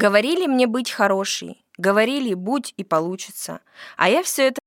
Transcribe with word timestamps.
Говорили 0.00 0.46
мне 0.46 0.66
быть 0.66 0.90
хорошей, 0.90 1.62
говорили 1.76 2.32
будь 2.32 2.72
и 2.78 2.84
получится. 2.84 3.60
А 3.98 4.08
я 4.08 4.22
все 4.22 4.46
это 4.46 4.60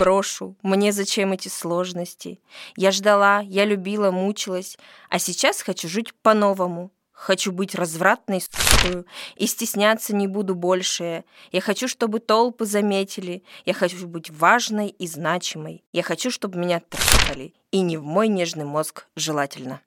брошу. 0.00 0.56
Мне 0.64 0.90
зачем 0.90 1.30
эти 1.30 1.46
сложности? 1.46 2.40
Я 2.74 2.90
ждала, 2.90 3.38
я 3.38 3.64
любила, 3.64 4.10
мучилась, 4.10 4.76
а 5.08 5.20
сейчас 5.20 5.62
хочу 5.62 5.88
жить 5.88 6.12
по-новому. 6.22 6.90
Хочу 7.12 7.52
быть 7.52 7.76
развратной 7.76 8.40
сукою, 8.40 9.06
и 9.36 9.46
стесняться 9.46 10.16
не 10.16 10.26
буду 10.26 10.56
больше. 10.56 11.22
Я 11.52 11.60
хочу, 11.60 11.86
чтобы 11.86 12.18
толпы 12.18 12.64
заметили. 12.64 13.44
Я 13.64 13.74
хочу 13.74 14.08
быть 14.08 14.30
важной 14.30 14.88
и 14.88 15.06
значимой. 15.06 15.84
Я 15.92 16.02
хочу, 16.02 16.32
чтобы 16.32 16.58
меня 16.58 16.80
трахали. 16.80 17.54
И 17.70 17.82
не 17.82 17.96
в 17.96 18.02
мой 18.02 18.26
нежный 18.26 18.64
мозг 18.64 19.06
желательно. 19.14 19.82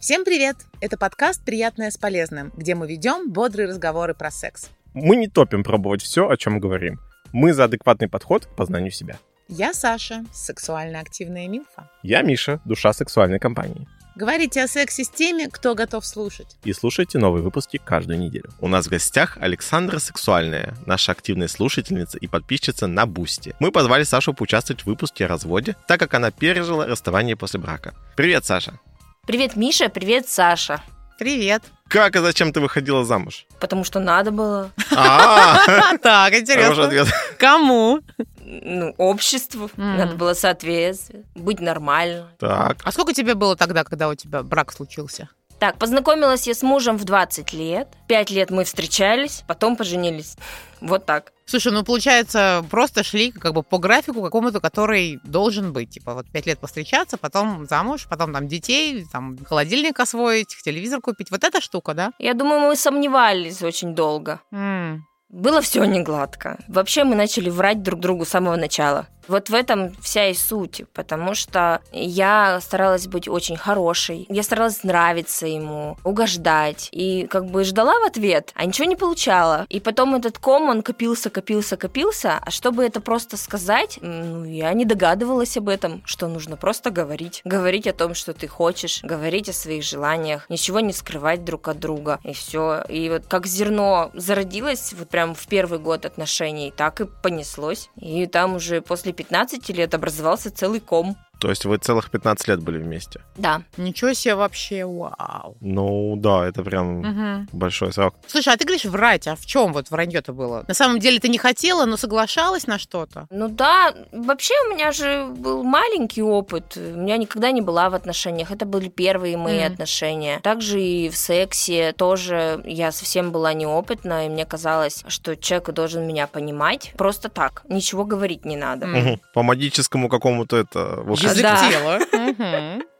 Всем 0.00 0.24
привет! 0.24 0.56
Это 0.80 0.96
подкаст 0.96 1.44
«Приятное 1.44 1.90
с 1.90 1.98
полезным», 1.98 2.54
где 2.56 2.74
мы 2.74 2.88
ведем 2.88 3.30
бодрые 3.30 3.68
разговоры 3.68 4.14
про 4.14 4.30
секс. 4.30 4.70
Мы 4.94 5.14
не 5.14 5.28
топим 5.28 5.62
пробовать 5.62 6.00
все, 6.00 6.26
о 6.26 6.38
чем 6.38 6.58
говорим. 6.58 6.98
Мы 7.34 7.52
за 7.52 7.64
адекватный 7.64 8.08
подход 8.08 8.46
к 8.46 8.56
познанию 8.56 8.92
себя. 8.92 9.18
Я 9.46 9.74
Саша, 9.74 10.24
сексуально 10.32 11.00
активная 11.00 11.48
нимфа. 11.48 11.90
Я 12.02 12.22
Миша, 12.22 12.62
душа 12.64 12.94
сексуальной 12.94 13.38
компании. 13.38 13.86
Говорите 14.16 14.62
о 14.62 14.68
сексе 14.68 15.04
с 15.04 15.10
теми, 15.10 15.50
кто 15.50 15.74
готов 15.74 16.06
слушать. 16.06 16.56
И 16.64 16.72
слушайте 16.72 17.18
новые 17.18 17.42
выпуски 17.42 17.76
каждую 17.76 18.18
неделю. 18.20 18.48
У 18.58 18.68
нас 18.68 18.86
в 18.86 18.88
гостях 18.88 19.36
Александра 19.38 19.98
Сексуальная, 19.98 20.74
наша 20.86 21.12
активная 21.12 21.48
слушательница 21.48 22.16
и 22.16 22.26
подписчица 22.26 22.86
на 22.86 23.04
Boosty. 23.04 23.54
Мы 23.60 23.70
позвали 23.70 24.04
Сашу 24.04 24.32
поучаствовать 24.32 24.80
в 24.80 24.86
выпуске 24.86 25.26
о 25.26 25.28
разводе, 25.28 25.76
так 25.86 26.00
как 26.00 26.14
она 26.14 26.30
пережила 26.30 26.86
расставание 26.86 27.36
после 27.36 27.60
брака. 27.60 27.94
Привет, 28.16 28.46
Саша! 28.46 28.80
Привет, 29.26 29.54
Миша, 29.56 29.88
привет, 29.88 30.28
Саша. 30.28 30.82
Привет. 31.18 31.62
Как 31.88 32.16
и 32.16 32.20
зачем 32.20 32.52
ты 32.52 32.60
выходила 32.60 33.04
замуж? 33.04 33.46
Потому 33.60 33.84
что 33.84 34.00
надо 34.00 34.30
было. 34.30 34.70
А, 34.96 35.96
Так, 36.02 36.34
интересно. 36.34 37.06
Кому? 37.38 38.00
Ну, 38.40 38.94
обществу. 38.96 39.70
Надо 39.76 40.14
было 40.16 40.34
соответствовать, 40.34 41.26
быть 41.34 41.60
нормально. 41.60 42.28
Так, 42.38 42.78
А 42.84 42.92
сколько 42.92 43.12
тебе 43.12 43.34
было 43.34 43.56
тогда, 43.56 43.84
когда 43.84 44.08
у 44.08 44.14
тебя 44.14 44.42
брак 44.42 44.72
случился? 44.72 45.28
Так, 45.60 45.76
познакомилась 45.76 46.46
я 46.46 46.54
с 46.54 46.62
мужем 46.62 46.96
в 46.96 47.04
20 47.04 47.52
лет. 47.52 47.88
Пять 48.08 48.30
лет 48.30 48.50
мы 48.50 48.64
встречались, 48.64 49.44
потом 49.46 49.76
поженились. 49.76 50.36
Вот 50.80 51.04
так. 51.04 51.32
Слушай, 51.44 51.72
ну 51.72 51.84
получается, 51.84 52.64
просто 52.70 53.04
шли 53.04 53.30
как 53.30 53.52
бы 53.52 53.62
по 53.62 53.76
графику 53.76 54.22
какому-то, 54.22 54.60
который 54.60 55.20
должен 55.22 55.74
быть. 55.74 55.90
Типа 55.90 56.14
вот 56.14 56.30
пять 56.32 56.46
лет 56.46 56.58
повстречаться, 56.58 57.18
потом 57.18 57.66
замуж, 57.68 58.06
потом 58.08 58.32
там 58.32 58.48
детей, 58.48 59.04
там 59.12 59.36
холодильник 59.44 60.00
освоить, 60.00 60.56
телевизор 60.64 61.02
купить. 61.02 61.30
Вот 61.30 61.44
эта 61.44 61.60
штука, 61.60 61.92
да? 61.92 62.12
Я 62.18 62.32
думаю, 62.32 62.60
мы 62.60 62.74
сомневались 62.74 63.62
очень 63.62 63.94
долго. 63.94 64.40
М. 64.52 65.06
Было 65.28 65.60
все 65.60 65.84
не 65.84 66.00
гладко. 66.00 66.58
Вообще 66.68 67.04
мы 67.04 67.14
начали 67.16 67.50
врать 67.50 67.82
друг 67.82 68.00
другу 68.00 68.24
с 68.24 68.30
самого 68.30 68.56
начала. 68.56 69.08
Вот 69.28 69.50
в 69.50 69.54
этом 69.54 69.94
вся 70.00 70.28
и 70.28 70.34
суть, 70.34 70.82
потому 70.92 71.34
что 71.34 71.80
я 71.92 72.60
старалась 72.60 73.06
быть 73.06 73.28
очень 73.28 73.56
хорошей, 73.56 74.26
я 74.28 74.42
старалась 74.42 74.84
нравиться 74.84 75.46
ему, 75.46 75.96
угождать, 76.04 76.88
и 76.92 77.26
как 77.26 77.46
бы 77.46 77.64
ждала 77.64 77.98
в 78.00 78.04
ответ, 78.04 78.52
а 78.54 78.64
ничего 78.64 78.88
не 78.88 78.96
получала. 78.96 79.66
И 79.68 79.80
потом 79.80 80.14
этот 80.14 80.38
ком, 80.38 80.68
он 80.68 80.82
копился, 80.82 81.30
копился, 81.30 81.76
копился, 81.76 82.40
а 82.40 82.50
чтобы 82.50 82.84
это 82.84 83.00
просто 83.00 83.36
сказать, 83.36 83.98
ну, 84.02 84.44
я 84.44 84.72
не 84.72 84.84
догадывалась 84.84 85.56
об 85.56 85.68
этом, 85.68 86.02
что 86.04 86.28
нужно 86.28 86.56
просто 86.56 86.90
говорить. 86.90 87.40
Говорить 87.44 87.86
о 87.86 87.92
том, 87.92 88.14
что 88.14 88.32
ты 88.32 88.48
хочешь, 88.48 89.02
говорить 89.02 89.48
о 89.48 89.52
своих 89.52 89.84
желаниях, 89.84 90.48
ничего 90.48 90.80
не 90.80 90.92
скрывать 90.92 91.44
друг 91.44 91.68
от 91.68 91.78
друга, 91.78 92.20
и 92.24 92.32
все. 92.32 92.84
И 92.88 93.08
вот 93.08 93.26
как 93.26 93.46
зерно 93.46 94.10
зародилось 94.14 94.92
вот 94.92 95.08
прям 95.08 95.34
в 95.34 95.46
первый 95.46 95.78
год 95.78 96.04
отношений, 96.04 96.72
так 96.76 97.00
и 97.00 97.06
понеслось. 97.06 97.90
И 97.96 98.26
там 98.26 98.56
уже 98.56 98.80
после 98.80 99.12
15 99.20 99.68
лет 99.76 99.92
образовался 99.92 100.50
целый 100.50 100.80
ком. 100.80 101.14
То 101.40 101.48
есть 101.50 101.64
вы 101.64 101.78
целых 101.78 102.10
15 102.10 102.48
лет 102.48 102.60
были 102.60 102.78
вместе? 102.78 103.20
Да. 103.36 103.62
Ничего 103.76 104.12
себе 104.12 104.34
вообще, 104.34 104.84
вау. 104.84 105.56
Ну 105.60 106.14
да, 106.16 106.46
это 106.46 106.62
прям 106.62 106.98
Мгм. 107.00 107.48
большой 107.52 107.92
срок. 107.92 108.14
Слушай, 108.26 108.54
а 108.54 108.56
ты 108.56 108.64
говоришь 108.64 108.84
врать, 108.84 109.26
а 109.26 109.34
в 109.36 109.46
чем 109.46 109.72
вот 109.72 109.90
вранье-то 109.90 110.32
было? 110.32 110.64
На 110.68 110.74
самом 110.74 110.98
деле 111.00 111.18
ты 111.18 111.28
не 111.28 111.38
хотела, 111.38 111.86
но 111.86 111.96
соглашалась 111.96 112.66
на 112.66 112.78
что-то? 112.78 113.26
Ну 113.30 113.48
да, 113.48 113.94
вообще 114.12 114.54
у 114.66 114.74
меня 114.74 114.92
же 114.92 115.26
был 115.36 115.62
маленький 115.64 116.22
опыт. 116.22 116.76
У 116.76 116.80
меня 117.00 117.16
никогда 117.16 117.50
не 117.50 117.60
была 117.62 117.88
в 117.90 117.94
отношениях. 117.94 118.50
Это 118.50 118.66
были 118.66 118.88
первые 118.88 119.36
мои 119.36 119.64
Мгм. 119.64 119.72
отношения. 119.72 120.40
Также 120.42 120.80
и 120.82 121.08
в 121.08 121.16
сексе 121.16 121.92
тоже 121.92 122.62
я 122.66 122.92
совсем 122.92 123.30
была 123.32 123.52
неопытна, 123.54 124.26
и 124.26 124.28
мне 124.28 124.44
казалось, 124.44 125.04
что 125.08 125.36
человек 125.36 125.70
должен 125.70 126.06
меня 126.06 126.26
понимать. 126.26 126.92
Просто 126.96 127.28
так. 127.28 127.62
Ничего 127.68 128.04
говорить 128.04 128.44
не 128.44 128.56
надо. 128.56 128.86
Мгм. 128.86 129.20
По 129.34 129.42
магическому 129.42 130.08
какому-то 130.08 130.56
это... 130.56 131.00
волшебству. 131.02 131.29
Язык 131.30 131.42
Да. 131.42 131.70
тела. 131.70 132.82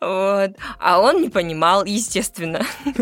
Вот. 0.00 0.50
А 0.80 0.98
он 1.00 1.22
не 1.22 1.28
понимал, 1.28 1.84
естественно. 1.84 2.66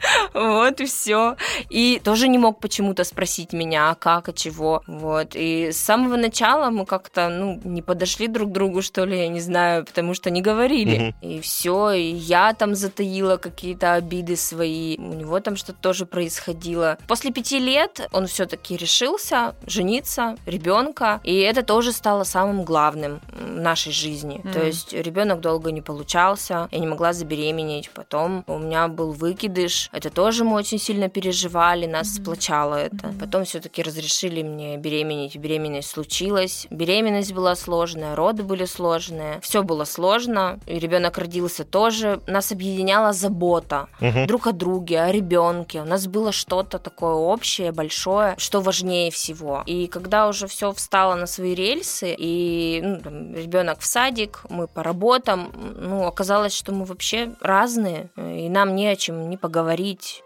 Вот 0.34 0.80
и 0.80 0.86
все. 0.86 1.36
И 1.68 2.00
тоже 2.02 2.28
не 2.28 2.38
мог 2.38 2.60
почему-то 2.60 3.04
спросить 3.04 3.52
меня, 3.52 3.90
а 3.90 3.94
как, 3.94 4.28
а 4.28 4.32
чего. 4.32 4.82
Вот. 4.86 5.30
И 5.34 5.72
с 5.72 5.78
самого 5.78 6.16
начала 6.16 6.70
мы 6.70 6.86
как-то, 6.86 7.28
ну, 7.28 7.60
не 7.64 7.82
подошли 7.82 8.26
друг 8.26 8.50
к 8.50 8.52
другу, 8.52 8.82
что 8.82 9.04
ли, 9.04 9.18
я 9.18 9.28
не 9.28 9.40
знаю, 9.40 9.84
потому 9.84 10.14
что 10.14 10.30
не 10.30 10.42
говорили. 10.42 11.14
И 11.20 11.40
все. 11.40 11.92
И 11.92 12.12
я 12.12 12.54
там 12.54 12.74
затаила 12.74 13.36
какие-то 13.36 13.94
обиды 13.94 14.36
свои. 14.36 14.96
У 14.98 15.14
него 15.14 15.40
там 15.40 15.56
что-то 15.56 15.78
тоже 15.80 16.06
происходило. 16.06 16.98
После 17.06 17.32
пяти 17.32 17.58
лет 17.58 18.08
он 18.12 18.26
все-таки 18.26 18.76
решился 18.76 19.54
жениться, 19.66 20.36
ребенка. 20.46 21.20
И 21.24 21.36
это 21.38 21.62
тоже 21.62 21.92
стало 21.92 22.24
самым 22.24 22.64
главным 22.64 23.20
в 23.32 23.60
нашей 23.60 23.92
жизни. 23.92 24.40
Мгм. 24.42 24.52
То 24.52 24.64
есть 24.64 24.92
ребенок 24.92 25.40
долго 25.40 25.72
не 25.72 25.82
получался, 25.82 26.68
я 26.70 26.78
не 26.78 26.86
могла 26.86 27.12
забеременеть. 27.12 27.90
Потом 27.90 28.44
у 28.46 28.58
меня 28.58 28.88
был 28.88 29.12
выкидыш. 29.12 29.90
Это 30.00 30.08
тоже 30.08 30.44
мы 30.44 30.56
очень 30.56 30.78
сильно 30.78 31.10
переживали, 31.10 31.84
нас 31.86 32.14
сплочало 32.14 32.74
это. 32.76 33.12
Потом 33.20 33.44
все-таки 33.44 33.82
разрешили 33.82 34.42
мне 34.42 34.78
беременеть. 34.78 35.36
Беременность 35.36 35.90
случилась. 35.90 36.66
Беременность 36.70 37.34
была 37.34 37.54
сложная, 37.54 38.16
роды 38.16 38.42
были 38.42 38.64
сложные. 38.64 39.40
Все 39.42 39.62
было 39.62 39.84
сложно. 39.84 40.58
И 40.66 40.78
ребенок 40.78 41.18
родился 41.18 41.64
тоже. 41.64 42.20
Нас 42.26 42.50
объединяла 42.50 43.12
забота 43.12 43.88
Мгм. 44.00 44.26
друг 44.26 44.46
о 44.46 44.52
друге, 44.52 45.02
о 45.02 45.12
ребенке. 45.12 45.82
У 45.82 45.84
нас 45.84 46.06
было 46.06 46.32
что-то 46.32 46.78
такое 46.78 47.12
общее, 47.12 47.70
большое, 47.70 48.34
что 48.38 48.62
важнее 48.62 49.10
всего. 49.10 49.62
И 49.66 49.86
когда 49.86 50.28
уже 50.28 50.46
все 50.46 50.72
встало 50.72 51.14
на 51.14 51.26
свои 51.26 51.54
рельсы, 51.54 52.14
и 52.18 52.80
ну, 52.82 53.34
ребенок 53.34 53.80
в 53.80 53.86
садик, 53.86 54.44
мы 54.48 54.66
по 54.66 54.82
работам, 54.82 55.52
ну, 55.76 56.06
оказалось, 56.06 56.54
что 56.54 56.72
мы 56.72 56.86
вообще 56.86 57.32
разные, 57.42 58.08
и 58.16 58.48
нам 58.48 58.74
не 58.74 58.86
о 58.86 58.96
чем 58.96 59.28
не 59.28 59.36
поговорить, 59.36 59.79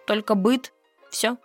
только 0.06 0.34
быт. 0.34 0.72
Все. 1.10 1.36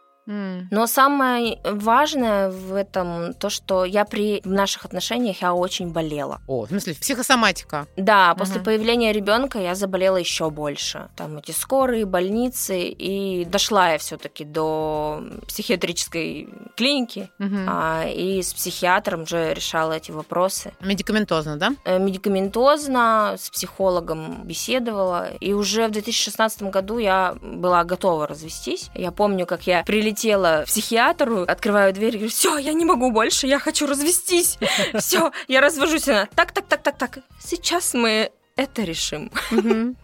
Но 0.72 0.85
самое 0.88 1.59
важное 1.63 2.50
в 2.51 2.73
этом 2.75 3.34
то, 3.34 3.50
что 3.50 3.84
я 3.85 4.06
при 4.06 4.41
в 4.44 4.51
наших 4.51 4.85
отношениях 4.85 5.41
я 5.41 5.53
очень 5.53 5.91
болела. 5.91 6.40
О, 6.47 6.66
в 6.66 6.69
смысле, 6.69 6.94
психосоматика. 6.94 7.88
Да, 7.97 8.35
после 8.35 8.62
появления 8.62 9.12
ребенка 9.12 9.59
я 9.59 9.73
заболела 9.75 10.17
еще 10.17 10.50
больше. 10.51 11.09
Там 11.16 11.38
эти 11.40 11.51
скорые, 11.51 12.06
больницы, 12.06 12.79
и 12.79 13.44
дошла 13.45 13.91
я 13.94 13.97
все-таки 13.97 14.45
до 14.45 15.23
психиатрической 15.47 16.47
клиники, 16.75 17.29
Мгм. 17.40 17.66
а, 17.67 18.06
и 18.07 18.41
с 18.41 18.53
психиатром 18.53 19.23
уже 19.23 19.53
решала 19.53 19.94
эти 19.94 20.11
вопросы. 20.11 20.73
Медикаментозно, 20.81 21.57
да? 21.57 21.72
Э, 21.85 21.97
Медикаментозно, 22.00 23.35
с 23.38 23.50
психологом 23.50 24.44
беседовала, 24.44 25.29
и 25.40 25.53
уже 25.53 25.87
в 25.87 25.91
2016 25.91 26.64
году 26.70 26.97
я 26.99 27.35
была 27.41 27.84
готова 27.84 28.28
развестись. 28.28 28.90
Я 28.93 29.11
помню, 29.11 29.46
как 29.46 29.66
я 29.67 29.84
прилетела 29.84 30.19
к 30.22 30.66
психиатру, 30.66 31.44
открываю 31.44 31.94
дверь 31.94 32.16
и 32.16 32.18
говорю, 32.18 32.32
все, 32.32 32.58
я 32.58 32.74
не 32.74 32.86
могу 32.86 33.12
больше, 33.12 33.48
я 33.48 33.60
хочу 33.60 33.88
развестись. 33.88 34.58
Все, 35.00 35.32
я 35.48 35.62
развожусь. 35.62 36.08
Она, 36.08 36.28
так, 36.36 36.52
так, 36.52 36.66
так, 36.68 36.84
так, 36.84 36.98
так. 36.98 37.20
Сейчас 37.44 37.94
мы 37.94 38.32
это 38.56 38.84
решим. 38.84 39.32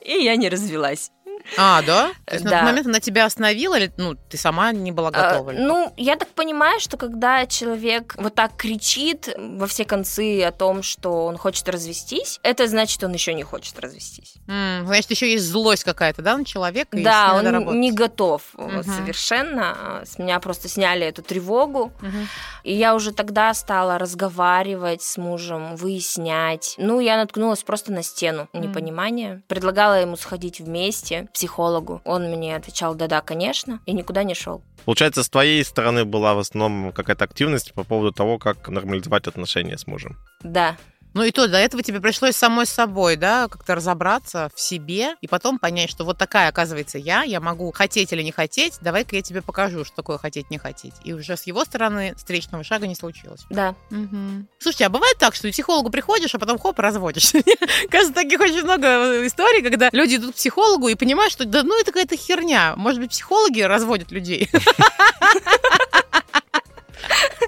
И 0.00 0.12
я 0.12 0.36
не 0.36 0.48
развелась. 0.48 1.10
А, 1.58 1.82
да? 1.82 2.10
То 2.24 2.34
есть 2.34 2.44
на 2.44 2.50
Да. 2.50 2.58
тот 2.60 2.66
момент 2.66 2.86
она 2.86 3.00
тебя 3.00 3.24
остановила, 3.26 3.76
или 3.78 3.92
ну, 3.96 4.14
ты 4.14 4.36
сама 4.38 4.72
не 4.72 4.92
была 4.92 5.10
готова? 5.10 5.50
А, 5.50 5.54
Ну, 5.54 5.92
я 5.96 6.16
так 6.16 6.28
понимаю, 6.28 6.80
что 6.80 6.96
когда 6.96 7.46
человек 7.46 8.14
вот 8.18 8.34
так 8.34 8.56
кричит 8.56 9.28
во 9.36 9.66
все 9.66 9.84
концы 9.84 10.42
о 10.42 10.52
том, 10.52 10.82
что 10.82 11.26
он 11.26 11.36
хочет 11.36 11.68
развестись, 11.68 12.40
это 12.42 12.66
значит, 12.66 13.02
он 13.04 13.12
еще 13.12 13.34
не 13.34 13.42
хочет 13.42 13.78
развестись. 13.78 14.34
М, 14.48 14.86
значит, 14.86 15.10
еще 15.10 15.30
есть 15.30 15.44
злость 15.46 15.84
какая-то, 15.84 16.22
да, 16.22 16.36
на 16.36 16.44
человека? 16.44 16.96
да, 16.96 17.34
он 17.36 17.46
работать. 17.46 17.80
не 17.80 17.92
готов 17.92 18.42
Мгм. 18.54 18.82
совершенно. 18.82 20.00
А, 20.00 20.02
С 20.06 20.18
меня 20.18 20.38
просто 20.40 20.68
сняли 20.68 21.06
эту 21.06 21.22
тревогу. 21.22 21.92
Мгм. 22.00 22.28
И 22.62 22.72
я 22.74 22.94
уже 22.94 23.12
тогда 23.12 23.52
стала 23.54 23.98
разговаривать 23.98 25.02
с 25.02 25.16
мужем, 25.18 25.76
выяснять. 25.76 26.74
Ну, 26.78 27.00
я 27.00 27.16
наткнулась 27.16 27.62
просто 27.62 27.92
на 27.92 28.02
стену 28.02 28.48
непонимания. 28.52 29.42
Предлагала 29.48 30.00
ему 30.00 30.16
сходить 30.16 30.60
вместе 30.60 31.28
психологу. 31.34 32.00
Он 32.04 32.30
мне 32.30 32.56
отвечал, 32.56 32.94
да-да, 32.94 33.20
конечно, 33.20 33.80
и 33.84 33.92
никуда 33.92 34.22
не 34.22 34.34
шел. 34.34 34.62
Получается, 34.86 35.22
с 35.22 35.28
твоей 35.28 35.62
стороны 35.64 36.04
была 36.04 36.34
в 36.34 36.38
основном 36.38 36.92
какая-то 36.92 37.24
активность 37.24 37.74
по 37.74 37.84
поводу 37.84 38.12
того, 38.12 38.38
как 38.38 38.68
нормализовать 38.68 39.26
отношения 39.26 39.76
с 39.76 39.86
мужем. 39.86 40.16
Да, 40.42 40.76
Ну 41.14 41.22
и 41.22 41.30
то, 41.30 41.46
до 41.46 41.56
этого 41.58 41.82
тебе 41.82 42.00
пришлось 42.00 42.36
самой 42.36 42.66
собой, 42.66 43.16
да, 43.16 43.48
как-то 43.48 43.76
разобраться 43.76 44.50
в 44.54 44.60
себе 44.60 45.14
и 45.20 45.28
потом 45.28 45.58
понять, 45.58 45.88
что 45.88 46.04
вот 46.04 46.18
такая, 46.18 46.48
оказывается, 46.48 46.98
я, 46.98 47.22
я 47.22 47.40
могу 47.40 47.70
хотеть 47.72 48.12
или 48.12 48.22
не 48.22 48.32
хотеть, 48.32 48.74
давай-ка 48.80 49.16
я 49.16 49.22
тебе 49.22 49.40
покажу, 49.40 49.84
что 49.84 49.94
такое 49.94 50.18
хотеть, 50.18 50.50
не 50.50 50.58
хотеть. 50.58 50.94
И 51.04 51.12
уже 51.12 51.36
с 51.36 51.44
его 51.44 51.64
стороны 51.64 52.14
встречного 52.16 52.64
шага 52.64 52.86
не 52.86 52.96
случилось. 52.96 53.42
да. 53.48 53.74
Мгм. 53.90 54.48
Слушайте, 54.58 54.86
а 54.86 54.88
бывает 54.88 55.16
так, 55.18 55.34
что 55.34 55.48
к 55.48 55.52
психологу 55.52 55.90
приходишь, 55.90 56.34
а 56.34 56.38
потом 56.38 56.58
хоп, 56.58 56.78
разводишься? 56.78 57.42
Кажется, 57.90 58.12
таких 58.12 58.40
очень 58.40 58.62
много 58.62 59.24
историй, 59.26 59.62
когда 59.62 59.90
люди 59.92 60.16
идут 60.16 60.32
к 60.32 60.36
психологу 60.36 60.88
и 60.88 60.94
понимают, 60.96 61.32
что 61.32 61.44
да 61.44 61.62
ну 61.62 61.78
это 61.80 61.92
какая-то 61.92 62.16
херня. 62.16 62.74
Может 62.76 63.00
быть, 63.00 63.10
психологи 63.10 63.60
разводят 63.60 64.10
людей? 64.10 64.50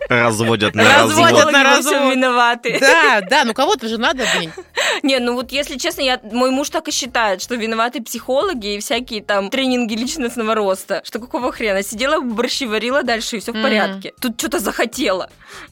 Разводят 0.09 0.75
на 0.75 0.83
Разводят 0.85 1.33
развод. 1.33 1.53
на 1.53 1.65
во 1.65 1.81
всем 1.81 1.93
развод. 1.93 2.15
виноваты. 2.15 2.79
Да, 2.81 3.21
да, 3.29 3.45
ну 3.45 3.55
кого-то 3.55 3.89
же 3.89 3.99
надо, 3.99 4.25
блин. 4.37 4.53
Не, 5.03 5.19
ну 5.19 5.35
вот 5.35 5.53
если 5.53 5.79
честно, 5.79 6.03
я, 6.03 6.21
мой 6.33 6.51
муж 6.51 6.71
так 6.71 6.89
и 6.89 6.91
считает, 6.91 7.43
что 7.43 7.55
виноваты 7.55 8.03
психологи 8.03 8.75
и 8.75 8.79
всякие 8.79 9.23
там 9.23 9.51
тренинги 9.51 9.95
личностного 9.95 10.55
роста. 10.55 11.03
Что 11.05 11.19
какого 11.19 11.53
хрена? 11.53 11.83
Сидела, 11.83 12.21
борщи 12.21 12.67
варила 12.67 13.03
дальше, 13.03 13.37
и 13.37 13.41
все 13.41 13.53
в 13.53 13.63
порядке. 13.63 14.13
Тут 14.21 14.39
что-то 14.39 14.59
захотела. 14.59 15.29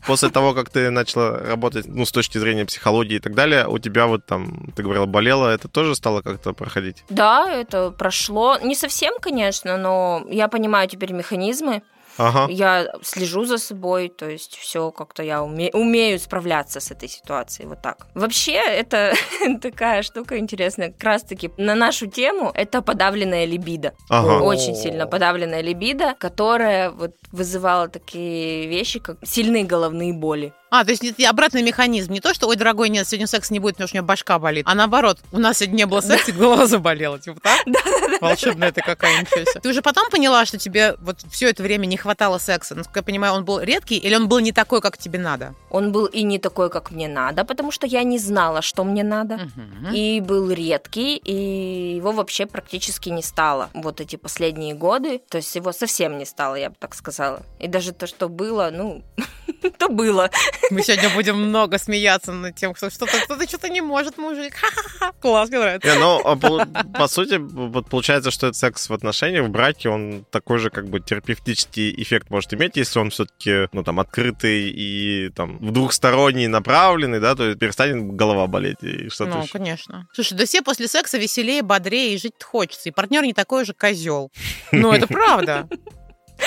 После 0.07 0.31
того, 0.31 0.53
как 0.55 0.71
ты 0.71 0.91
начала 0.91 1.39
работать, 1.39 1.87
ну, 1.87 2.05
с 2.05 2.13
точки 2.13 2.39
зрения 2.39 2.65
психологии 2.65 3.17
и 3.17 3.21
так 3.21 3.35
далее, 3.35 3.67
у 3.67 3.79
тебя 3.79 4.07
вот 4.07 4.27
там, 4.27 4.73
ты 4.77 4.83
говорила, 4.83 5.07
болело, 5.07 5.49
это 5.49 5.69
тоже 5.69 5.95
стало 5.95 6.23
как-то 6.23 6.53
проходить? 6.53 7.05
Да, 7.09 7.51
это 7.51 7.91
прошло. 7.91 8.59
Не 8.63 8.75
совсем, 8.75 9.15
конечно, 9.21 9.77
но 9.77 10.25
я 10.29 10.49
понимаю 10.49 10.89
теперь 10.89 11.13
механизмы. 11.13 11.83
Ага. 12.19 12.47
Я 12.51 12.89
слежу 13.03 13.45
за 13.45 13.59
собой, 13.59 14.09
то 14.09 14.29
есть 14.29 14.57
все 14.57 14.91
как-то 14.91 15.23
я 15.23 15.39
уме- 15.39 15.71
умею 15.73 16.19
справляться 16.19 16.81
с 16.81 16.91
этой 16.91 17.09
ситуацией, 17.09 17.69
вот 17.69 17.83
так. 17.83 18.07
Вообще, 18.15 18.55
это 18.55 19.15
такая 19.63 20.03
штука 20.03 20.39
интересная, 20.39 20.91
как 20.91 21.03
раз-таки 21.05 21.51
на 21.57 21.75
нашу 21.75 22.07
тему, 22.07 22.51
это 22.55 22.83
подавленная 22.83 23.45
либидо. 23.45 23.95
Ага. 24.11 24.43
Очень 24.43 24.75
сильно 24.75 25.07
подавленная 25.07 25.61
либидо, 25.63 26.15
которая 26.19 26.91
вот 26.91 27.15
вызывала 27.33 27.89
такие 27.89 28.67
вещи, 28.67 28.99
как 29.01 29.17
сильные 29.25 29.65
головные 29.65 30.13
боли. 30.13 30.53
А, 30.77 30.85
то 30.85 30.91
есть 30.91 31.05
это 31.05 31.31
обратный 31.31 31.63
механизм. 31.63 32.13
Не 32.13 32.19
то, 32.19 32.35
что, 32.35 32.49
ой, 32.49 32.57
дорогой, 32.57 32.89
нет, 32.89 33.07
сегодня 33.07 33.29
секса 33.29 33.53
не 33.53 33.61
будет, 33.61 33.77
потому 33.77 33.87
что 33.87 33.95
у 33.95 33.99
меня 33.99 34.07
башка 34.09 34.41
болит. 34.41 34.67
А 34.69 34.75
наоборот, 34.75 35.21
у 35.31 35.39
нас 35.39 35.59
сегодня 35.59 35.77
не 35.77 35.87
было 35.87 36.01
секса, 36.01 36.33
и 36.33 36.35
голова 36.35 36.67
заболела. 36.67 37.17
Типа 37.21 37.39
так? 37.41 37.61
Волшебная 38.21 38.73
ты 38.73 38.81
какая, 38.81 39.21
ничего 39.21 39.45
себе. 39.49 39.61
Ты 39.61 39.69
уже 39.69 39.83
потом 39.83 40.11
поняла, 40.11 40.45
что 40.45 40.59
тебе 40.59 40.97
вот 40.99 41.21
все 41.31 41.51
это 41.51 41.63
время 41.63 41.87
не 41.87 41.97
хватало 41.97 42.39
секса? 42.39 42.75
Насколько 42.75 42.99
я 42.99 43.03
понимаю, 43.05 43.35
он 43.35 43.45
был 43.45 43.61
редкий 43.61 43.99
или 43.99 44.17
он 44.17 44.29
был 44.29 44.41
не 44.41 44.51
такой, 44.51 44.81
как 44.81 44.99
тебе 44.99 45.21
надо? 45.21 45.55
Он 45.71 45.93
был 45.93 46.07
и 46.07 46.25
не 46.25 46.41
такой, 46.41 46.71
как 46.71 46.91
мне 46.91 47.07
надо, 47.07 47.45
потому 47.45 47.71
что 47.71 47.87
я 47.87 48.03
не 48.03 48.19
знала, 48.19 48.61
что 48.61 48.83
мне 48.83 49.05
надо. 49.05 49.49
И 49.93 50.21
был 50.21 50.51
редкий, 50.51 51.19
и 51.19 51.95
его 51.99 52.11
вообще 52.11 52.47
практически 52.47 53.11
не 53.11 53.23
стало 53.23 53.71
вот 53.75 54.01
эти 54.01 54.17
последние 54.17 54.75
годы. 54.75 55.21
То 55.29 55.37
есть 55.37 55.55
его 55.55 55.71
совсем 55.71 56.19
не 56.19 56.25
стало, 56.25 56.57
я 56.57 56.71
бы 56.71 56.77
так 56.81 56.97
сказала. 56.97 57.43
И 57.61 57.69
даже 57.69 57.93
то, 57.93 58.09
что 58.09 58.29
было, 58.29 58.71
ну, 58.73 59.05
то 59.71 59.89
было. 59.89 60.31
Мы 60.71 60.83
сегодня 60.83 61.11
будем 61.11 61.37
много 61.37 61.79
смеяться 61.79 62.33
над 62.33 62.55
тем, 62.57 62.75
что 62.75 62.91
что-то 62.91 63.13
кто-то 63.25 63.49
что-то 63.49 63.69
не 63.69 63.81
может, 63.81 64.19
мужик. 64.19 64.55
Ха-ха-ха. 64.55 65.13
Класс, 65.21 65.49
мне 65.49 65.59
нравится. 65.59 65.89
Не, 65.93 65.99
ну, 65.99 66.21
а 66.25 66.37
по, 66.37 67.09
сути, 67.09 67.35
вот 67.37 67.89
получается, 67.89 68.31
что 68.31 68.49
этот 68.49 68.57
секс 68.57 68.89
в 68.89 68.93
отношениях, 68.95 69.47
в 69.47 69.51
браке, 69.51 69.89
он 69.89 70.25
такой 70.31 70.59
же, 70.59 70.71
как 70.71 70.89
бы, 70.89 71.01
терапевтический 71.01 71.95
эффект 72.03 72.31
может 72.31 72.53
иметь, 72.55 72.77
если 72.77 72.99
он 72.99 73.11
все-таки, 73.11 73.69
ну, 73.73 73.83
там, 73.83 74.01
открытый 74.01 74.71
и, 74.71 75.31
там, 75.31 75.59
в 75.59 75.71
двухсторонний 75.73 76.47
направленный, 76.47 77.21
да, 77.21 77.35
то 77.35 77.45
есть 77.47 77.59
перестанет 77.59 78.15
голова 78.15 78.47
болеть 78.47 78.83
и 78.83 79.09
что-то 79.09 79.31
Ну, 79.37 79.43
еще. 79.43 79.53
конечно. 79.53 80.07
Слушай, 80.13 80.37
да 80.39 80.45
все 80.47 80.63
после 80.63 80.89
секса 80.89 81.19
веселее, 81.19 81.63
бодрее 81.63 82.15
и 82.15 82.19
жить 82.19 82.43
хочется. 82.43 82.89
И 82.89 82.93
партнер 82.93 83.23
не 83.23 83.33
такой 83.33 83.65
же 83.65 83.73
козел. 83.75 84.31
Ну, 84.73 84.93
это 84.93 85.07
правда. 85.07 85.69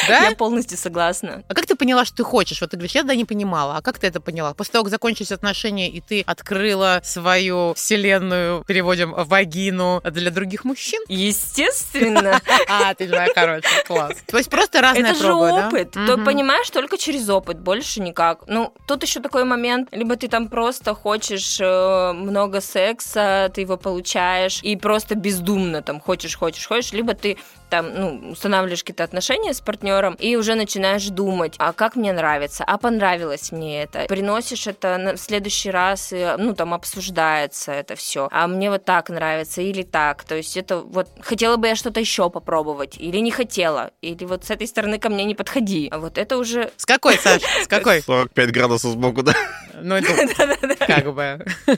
Да? 0.07 0.29
Я 0.29 0.35
полностью 0.35 0.77
согласна. 0.77 1.43
А 1.47 1.53
как 1.53 1.65
ты 1.65 1.75
поняла, 1.75 2.05
что 2.05 2.17
ты 2.17 2.23
хочешь? 2.23 2.61
Вот 2.61 2.71
ты 2.71 2.77
говоришь, 2.77 2.95
я 2.95 3.03
да 3.03 3.15
не 3.15 3.25
понимала. 3.25 3.77
А 3.77 3.81
как 3.81 3.99
ты 3.99 4.07
это 4.07 4.19
поняла? 4.21 4.53
После 4.53 4.73
того, 4.73 4.83
как 4.83 4.91
закончились 4.91 5.31
отношения, 5.31 5.89
и 5.89 6.01
ты 6.01 6.21
открыла 6.21 7.01
свою 7.03 7.73
вселенную, 7.73 8.63
переводим, 8.65 9.13
вагину 9.15 10.01
для 10.03 10.31
других 10.31 10.65
мужчин? 10.65 11.01
Естественно. 11.07 12.41
А, 12.69 12.93
ты 12.93 13.07
моя 13.07 13.29
хорошая, 13.33 13.83
класс. 13.85 14.13
То 14.25 14.37
есть 14.37 14.49
просто 14.49 14.81
разное 14.81 15.11
Это 15.11 15.19
же 15.19 15.33
опыт. 15.33 15.91
То 15.91 15.99
Мгм. 15.99 16.25
понимаешь 16.25 16.69
только 16.69 16.97
через 16.97 17.29
опыт, 17.29 17.59
больше 17.59 18.01
никак. 18.01 18.43
Ну, 18.47 18.73
тут 18.87 19.03
еще 19.03 19.19
такой 19.21 19.45
момент, 19.45 19.89
либо 19.91 20.15
ты 20.15 20.27
там 20.27 20.49
просто 20.49 20.93
хочешь 20.93 21.57
э, 21.61 22.11
много 22.13 22.61
секса, 22.61 23.49
ты 23.53 23.61
его 23.61 23.77
получаешь, 23.77 24.59
и 24.63 24.75
просто 24.75 25.15
бездумно 25.15 25.81
там 25.81 26.01
хочешь, 26.01 26.35
хочешь, 26.35 26.67
хочешь, 26.67 26.91
либо 26.91 27.13
ты 27.13 27.37
там, 27.69 27.93
ну, 27.93 28.31
устанавливаешь 28.31 28.81
какие-то 28.83 29.03
отношения 29.03 29.53
с 29.53 29.61
партнером 29.61 30.13
и 30.15 30.35
уже 30.35 30.55
начинаешь 30.55 31.05
думать, 31.07 31.55
а 31.57 31.73
как 31.73 31.95
мне 31.95 32.13
нравится, 32.13 32.63
а 32.65 32.77
понравилось 32.77 33.51
мне 33.51 33.83
это. 33.83 34.05
Приносишь 34.07 34.67
это 34.67 34.97
на- 34.97 35.13
в 35.13 35.17
следующий 35.17 35.71
раз, 35.71 36.11
и, 36.13 36.35
ну, 36.37 36.53
там 36.53 36.73
обсуждается 36.73 37.71
это 37.71 37.95
все. 37.95 38.27
А 38.31 38.47
мне 38.47 38.69
вот 38.69 38.85
так 38.85 39.09
нравится 39.09 39.61
или 39.61 39.83
так. 39.83 40.23
То 40.23 40.35
есть 40.35 40.55
это 40.57 40.77
вот 40.79 41.07
хотела 41.21 41.57
бы 41.57 41.67
я 41.67 41.75
что-то 41.75 41.99
еще 41.99 42.29
попробовать 42.29 42.97
или 42.97 43.17
не 43.17 43.31
хотела, 43.31 43.91
или 44.01 44.25
вот 44.25 44.45
с 44.45 44.51
этой 44.51 44.67
стороны 44.67 44.99
ко 44.99 45.09
мне 45.09 45.23
не 45.25 45.35
подходи. 45.35 45.87
А 45.91 45.99
вот 45.99 46.17
это 46.17 46.37
уже 46.37 46.71
С 46.77 46.85
какой, 46.85 47.17
Саш? 47.17 47.41
С 47.63 47.67
какой? 47.67 48.01
45 48.01 48.51
градусов 48.51 48.91
сбоку, 48.91 49.23
да? 49.23 49.33
Ну, 49.81 49.95
это 49.95 50.75
как 50.87 51.13
бы... 51.13 51.45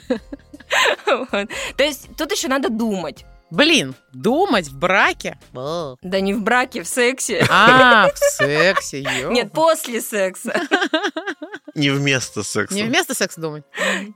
вот. 1.06 1.48
То 1.76 1.84
есть 1.84 2.08
тут 2.16 2.30
еще 2.32 2.48
надо 2.48 2.68
думать. 2.68 3.24
Блин, 3.50 3.94
думать 4.12 4.68
в 4.68 4.78
браке? 4.78 5.38
Да 5.52 6.20
не 6.20 6.34
в 6.34 6.42
браке, 6.42 6.82
в 6.82 6.88
сексе. 6.88 7.44
А, 7.50 8.08
в 8.14 8.18
сексе, 8.18 9.02
ё. 9.02 9.30
Нет, 9.30 9.52
после 9.52 10.00
секса. 10.00 10.60
Не 11.74 11.90
вместо 11.90 12.42
секса. 12.42 12.74
Не 12.74 12.82
вместо 12.82 13.14
секса 13.14 13.40
думать. 13.40 13.62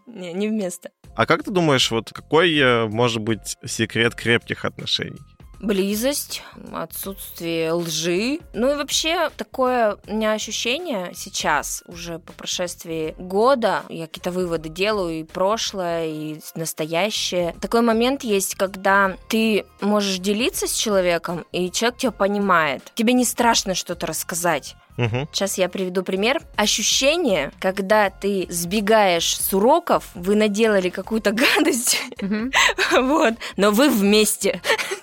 Не, 0.07 0.33
не 0.33 0.49
вместо. 0.49 0.91
А 1.15 1.25
как 1.25 1.45
ты 1.45 1.53
думаешь, 1.53 1.89
вот 1.93 2.11
какой 2.13 2.53
э, 2.59 2.87
может 2.87 3.23
быть 3.23 3.57
секрет 3.65 4.17
крепких 4.17 4.65
отношений? 4.65 5.21
Близость, 5.65 6.43
отсутствие 6.75 7.73
лжи. 7.73 8.41
Ну 8.53 8.71
и 8.71 8.77
вообще 8.77 9.31
такое 9.35 9.97
у 10.07 10.15
меня 10.15 10.33
ощущение 10.33 11.13
сейчас, 11.15 11.83
уже 11.87 12.19
по 12.19 12.35
прошествии 12.35 13.15
года, 13.19 13.83
я 13.89 14.07
какие-то 14.07 14.31
выводы 14.31 14.69
делаю 14.69 15.21
и 15.21 15.25
прошлое, 15.25 16.07
и 16.07 16.41
настоящее. 16.55 17.57
Такой 17.63 17.81
момент 17.81 18.25
есть, 18.25 18.57
когда 18.57 19.17
ты 19.29 19.65
можешь 19.81 20.19
делиться 20.19 20.67
с 20.67 20.75
человеком, 20.75 21.47
и 21.51 21.71
человек 21.71 21.99
тебя 21.99 22.13
понимает. 22.13 22.93
Тебе 22.95 23.15
не 23.15 23.25
страшно 23.25 23.75
что-то 23.75 24.07
рассказать. 24.07 24.77
Мгм. 24.97 25.29
Сейчас 25.33 25.59
я 25.59 25.69
приведу 25.69 26.03
пример. 26.03 26.41
Ощущение, 26.57 27.51
когда 27.59 28.11
ты 28.11 28.47
сбегаешь 28.49 29.37
с 29.37 29.53
уроков, 29.53 30.09
вы 30.15 30.37
наделали 30.37 30.89
какую-то 30.89 31.33
гадость, 31.57 32.01
Мгм, 32.21 32.53
вот, 32.93 33.35
но 33.57 33.71
вы 33.71 33.89
вместе. 33.91 34.61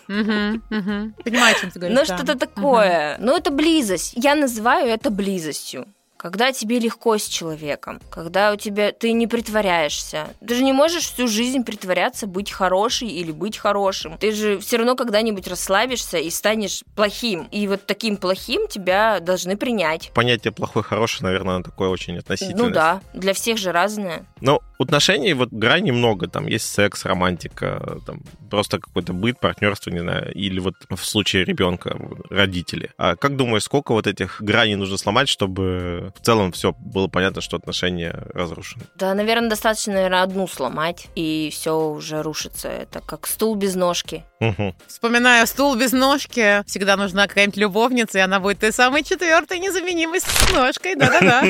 мгм, 0.07 0.63
мгм. 0.69 1.13
Понимаю, 1.23 1.55
о 1.55 1.59
чем 1.59 1.71
ты 1.71 1.79
говоришь. 1.79 1.97
Ну, 1.99 2.05
да. 2.05 2.17
что-то 2.17 2.37
такое. 2.39 3.17
Ну, 3.19 3.35
это 3.35 3.51
близость. 3.51 4.13
Я 4.15 4.35
называю 4.35 4.87
это 4.87 5.09
близостью. 5.09 5.85
Когда 6.21 6.53
тебе 6.53 6.77
легко 6.77 7.17
с 7.17 7.25
человеком, 7.25 7.99
когда 8.11 8.51
у 8.53 8.55
тебя 8.55 8.91
ты 8.91 9.11
не 9.11 9.25
притворяешься. 9.25 10.27
Ты 10.47 10.53
же 10.53 10.63
не 10.63 10.71
можешь 10.71 11.05
всю 11.05 11.27
жизнь 11.27 11.63
притворяться, 11.63 12.27
быть 12.27 12.51
хорошей 12.51 13.07
или 13.07 13.31
быть 13.31 13.57
хорошим. 13.57 14.19
Ты 14.19 14.31
же 14.31 14.59
все 14.59 14.77
равно 14.77 14.95
когда-нибудь 14.95 15.47
расслабишься 15.47 16.19
и 16.19 16.29
станешь 16.29 16.83
плохим. 16.95 17.47
И 17.51 17.67
вот 17.67 17.87
таким 17.87 18.17
плохим 18.17 18.67
тебя 18.67 19.19
должны 19.19 19.57
принять. 19.57 20.11
Понятие 20.13 20.51
плохой-хороший, 20.51 21.23
наверное, 21.23 21.63
такое 21.63 21.89
очень 21.89 22.19
относительное. 22.19 22.65
Ну 22.67 22.69
да, 22.69 23.01
для 23.15 23.33
всех 23.33 23.57
же 23.57 23.71
разное. 23.71 24.23
Но 24.41 24.61
отношений 24.77 25.33
вот 25.33 25.49
грани 25.49 25.89
много. 25.89 26.27
Там 26.27 26.45
есть 26.45 26.71
секс, 26.71 27.03
романтика, 27.03 27.99
там 28.05 28.21
просто 28.51 28.77
какой-то 28.77 29.13
быт, 29.13 29.39
партнерство, 29.39 29.89
не 29.89 29.99
знаю, 29.99 30.31
или 30.33 30.59
вот 30.59 30.75
в 30.87 31.03
случае 31.03 31.45
ребенка 31.45 31.97
родители. 32.29 32.91
А 32.97 33.15
как 33.15 33.37
думаешь, 33.37 33.63
сколько 33.63 33.93
вот 33.93 34.05
этих 34.05 34.39
граней 34.41 34.75
нужно 34.75 34.97
сломать, 34.97 35.29
чтобы 35.29 36.10
в 36.15 36.25
целом 36.25 36.51
все 36.51 36.73
было 36.73 37.07
понятно, 37.07 37.41
что 37.41 37.57
отношения 37.57 38.23
разрушены? 38.33 38.83
Да, 38.95 39.13
наверное, 39.13 39.49
достаточно, 39.49 39.93
наверное, 39.93 40.23
одну 40.23 40.47
сломать, 40.47 41.07
и 41.15 41.49
все 41.51 41.77
уже 41.77 42.21
рушится. 42.21 42.67
Это 42.67 43.01
как 43.01 43.27
стул 43.27 43.55
без 43.55 43.75
ножки. 43.75 44.23
Угу. 44.39 44.75
Вспоминаю 44.87 45.45
стул 45.45 45.75
без 45.75 45.91
ножки. 45.91 46.63
Всегда 46.65 46.97
нужна 46.97 47.27
какая-нибудь 47.27 47.57
любовница, 47.57 48.17
и 48.17 48.21
она 48.21 48.39
будет 48.39 48.59
той 48.59 48.73
самой 48.73 49.03
четвертой 49.03 49.59
незаменимой 49.59 50.19
с 50.19 50.51
ножкой. 50.51 50.95
Да-да-да. 50.95 51.41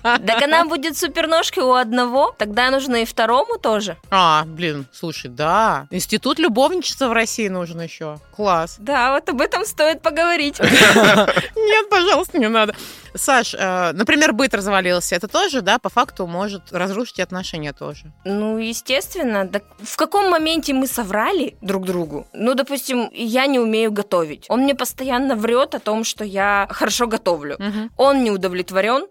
Так 0.30 0.42
она 0.42 0.64
будет 0.64 0.96
суперножкой 0.96 1.64
у 1.64 1.72
одного, 1.72 2.34
тогда 2.38 2.70
нужно 2.70 3.02
и 3.02 3.04
второму 3.04 3.58
тоже. 3.58 3.96
А, 4.10 4.44
блин, 4.46 4.86
слушай, 4.92 5.28
да. 5.28 5.86
Институт 5.90 6.38
любовничества 6.38 7.08
в 7.08 7.12
России 7.12 7.48
нужен 7.48 7.80
еще. 7.80 8.18
Класс. 8.34 8.76
Да, 8.78 9.12
вот 9.12 9.28
об 9.28 9.40
этом 9.40 9.64
стоит 9.64 10.02
поговорить. 10.02 10.58
Нет, 10.60 11.90
пожалуйста, 11.90 12.38
не 12.38 12.48
надо. 12.48 12.74
Саш, 13.14 13.54
э, 13.54 13.92
например, 13.92 14.32
быт 14.32 14.54
развалился. 14.54 15.16
Это 15.16 15.28
тоже, 15.28 15.62
да, 15.62 15.78
по 15.78 15.88
факту 15.88 16.26
может 16.26 16.72
разрушить 16.72 17.20
отношения 17.20 17.72
тоже. 17.72 18.12
Ну, 18.24 18.58
естественно. 18.58 19.46
Так 19.48 19.64
в 19.82 19.96
каком 19.96 20.30
моменте 20.30 20.72
мы 20.72 20.86
соврали 20.86 21.56
друг 21.60 21.86
другу? 21.86 22.26
Ну, 22.32 22.54
допустим, 22.54 23.10
я 23.12 23.46
не 23.46 23.58
умею 23.58 23.92
готовить. 23.92 24.46
Он 24.48 24.60
мне 24.60 24.74
постоянно 24.74 25.36
врет 25.36 25.74
о 25.74 25.78
том, 25.78 26.04
что 26.04 26.24
я 26.24 26.66
хорошо 26.70 27.06
готовлю. 27.06 27.56
Мгм. 27.58 27.90
Он 27.96 28.24
не 28.24 28.30
удовлетворен. 28.30 29.06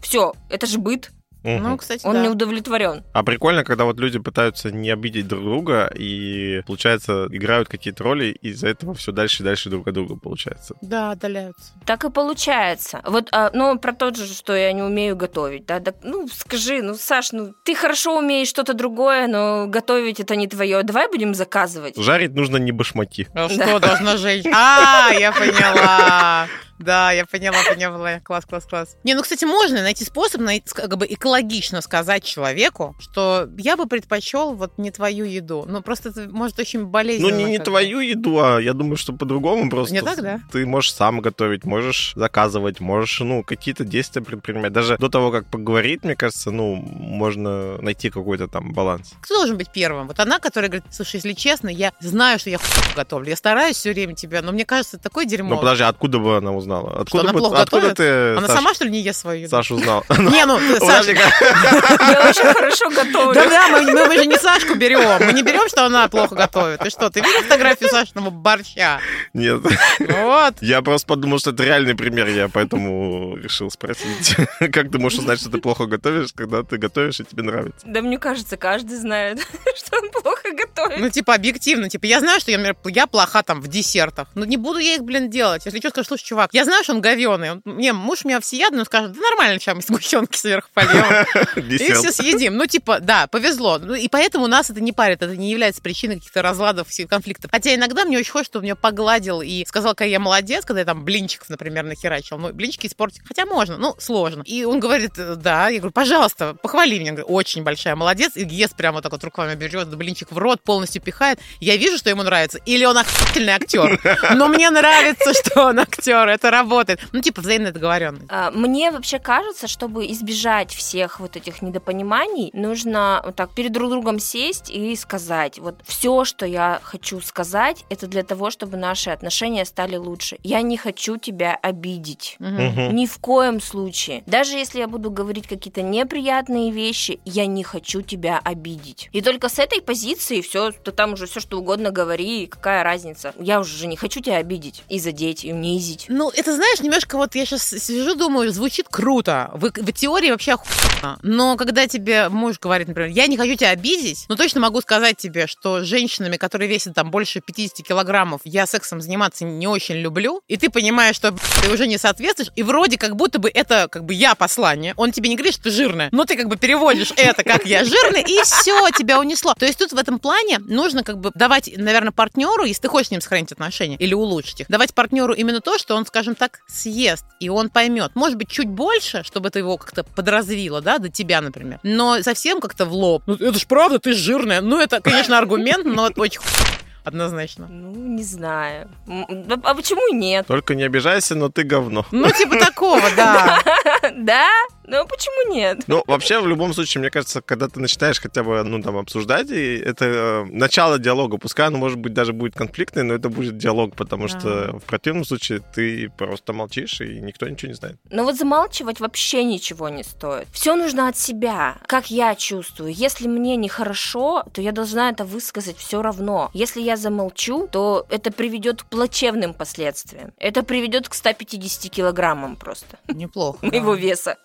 Все, 0.00 0.34
это 0.50 0.66
же 0.66 0.78
быт. 0.78 1.10
Мгм. 1.44 1.62
Ну, 1.62 1.76
кстати, 1.76 2.06
Он 2.06 2.14
да. 2.14 2.22
не 2.22 2.28
удовлетворен. 2.28 3.02
А 3.12 3.22
прикольно, 3.22 3.64
когда 3.64 3.84
вот 3.84 3.98
люди 3.98 4.18
пытаются 4.18 4.70
не 4.70 4.90
обидеть 4.90 5.26
друг 5.26 5.42
друга 5.42 5.92
и, 5.94 6.62
получается, 6.66 7.26
играют 7.30 7.68
какие-то 7.68 8.04
роли, 8.04 8.26
и 8.26 8.50
из-за 8.50 8.68
этого 8.68 8.94
все 8.94 9.12
дальше 9.12 9.42
и 9.42 9.44
дальше 9.44 9.70
друг 9.70 9.88
от 9.88 9.94
друга 9.94 10.16
получается. 10.16 10.74
Да, 10.80 11.10
отдаляются. 11.12 11.72
Так 11.84 12.04
и 12.04 12.10
получается. 12.10 13.00
Вот, 13.04 13.28
а, 13.32 13.50
ну, 13.52 13.78
про 13.78 13.92
тот 13.92 14.16
же, 14.16 14.26
что 14.26 14.54
я 14.54 14.72
не 14.72 14.82
умею 14.82 15.16
готовить, 15.16 15.66
да, 15.66 15.80
так, 15.80 15.96
ну, 16.02 16.28
скажи, 16.28 16.82
ну, 16.82 16.94
Саш, 16.94 17.32
ну, 17.32 17.54
ты 17.64 17.74
хорошо 17.74 18.18
умеешь 18.18 18.48
что-то 18.48 18.74
другое, 18.74 19.26
но 19.26 19.66
готовить 19.66 20.20
это 20.20 20.36
не 20.36 20.46
твое. 20.46 20.82
Давай 20.82 21.08
будем 21.08 21.34
заказывать. 21.34 21.96
Жарить 21.96 22.34
нужно 22.34 22.56
не 22.58 22.72
башмаки. 22.72 23.26
А 23.34 23.48
что 23.48 23.78
должна 23.78 24.16
жить? 24.16 24.46
А, 24.46 25.10
я 25.12 25.32
поняла. 25.32 26.46
Да, 26.82 27.12
я 27.12 27.26
поняла, 27.26 27.58
поняла. 27.68 28.20
Класс, 28.20 28.44
класс, 28.44 28.66
класс. 28.66 28.96
Не, 29.04 29.14
ну, 29.14 29.22
кстати, 29.22 29.44
можно 29.44 29.82
найти 29.82 30.04
способ, 30.04 30.40
найти, 30.40 30.68
как 30.74 30.96
бы 30.96 31.06
экологично 31.06 31.80
сказать 31.80 32.24
человеку, 32.24 32.96
что 32.98 33.48
я 33.58 33.76
бы 33.76 33.86
предпочел 33.86 34.54
вот 34.54 34.78
не 34.78 34.90
твою 34.90 35.24
еду. 35.24 35.64
Ну, 35.68 35.82
просто 35.82 36.10
это 36.10 36.28
может 36.30 36.58
очень 36.58 36.86
болезненно. 36.86 37.30
Ну, 37.30 37.36
не, 37.36 37.44
не 37.44 37.58
твою 37.58 38.00
еду, 38.00 38.38
а 38.40 38.60
я 38.60 38.72
думаю, 38.72 38.96
что 38.96 39.12
по-другому 39.12 39.70
просто. 39.70 39.94
Не 39.94 40.02
так, 40.02 40.20
да? 40.20 40.40
Ты 40.50 40.66
можешь 40.66 40.94
сам 40.94 41.20
готовить, 41.20 41.64
можешь 41.64 42.12
заказывать, 42.16 42.80
можешь, 42.80 43.20
ну, 43.20 43.42
какие-то 43.42 43.84
действия 43.84 44.22
предпринимать. 44.22 44.72
Даже 44.72 44.96
до 44.98 45.08
того, 45.08 45.30
как 45.30 45.46
поговорить, 45.46 46.04
мне 46.04 46.16
кажется, 46.16 46.50
ну, 46.50 46.74
можно 46.74 47.78
найти 47.78 48.10
какой-то 48.10 48.48
там 48.48 48.72
баланс. 48.72 49.12
Кто 49.20 49.36
должен 49.36 49.56
быть 49.56 49.70
первым? 49.72 50.08
Вот 50.08 50.18
она, 50.20 50.38
которая 50.38 50.70
говорит, 50.70 50.86
слушай, 50.90 51.16
если 51.16 51.32
честно, 51.32 51.68
я 51.68 51.92
знаю, 52.00 52.38
что 52.38 52.50
я 52.50 52.58
готовлю. 52.96 53.28
Я 53.28 53.36
стараюсь 53.36 53.76
все 53.76 53.92
время 53.92 54.14
тебя, 54.14 54.42
но 54.42 54.52
мне 54.52 54.64
кажется, 54.64 54.96
это 54.96 55.04
такое 55.04 55.24
дерьмо. 55.24 55.50
Но 55.50 55.58
подожди, 55.58 55.84
откуда 55.84 56.18
бы 56.18 56.36
она 56.36 56.52
узнала? 56.52 56.71
Откуда, 56.80 57.24
она 57.24 57.32
бы, 57.32 57.38
плохо 57.38 57.62
откуда 57.62 57.88
готовит? 57.88 57.96
ты 57.96 58.38
Она 58.38 58.46
Саш- 58.46 58.54
сама, 58.56 58.74
что 58.74 58.84
ли, 58.84 58.90
не 58.90 59.00
ест 59.00 59.20
свою 59.20 59.40
еду? 59.42 59.50
Сашу 59.50 59.74
узнал? 59.76 60.04
Не, 60.18 60.46
ну, 60.46 60.58
Саша, 60.80 61.12
Я 61.12 62.28
очень 62.28 62.52
хорошо 62.54 62.90
готовлю. 62.90 63.34
Да, 63.34 63.48
да, 63.48 63.68
мы, 63.68 64.16
же 64.16 64.26
не 64.26 64.36
Сашку 64.36 64.74
берем. 64.74 65.26
Мы 65.26 65.32
не 65.32 65.42
берем, 65.42 65.68
что 65.68 65.86
она 65.86 66.08
плохо 66.08 66.34
готовит. 66.34 66.80
Ты 66.80 66.90
что, 66.90 67.10
ты 67.10 67.20
видел 67.20 67.42
фотографию 67.42 67.88
Сашиного 67.90 68.30
борща? 68.30 69.00
Нет. 69.34 69.60
Вот. 69.98 70.54
Я 70.60 70.82
просто 70.82 71.06
подумал, 71.06 71.38
что 71.38 71.50
это 71.50 71.62
реальный 71.64 71.94
пример, 71.94 72.28
я 72.28 72.48
поэтому 72.48 73.36
решил 73.36 73.70
спросить. 73.70 74.36
Как 74.58 74.90
ты 74.90 74.98
можешь 74.98 75.18
узнать, 75.18 75.40
что 75.40 75.50
ты 75.50 75.58
плохо 75.58 75.86
готовишь, 75.86 76.32
когда 76.34 76.62
ты 76.62 76.76
готовишь 76.78 77.20
и 77.20 77.24
тебе 77.24 77.42
нравится? 77.42 77.80
Да 77.84 78.00
мне 78.02 78.18
кажется, 78.18 78.56
каждый 78.56 78.96
знает, 78.96 79.40
что 79.76 79.98
он 79.98 80.10
плохо 80.10 80.50
готовит. 80.52 80.98
Ну, 81.00 81.10
типа, 81.10 81.34
объективно. 81.34 81.88
Типа, 81.88 82.06
я 82.06 82.20
знаю, 82.20 82.40
что 82.40 82.50
я, 82.50 82.58
например, 82.58 82.76
я 82.86 83.06
плоха 83.06 83.42
там 83.42 83.60
в 83.60 83.68
десертах. 83.68 84.28
Но 84.34 84.44
не 84.44 84.56
буду 84.56 84.78
я 84.78 84.94
их, 84.94 85.02
блин, 85.02 85.30
делать. 85.30 85.64
Если 85.66 85.78
что, 85.78 85.90
скажу, 85.90 86.08
слушай, 86.08 86.24
чувак, 86.24 86.50
я 86.52 86.64
знаю, 86.64 86.84
что 86.84 86.92
он 86.94 87.00
говёный. 87.00 87.52
Он- 87.52 87.62
Не, 87.64 87.92
муж 87.92 88.24
меня 88.24 88.40
всеядный, 88.40 88.80
он 88.80 88.86
скажет, 88.86 89.12
да 89.12 89.20
нормально, 89.20 89.58
сейчас 89.58 89.74
мы 89.74 89.82
сгущенки 89.82 90.36
сверху 90.36 90.68
польем. 90.74 91.26
И 91.56 91.92
все 91.92 92.12
съедим. 92.12 92.56
Ну, 92.56 92.66
типа, 92.66 93.00
да, 93.00 93.26
повезло. 93.26 93.78
Ну, 93.78 93.94
и 93.94 94.08
поэтому 94.08 94.46
нас 94.46 94.70
это 94.70 94.80
не 94.80 94.92
парит, 94.92 95.22
это 95.22 95.36
не 95.36 95.50
является 95.50 95.80
причиной 95.82 96.16
каких-то 96.16 96.42
разладов, 96.42 96.88
конфликтов. 97.08 97.50
Хотя 97.50 97.74
иногда 97.74 98.04
мне 98.04 98.18
очень 98.18 98.30
хочется, 98.32 98.52
чтобы 98.52 98.64
меня 98.64 98.76
погладил 98.76 99.40
и 99.42 99.64
сказал, 99.66 99.92
какая 99.92 100.08
я 100.08 100.20
молодец, 100.20 100.64
когда 100.64 100.80
я 100.80 100.86
там 100.86 101.04
блинчиков, 101.04 101.48
например, 101.48 101.84
нахерачил. 101.84 102.38
Ну, 102.38 102.52
блинчики 102.52 102.86
испортить. 102.86 103.22
Хотя 103.26 103.46
можно, 103.46 103.76
ну, 103.78 103.94
сложно. 103.98 104.42
И 104.44 104.64
он 104.64 104.78
говорит, 104.80 105.12
э, 105.18 105.34
да. 105.36 105.68
Я 105.68 105.78
говорю, 105.78 105.92
пожалуйста, 105.92 106.54
похвали 106.54 106.98
меня. 106.98 107.12
Он 107.12 107.16
говорит, 107.16 107.30
очень 107.34 107.62
большая 107.62 107.96
молодец. 107.96 108.32
И 108.36 108.44
ест 108.44 108.76
прямо 108.76 108.96
вот 108.96 109.02
так 109.02 109.12
вот 109.12 109.24
руками 109.24 109.54
берет 109.54 109.88
блинчик 109.94 110.30
в 110.30 110.38
рот, 110.38 110.62
полностью 110.62 111.00
пихает. 111.02 111.38
Я 111.60 111.76
вижу, 111.76 111.96
что 111.98 112.10
ему 112.10 112.22
нравится. 112.22 112.58
Или 112.66 112.84
он 112.84 112.98
охуительный 112.98 113.54
актер. 113.54 114.00
Но 114.36 114.48
мне 114.48 114.68
нравится, 114.70 115.32
что 115.34 115.66
он 115.68 115.78
актер. 115.78 116.28
Это 116.42 116.50
работает. 116.50 116.98
Ну, 117.12 117.20
типа, 117.20 117.40
взаимная 117.40 117.70
договоренность. 117.70 118.26
А, 118.28 118.50
Мне 118.50 118.90
вообще 118.90 119.20
кажется, 119.20 119.68
чтобы 119.68 120.06
избежать 120.10 120.74
всех 120.74 121.20
вот 121.20 121.36
этих 121.36 121.62
недопониманий, 121.62 122.50
нужно 122.52 123.22
вот 123.24 123.36
так 123.36 123.52
перед 123.52 123.70
друг 123.70 123.90
другом 123.90 124.18
сесть 124.18 124.68
и 124.68 124.96
сказать, 124.96 125.60
вот 125.60 125.76
все, 125.84 126.24
что 126.24 126.44
я 126.44 126.80
хочу 126.82 127.20
сказать, 127.20 127.84
это 127.90 128.08
для 128.08 128.24
того, 128.24 128.50
чтобы 128.50 128.76
наши 128.76 129.10
отношения 129.10 129.64
стали 129.64 129.94
лучше. 129.94 130.38
Я 130.42 130.62
не 130.62 130.76
хочу 130.76 131.16
тебя 131.16 131.56
обидеть. 131.62 132.34
Мгм. 132.40 132.96
Ни 132.96 133.06
в 133.06 133.18
коем 133.18 133.60
случае. 133.60 134.24
Даже 134.26 134.56
если 134.56 134.80
я 134.80 134.88
буду 134.88 135.12
говорить 135.12 135.46
какие-то 135.46 135.82
неприятные 135.82 136.72
вещи, 136.72 137.20
я 137.24 137.46
не 137.46 137.62
хочу 137.62 138.02
тебя 138.02 138.40
обидеть. 138.42 139.08
И 139.12 139.20
только 139.22 139.48
с 139.48 139.60
этой 139.60 139.80
позиции 139.80 140.40
все, 140.40 140.72
то 140.72 140.90
там 140.90 141.12
уже 141.12 141.26
все 141.26 141.38
что 141.38 141.58
угодно 141.60 141.92
говори, 141.92 142.48
какая 142.48 142.82
разница. 142.82 143.32
Я 143.38 143.60
уже 143.60 143.86
не 143.86 143.96
хочу 143.96 144.20
тебя 144.20 144.38
обидеть 144.38 144.82
и 144.88 144.98
задеть, 144.98 145.44
и 145.44 145.52
унизить. 145.52 146.06
Ну, 146.08 146.31
это, 146.34 146.54
знаешь, 146.54 146.80
немножко 146.80 147.16
вот 147.16 147.34
я 147.34 147.44
сейчас 147.44 147.68
сижу, 147.68 148.14
думаю, 148.14 148.52
звучит 148.52 148.86
круто. 148.90 149.50
В, 149.54 149.70
в 149.70 149.92
теории 149.92 150.30
вообще 150.30 150.52
охуенно. 150.52 151.18
Но 151.22 151.56
когда 151.56 151.86
тебе 151.86 152.28
муж 152.28 152.58
говорит, 152.60 152.88
например, 152.88 153.10
я 153.10 153.26
не 153.26 153.36
хочу 153.36 153.56
тебя 153.56 153.70
обидеть, 153.70 154.24
но 154.28 154.36
точно 154.36 154.60
могу 154.60 154.80
сказать 154.80 155.16
тебе, 155.16 155.46
что 155.46 155.80
с 155.80 155.84
женщинами, 155.84 156.36
которые 156.36 156.68
весят 156.68 156.94
там 156.94 157.10
больше 157.10 157.40
50 157.40 157.86
килограммов, 157.86 158.40
я 158.44 158.66
сексом 158.66 159.00
заниматься 159.00 159.44
не 159.44 159.66
очень 159.66 159.96
люблю, 159.96 160.42
и 160.48 160.56
ты 160.56 160.70
понимаешь, 160.70 161.16
что 161.16 161.32
ты 161.62 161.72
уже 161.72 161.86
не 161.86 161.98
соответствуешь, 161.98 162.50
и 162.56 162.62
вроде 162.62 162.98
как 162.98 163.16
будто 163.16 163.38
бы 163.38 163.50
это 163.52 163.88
как 163.88 164.04
бы 164.04 164.14
я 164.14 164.34
послание. 164.34 164.94
Он 164.96 165.12
тебе 165.12 165.28
не 165.28 165.36
говорит, 165.36 165.54
что 165.54 165.64
ты 165.64 165.70
жирная, 165.70 166.08
но 166.12 166.24
ты 166.24 166.36
как 166.36 166.48
бы 166.48 166.56
переводишь 166.56 167.12
это 167.16 167.42
как 167.44 167.66
я 167.66 167.84
жирная, 167.84 168.22
и 168.22 168.42
все, 168.42 168.90
тебя 168.90 169.20
унесло. 169.20 169.54
То 169.54 169.66
есть 169.66 169.78
тут 169.78 169.92
в 169.92 169.96
этом 169.96 170.18
плане 170.18 170.58
нужно 170.58 171.02
как 171.02 171.18
бы 171.18 171.30
давать, 171.34 171.70
наверное, 171.76 172.12
партнеру, 172.12 172.64
если 172.64 172.82
ты 172.82 172.88
хочешь 172.88 173.08
с 173.08 173.10
ним 173.10 173.20
сохранить 173.20 173.52
отношения 173.52 173.96
или 173.96 174.14
улучшить 174.14 174.60
их, 174.60 174.68
давать 174.68 174.94
партнеру 174.94 175.34
именно 175.34 175.60
то, 175.60 175.78
что 175.78 175.96
он, 175.96 176.04
скажем 176.22 176.36
так, 176.36 176.60
съест, 176.68 177.24
и 177.40 177.48
он 177.48 177.68
поймет. 177.68 178.12
Может 178.14 178.38
быть, 178.38 178.48
чуть 178.48 178.68
больше, 178.68 179.24
чтобы 179.24 179.48
это 179.48 179.58
его 179.58 179.76
как-то 179.76 180.04
подразвило, 180.04 180.80
да, 180.80 180.98
до 180.98 181.08
тебя, 181.08 181.40
например. 181.40 181.80
Но 181.82 182.22
совсем 182.22 182.60
как-то 182.60 182.84
в 182.84 182.92
лоб. 182.92 183.24
Ну, 183.26 183.34
это 183.34 183.58
ж 183.58 183.66
правда, 183.66 183.98
ты 183.98 184.12
ж 184.12 184.16
жирная. 184.16 184.60
Ну, 184.60 184.78
это, 184.78 185.00
конечно, 185.00 185.36
аргумент, 185.36 185.84
но 185.84 186.06
это 186.06 186.20
очень 186.20 186.40
однозначно. 187.04 187.66
Ну, 187.68 187.92
не 187.92 188.22
знаю. 188.22 188.88
А 189.08 189.74
почему 189.74 190.14
и 190.14 190.16
нет? 190.16 190.46
Только 190.46 190.76
не 190.76 190.84
обижайся, 190.84 191.34
но 191.34 191.48
ты 191.48 191.64
говно. 191.64 192.06
Ну, 192.12 192.30
типа 192.30 192.56
такого, 192.56 193.02
да. 193.16 193.58
Да? 194.16 194.48
Ну, 194.84 195.00
а 195.00 195.04
почему 195.06 195.52
нет? 195.54 195.82
Ну, 195.86 196.02
вообще, 196.06 196.40
в 196.40 196.46
любом 196.46 196.72
случае, 196.74 197.00
мне 197.00 197.10
кажется, 197.10 197.40
когда 197.40 197.68
ты 197.68 197.80
начинаешь 197.80 198.20
хотя 198.20 198.42
бы, 198.42 198.62
ну, 198.62 198.82
там, 198.82 198.96
обсуждать, 198.96 199.50
и 199.50 199.76
это 199.76 200.04
э, 200.04 200.44
начало 200.50 200.98
диалога, 200.98 201.38
пускай 201.38 201.66
оно, 201.68 201.78
может 201.78 201.98
быть, 201.98 202.12
даже 202.12 202.32
будет 202.32 202.54
конфликтный, 202.54 203.02
но 203.04 203.14
это 203.14 203.28
будет 203.28 203.56
диалог, 203.58 203.94
потому 203.96 204.28
Да. 204.28 204.40
что 204.40 204.78
в 204.78 204.82
противном 204.84 205.24
случае 205.24 205.60
ты 205.74 206.10
просто 206.10 206.52
молчишь, 206.52 207.00
и 207.00 207.20
никто 207.20 207.48
ничего 207.48 207.68
не 207.70 207.74
знает. 207.74 207.96
Но 208.10 208.24
вот 208.24 208.36
замалчивать 208.36 209.00
вообще 209.00 209.44
ничего 209.44 209.88
не 209.88 210.02
стоит. 210.04 210.48
Все 210.52 210.74
нужно 210.74 211.08
от 211.08 211.16
себя. 211.16 211.76
Как 211.86 212.10
я 212.10 212.34
чувствую. 212.34 212.92
Если 212.92 213.28
мне 213.28 213.56
нехорошо, 213.56 214.44
то 214.52 214.60
я 214.60 214.72
должна 214.72 215.10
это 215.10 215.24
высказать 215.24 215.76
все 215.78 216.02
равно. 216.02 216.50
Если 216.54 216.80
я 216.80 216.96
замолчу, 216.96 217.68
то 217.70 218.06
это 218.10 218.30
приведет 218.32 218.82
к 218.82 218.86
плачевным 218.86 219.54
последствиям. 219.54 220.32
Это 220.38 220.62
приведет 220.62 221.08
к 221.08 221.14
150 221.14 221.90
килограммам 221.90 222.56
просто 222.56 222.98
Неплохо. 223.08 223.58
да. 223.62 223.68
моего 223.68 223.94
веса. 223.94 224.36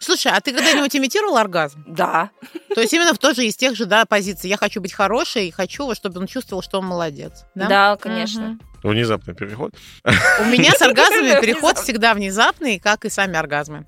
Слушай, 0.00 0.32
а 0.32 0.40
ты 0.40 0.52
когда-нибудь 0.52 0.94
имитировал 0.96 1.36
оргазм? 1.36 1.84
Да. 1.86 2.30
То 2.74 2.80
есть 2.80 2.92
именно 2.92 3.14
в 3.14 3.18
тоже 3.18 3.44
из 3.44 3.56
тех 3.56 3.76
же, 3.76 3.86
да, 3.86 4.04
позиций. 4.04 4.50
Я 4.50 4.56
хочу 4.56 4.80
быть 4.80 4.92
хорошей 4.92 5.48
и 5.48 5.50
хочу, 5.50 5.94
чтобы 5.94 6.20
он 6.20 6.26
чувствовал, 6.26 6.62
что 6.62 6.78
он 6.78 6.86
молодец. 6.86 7.44
Да, 7.54 7.96
конечно. 7.96 8.48
Мгм. 8.48 8.60
Внезапный 8.82 9.34
переход. 9.34 9.74
У 10.04 10.44
меня 10.44 10.72
с 10.72 10.82
оргазмами 10.82 11.30
Да, 11.32 11.40
переход 11.40 11.78
всегда 11.78 12.14
внезапный, 12.14 12.78
как 12.78 13.04
и 13.04 13.10
сами 13.10 13.36
оргазмы. 13.36 13.86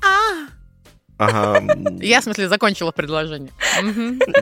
А, 0.00 0.46
Ага. 1.18 1.62
я, 2.00 2.20
в 2.20 2.24
смысле, 2.24 2.48
закончила 2.48 2.90
предложение. 2.90 3.52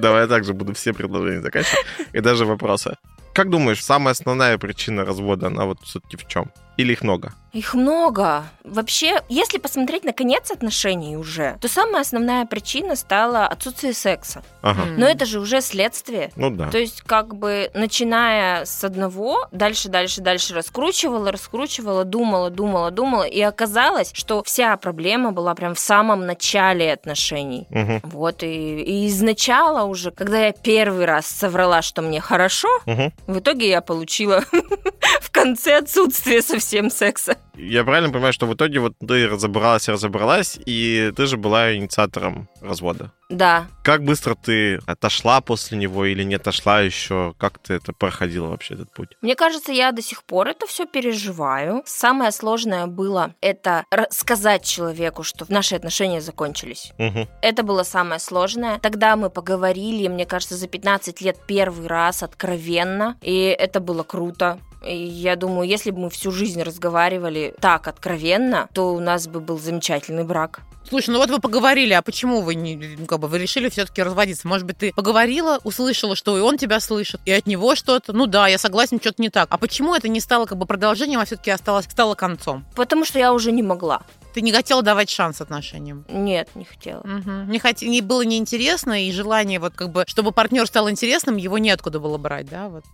Давай 0.01 0.23
я 0.23 0.27
также 0.29 0.55
буду 0.55 0.75
все 0.75 0.93
предложения 0.93 1.41
заканчивать. 1.41 1.85
И 2.13 2.21
даже 2.21 2.45
вопросы. 2.45 2.97
Как 3.35 3.49
думаешь, 3.49 3.85
самая 3.85 4.13
основная 4.13 4.59
причина 4.59 5.05
развода, 5.05 5.47
она 5.47 5.65
вот 5.65 5.79
все-таки 5.85 6.17
в 6.17 6.27
чем? 6.27 6.51
Или 6.77 6.93
их 6.93 7.03
много? 7.03 7.33
Их 7.53 7.75
много. 7.75 8.45
Вообще, 8.63 9.23
если 9.29 9.59
посмотреть 9.59 10.05
на 10.05 10.13
конец 10.13 10.51
отношений 10.51 11.17
уже, 11.17 11.57
то 11.61 11.69
самая 11.69 12.03
основная 12.03 12.47
причина 12.47 12.95
стала 12.95 13.47
отсутствие 13.47 13.93
секса. 13.93 14.43
Ага. 14.63 14.83
Но 14.97 15.07
это 15.07 15.27
же 15.27 15.41
уже 15.41 15.61
следствие. 15.61 16.31
Ну 16.37 16.51
да. 16.51 16.71
То 16.71 16.79
есть, 16.79 17.01
как 17.03 17.35
бы, 17.35 17.71
начиная 17.75 18.65
с 18.65 18.85
одного, 18.85 19.49
дальше, 19.51 19.89
дальше, 19.89 20.21
дальше 20.21 20.55
раскручивала, 20.55 21.33
раскручивала, 21.33 22.05
думала, 22.05 22.51
думала, 22.51 22.91
думала, 22.91 23.25
и 23.25 23.41
оказалось, 23.41 24.11
что 24.15 24.43
вся 24.45 24.77
проблема 24.77 25.33
была 25.33 25.55
прям 25.55 25.75
в 25.75 25.81
самом 25.81 26.27
начале 26.27 26.93
отношений. 26.93 27.67
Мгм. 27.71 28.01
Вот, 28.05 28.43
и, 28.43 28.81
и 28.81 29.09
изначала 29.09 29.85
уже, 29.85 30.11
когда 30.13 30.47
я 30.47 30.53
первый 30.53 31.05
раз 31.05 31.27
соврала, 31.27 31.83
что 31.83 32.03
мне 32.03 32.21
хорошо, 32.21 32.69
Мгм. 32.87 33.13
в 33.27 33.39
итоге 33.41 33.69
я 33.69 33.81
получила 33.81 34.45
в 35.21 35.31
конце 35.31 35.79
отсутствие 35.79 36.43
совсем 36.43 36.91
секса. 36.91 37.37
Я 37.57 37.85
правильно 37.85 38.11
понимаю, 38.11 38.33
что 38.33 38.47
в 38.47 38.55
итоге 38.55 38.81
вот 38.81 38.95
ты 38.99 39.27
разобралась, 39.27 39.89
разобралась, 39.89 40.59
и 40.67 41.13
ты 41.17 41.27
же 41.27 41.37
была 41.37 41.75
инициатором 41.75 42.49
развода. 42.61 43.13
Да, 43.31 43.69
Как 43.85 44.03
быстро 44.03 44.35
ты 44.35 44.81
отошла 44.87 45.41
после 45.41 45.79
него 45.79 46.05
или 46.05 46.25
не 46.25 46.35
отошла 46.35 46.81
еще? 46.81 47.33
Как 47.39 47.59
ты 47.59 47.75
это 47.75 47.93
проходила 47.93 48.49
вообще, 48.49 48.75
этот 48.75 48.93
путь? 48.93 49.11
Мне 49.23 49.37
кажется, 49.37 49.71
я 49.71 49.93
до 49.93 50.03
сих 50.03 50.25
пор 50.25 50.49
это 50.49 50.67
все 50.67 50.85
переживаю. 50.85 51.83
Самое 51.87 52.33
сложное 52.33 52.87
было 52.89 53.35
это 53.41 53.85
сказать 54.11 54.65
человеку, 54.65 55.23
что 55.23 55.47
наши 55.49 55.77
отношения 55.77 56.21
закончились. 56.21 56.93
Мгм. 56.99 57.29
Это 57.41 57.63
было 57.63 57.85
самое 57.85 58.19
сложное. 58.19 58.81
Тогда 58.81 59.15
мы 59.15 59.31
поговорили, 59.31 60.09
мне 60.09 60.27
кажется, 60.27 60.57
за 60.57 60.67
15 60.67 61.21
лет 61.21 61.39
первый 61.47 61.87
раз 61.87 62.25
откровенно, 62.25 63.17
и 63.23 63.43
это 63.57 63.79
было 63.79 64.03
круто. 64.03 64.59
И 64.85 64.97
я 64.97 65.37
думаю, 65.37 65.69
если 65.69 65.91
бы 65.91 66.01
мы 66.01 66.11
всю 66.11 66.31
жизнь 66.31 66.63
разговаривали 66.63 67.55
так 67.61 67.87
откровенно, 67.89 68.69
то 68.73 68.95
у 68.95 69.01
нас 69.01 69.29
бы 69.29 69.41
был 69.41 69.59
замечательный 69.59 70.25
брак. 70.25 70.61
Слушай, 70.89 71.11
ну 71.11 71.19
вот 71.19 71.31
вы 71.31 71.39
поговорили, 71.39 71.93
а 71.93 72.03
почему 72.03 72.41
вы 72.41 72.55
не, 72.55 72.75
ну, 72.77 73.07
как 73.07 73.21
бы, 73.21 73.29
вы 73.29 73.39
решили 73.39 73.69
все-таки 73.69 74.03
разводиться? 74.03 74.49
Может 74.49 74.67
быть, 74.67 74.79
ты 74.79 74.93
поговорила, 74.93 75.61
услышала, 75.63 76.17
что 76.17 76.37
и 76.37 76.41
он 76.41 76.59
тебя 76.59 76.81
слышит, 76.81 77.21
и 77.27 77.33
от 77.33 77.47
него 77.47 77.77
что-то? 77.77 78.13
Ну 78.13 78.27
да, 78.27 78.49
я 78.49 78.59
согласен, 78.59 78.99
что-то 78.99 79.23
не 79.23 79.29
так. 79.29 79.47
А 79.51 79.59
почему 79.59 79.95
это 79.95 80.09
не 80.09 80.21
стало 80.21 80.47
как 80.47 80.59
бы 80.59 80.67
продолжением, 80.67 81.21
а 81.21 81.27
все-таки 81.27 81.51
осталось, 81.51 81.85
стало 81.85 82.15
концом? 82.15 82.65
Потому 82.75 83.05
что 83.05 83.19
я 83.19 83.33
уже 83.33 83.53
не 83.53 83.63
могла. 83.63 84.03
Ты 84.35 84.43
не 84.43 84.53
хотела 84.53 84.83
давать 84.83 85.11
шанс 85.11 85.41
отношениям? 85.41 86.05
Нет, 86.09 86.49
не 86.55 86.65
хотела. 86.65 87.03
Мгм. 87.05 87.51
Не, 87.51 87.59
хот... 87.59 87.83
не 87.83 88.01
было 88.01 88.23
неинтересно, 88.23 89.07
и 89.07 89.13
желание, 89.13 89.59
вот 89.59 89.75
как 89.75 89.91
бы, 89.91 90.05
чтобы 90.07 90.33
партнер 90.33 90.67
стал 90.67 90.89
интересным, 90.91 91.37
его 91.37 91.59
неоткуда 91.59 92.01
было 92.01 92.19
брать, 92.19 92.49
да? 92.49 92.69
Вот 92.69 92.85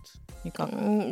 никак. 0.43 0.69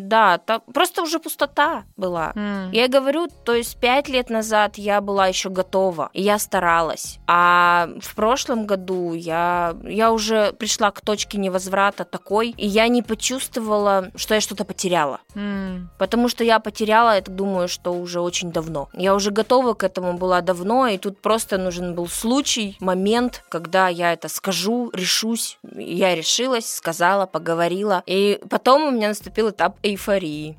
Да, 0.08 0.38
та- 0.38 0.60
просто 0.60 1.02
уже 1.02 1.20
пустота 1.20 1.84
была. 1.98 2.32
М. 2.36 2.72
Я 2.72 2.88
говорю, 2.88 3.28
то 3.44 3.54
есть 3.54 3.78
пять 3.78 4.08
лет 4.10 4.30
назад 4.30 4.78
я 4.78 5.02
была 5.02 5.28
еще 5.28 5.50
готова, 5.50 6.10
и 6.14 6.22
я 6.22 6.40
старалась. 6.40 7.20
А 7.28 7.90
в 8.02 8.16
прошлом 8.16 8.66
году 8.66 9.14
я, 9.14 9.76
я 9.84 10.12
уже 10.12 10.54
пришла 10.54 10.92
к 10.92 11.02
точке 11.02 11.38
невозврата 11.38 12.06
такой, 12.06 12.50
и 12.58 12.66
я 12.68 12.88
не 12.88 13.02
почувствовала, 13.02 14.12
что 14.16 14.36
я 14.36 14.42
что-то 14.42 14.66
потеряла. 14.66 15.20
М. 15.36 15.90
Потому 15.98 16.30
что 16.30 16.44
я 16.44 16.60
потеряла 16.60 17.18
это, 17.18 17.32
думаю, 17.32 17.68
что 17.68 17.94
уже 17.94 18.22
очень 18.22 18.52
давно. 18.52 18.90
Я 18.94 19.14
уже 19.16 19.32
готова 19.32 19.74
к 19.74 19.84
этому 19.84 20.15
была 20.18 20.42
давно, 20.42 20.88
и 20.88 20.98
тут 20.98 21.20
просто 21.20 21.58
нужен 21.58 21.96
был 21.96 22.08
случай, 22.08 22.78
момент, 22.80 23.44
когда 23.50 23.88
я 23.88 24.14
это 24.14 24.28
скажу, 24.30 24.90
решусь. 24.94 25.58
Я 25.76 26.16
решилась, 26.16 26.74
сказала, 26.74 27.26
поговорила. 27.26 28.04
И 28.06 28.40
потом 28.50 28.84
у 28.84 28.92
меня 28.92 29.10
наступил 29.10 29.50
этап 29.50 29.78
эйфории. 29.84 30.56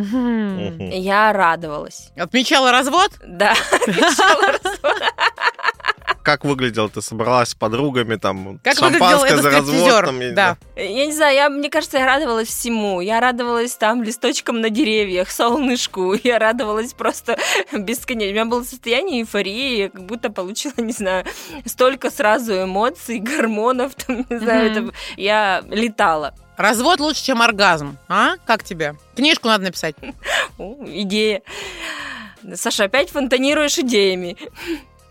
Я 0.96 1.32
радовалась. 1.32 2.10
Отмечала 2.16 2.72
развод? 2.72 3.10
Да, 3.26 3.54
отмечала 3.72 4.58
развод. 4.62 5.02
Как 6.26 6.44
выглядел? 6.44 6.88
Ты 6.90 7.02
собралась 7.02 7.50
с 7.50 7.54
подругами, 7.54 8.16
там, 8.16 8.58
Как 8.64 8.76
шампанское 8.76 9.28
этот 9.30 9.42
за 9.44 9.50
развод? 9.50 9.74
стриптизер? 9.76 10.06
Там, 10.06 10.20
я 10.20 10.28
не 10.28 10.34
Да. 10.34 10.56
знаю. 10.74 10.92
Я 10.96 11.06
не 11.06 11.12
знаю, 11.12 11.34
я, 11.36 11.48
мне 11.48 11.70
кажется, 11.70 11.98
я 11.98 12.04
радовалась 12.06 12.48
всему. 12.48 13.00
Я 13.00 13.20
радовалась 13.20 13.76
там 13.76 14.02
листочкам 14.02 14.60
на 14.60 14.68
деревьях, 14.68 15.30
солнышку. 15.30 16.14
Я 16.24 16.40
радовалась 16.40 16.94
просто 16.94 17.38
бесконечно. 17.72 18.30
У 18.30 18.34
меня 18.34 18.44
было 18.44 18.64
состояние 18.64 19.20
эйфории, 19.22 19.76
я 19.82 19.88
как 19.88 20.04
будто 20.04 20.28
получила, 20.30 20.72
не 20.78 20.90
знаю, 20.92 21.24
столько 21.64 22.10
сразу 22.10 22.64
эмоций, 22.64 23.18
гормонов, 23.20 23.94
там, 23.94 24.26
не 24.28 24.38
знаю, 24.40 24.70
Мгм. 24.72 24.88
это- 24.88 24.96
я 25.16 25.62
летала. 25.70 26.34
Развод 26.56 26.98
лучше, 26.98 27.22
чем 27.22 27.40
оргазм. 27.40 27.98
А? 28.08 28.34
Как 28.46 28.64
тебе? 28.64 28.96
Книжку 29.14 29.46
надо 29.46 29.62
написать. 29.62 29.94
О, 30.58 30.74
идея. 30.86 31.42
Саша, 32.54 32.84
опять 32.84 33.10
фонтанируешь 33.10 33.78
идеями. 33.78 34.36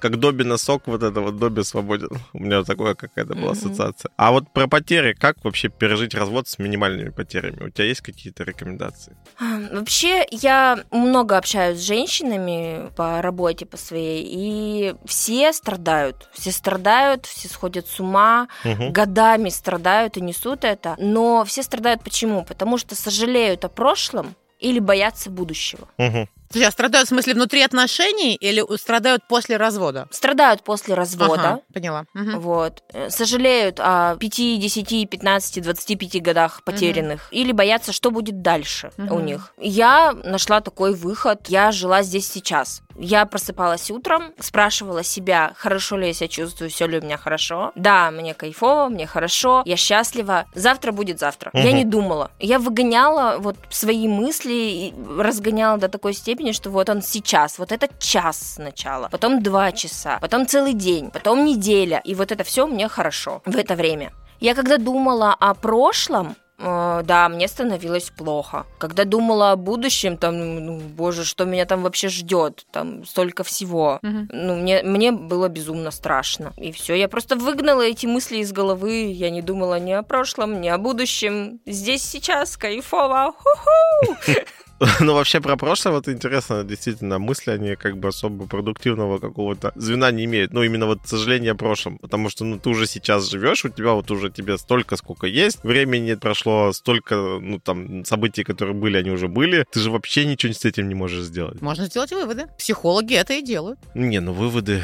Как 0.06 0.20
Добби 0.20 0.44
носок, 0.44 0.84
вот 0.86 1.02
это 1.02 1.20
вот 1.20 1.40
Добби 1.40 1.64
свободен. 1.64 2.10
У 2.34 2.38
меня 2.44 2.64
такое 2.64 2.94
какая-то 2.94 3.34
была 3.34 3.54
ассоциация. 3.54 4.12
А 4.18 4.32
вот 4.32 4.54
про 4.54 4.68
потери, 4.68 5.14
как 5.14 5.44
вообще 5.44 5.68
пережить 5.70 6.14
развод 6.14 6.48
с 6.48 6.60
минимальными 6.60 7.10
потерями? 7.10 7.64
У 7.64 7.70
тебя 7.72 7.86
есть 7.86 8.02
какие-то 8.02 8.44
рекомендации? 8.44 9.18
Вообще, 9.40 10.24
я 10.30 10.78
много 10.92 11.38
общаюсь 11.38 11.80
с 11.80 11.88
женщинами 11.88 12.92
по 12.96 13.20
работе 13.24 13.66
по 13.66 13.78
своей, 13.78 14.24
и 14.30 14.96
все 15.08 15.52
страдают. 15.52 16.30
Все 16.34 16.52
страдают, 16.52 17.26
все 17.26 17.50
сходят 17.50 17.88
с 17.88 18.00
ума, 18.00 18.48
Мгм. 18.64 18.92
годами 18.92 19.50
страдают 19.50 20.18
и 20.18 20.22
несут 20.22 20.66
это. 20.66 20.94
Но 21.00 21.44
все 21.46 21.64
страдают 21.64 22.04
почему? 22.04 22.46
Потому 22.46 22.78
что 22.78 22.94
сожалеют 22.96 23.66
о 23.66 23.70
прошлом 23.70 24.36
или 24.60 24.78
боятся 24.78 25.32
будущего. 25.32 25.88
Мгм. 25.98 26.30
А 26.64 26.72
страдают 26.72 27.08
в 27.08 27.10
смысле 27.10 27.34
внутри 27.34 27.62
отношений 27.62 28.36
или 28.36 28.64
страдают 28.78 29.28
после 29.28 29.58
развода? 29.58 30.08
Страдают 30.12 30.64
после 30.64 30.94
развода. 30.94 31.34
Ага, 31.34 31.60
поняла. 31.74 32.06
Мгм. 32.14 32.40
Вот. 32.40 32.84
Э, 32.94 33.10
Сожалеют 33.10 33.80
о 33.80 34.16
5, 34.18 34.60
10, 34.60 35.10
15, 35.10 35.62
25 35.62 36.22
годах 36.22 36.64
потерянных. 36.64 37.28
Или 37.32 37.52
боятся, 37.52 37.92
что 37.92 38.12
будет 38.12 38.42
дальше 38.42 38.92
Мгм. 38.98 39.12
у 39.16 39.20
них. 39.20 39.54
Я 39.58 40.14
нашла 40.24 40.62
такой 40.62 40.94
выход. 40.94 41.48
Я 41.48 41.72
жила 41.72 42.04
здесь 42.04 42.28
сейчас. 42.32 42.82
Я 42.98 43.26
просыпалась 43.26 43.92
утром, 43.92 44.34
спрашивала 44.40 45.04
себя, 45.04 45.54
хорошо 45.56 45.98
ли 45.98 46.08
я 46.08 46.14
себя 46.14 46.28
чувствую, 46.28 46.70
все 46.70 46.88
ли 46.88 47.00
у 47.00 47.02
меня 47.02 47.18
хорошо. 47.18 47.72
Да, 47.76 48.10
мне 48.12 48.34
кайфово, 48.34 48.90
мне 48.90 49.06
хорошо, 49.06 49.64
я 49.66 49.76
счастлива. 49.76 50.46
Завтра 50.54 50.92
будет 50.92 51.20
завтра. 51.20 51.52
Я 51.54 51.70
Мгм. 51.70 51.76
не 51.76 51.86
думала. 51.86 52.32
Я 52.40 52.60
выгоняла 52.60 53.38
вот 53.40 53.58
свои 53.70 54.08
мысли 54.08 54.54
и 54.54 54.94
разгоняла 55.20 55.78
до 55.78 55.90
такой 55.90 56.14
степени, 56.14 56.52
что 56.52 56.70
вот 56.70 56.90
он 56.90 57.02
сейчас, 57.02 57.60
вот 57.60 57.72
этот 57.72 58.00
час 58.00 58.56
сначала, 58.56 59.10
потом 59.10 59.44
два 59.44 59.72
часа, 59.72 60.18
потом 60.22 60.48
целый 60.48 60.74
день, 60.74 61.12
потом 61.12 61.46
неделя. 61.46 62.02
И 62.04 62.16
вот 62.16 62.32
это 62.32 62.44
все 62.44 62.66
мне 62.68 62.88
хорошо 62.88 63.42
в 63.46 63.58
это 63.58 63.76
время. 63.76 64.12
Я 64.40 64.54
когда 64.56 64.78
думала 64.78 65.34
о 65.40 65.54
прошлом, 65.54 66.36
да, 66.58 67.30
мне 67.30 67.48
становилось 67.48 68.10
плохо. 68.10 68.66
Когда 68.78 69.04
думала 69.04 69.52
о 69.52 69.56
будущем, 69.56 70.18
там, 70.18 70.66
ну, 70.66 70.80
боже, 70.80 71.26
что 71.26 71.46
меня 71.46 71.66
там 71.66 71.84
вообще 71.84 72.08
ждет, 72.08 72.66
там 72.72 73.06
столько 73.06 73.44
всего. 73.44 74.00
Мгм. 74.02 74.30
Ну, 74.32 74.56
мне, 74.56 74.82
мне 74.84 75.12
было 75.12 75.50
безумно 75.50 75.92
страшно. 75.92 76.54
И 76.58 76.72
все, 76.72 76.96
я 76.96 77.08
просто 77.08 77.36
выгнала 77.36 77.82
эти 77.82 78.06
мысли 78.06 78.38
из 78.38 78.52
головы. 78.52 79.12
Я 79.12 79.30
не 79.30 79.42
думала 79.42 79.80
ни 79.80 79.92
о 79.92 80.04
прошлом, 80.04 80.62
ни 80.62 80.68
о 80.68 80.78
будущем. 80.78 81.60
Здесь 81.66 82.04
сейчас 82.04 82.58
кайфово. 82.58 83.34
Ху-ху! 83.38 84.16
Ну, 85.00 85.14
вообще 85.14 85.42
про 85.42 85.56
прошлое 85.56 85.94
вот 85.94 86.08
интересно, 86.10 86.64
действительно, 86.64 87.20
мысли, 87.20 87.52
они 87.52 87.76
как 87.76 87.98
бы 87.98 88.10
особо 88.10 88.48
продуктивного 88.48 89.20
какого-то 89.20 89.72
звена 89.76 90.12
не 90.12 90.26
имеют. 90.26 90.54
Ну, 90.54 90.64
именно 90.64 90.86
вот 90.86 91.00
сожаление 91.06 91.52
о 91.52 91.56
прошлом. 91.56 91.98
Потому 91.98 92.30
что, 92.30 92.46
ну, 92.46 92.60
ты 92.60 92.70
уже 92.70 92.88
сейчас 92.88 93.30
живешь, 93.30 93.66
у 93.66 93.70
тебя 93.70 93.92
вот 93.92 94.12
уже 94.12 94.30
тебе 94.30 94.58
столько, 94.58 94.98
сколько 94.98 95.28
есть, 95.28 95.64
времени 95.64 96.16
прошло 96.16 96.74
столько, 96.74 97.16
ну, 97.42 97.60
там, 97.60 98.06
событий, 98.06 98.44
которые 98.44 98.76
были, 98.76 98.98
они 98.98 99.12
уже 99.12 99.28
были. 99.28 99.66
Ты 99.72 99.80
же 99.80 99.92
вообще 99.92 100.26
ничего 100.26 100.54
с 100.54 100.66
этим 100.66 100.90
не 100.90 100.96
можешь 100.96 101.26
сделать. 101.26 101.62
Можно 101.62 101.86
сделать 101.86 102.12
выводы. 102.12 102.48
Психологи 102.58 103.16
это 103.16 103.34
и 103.34 103.42
делают. 103.42 103.80
Не, 103.94 104.20
ну, 104.20 104.34
выводы... 104.34 104.82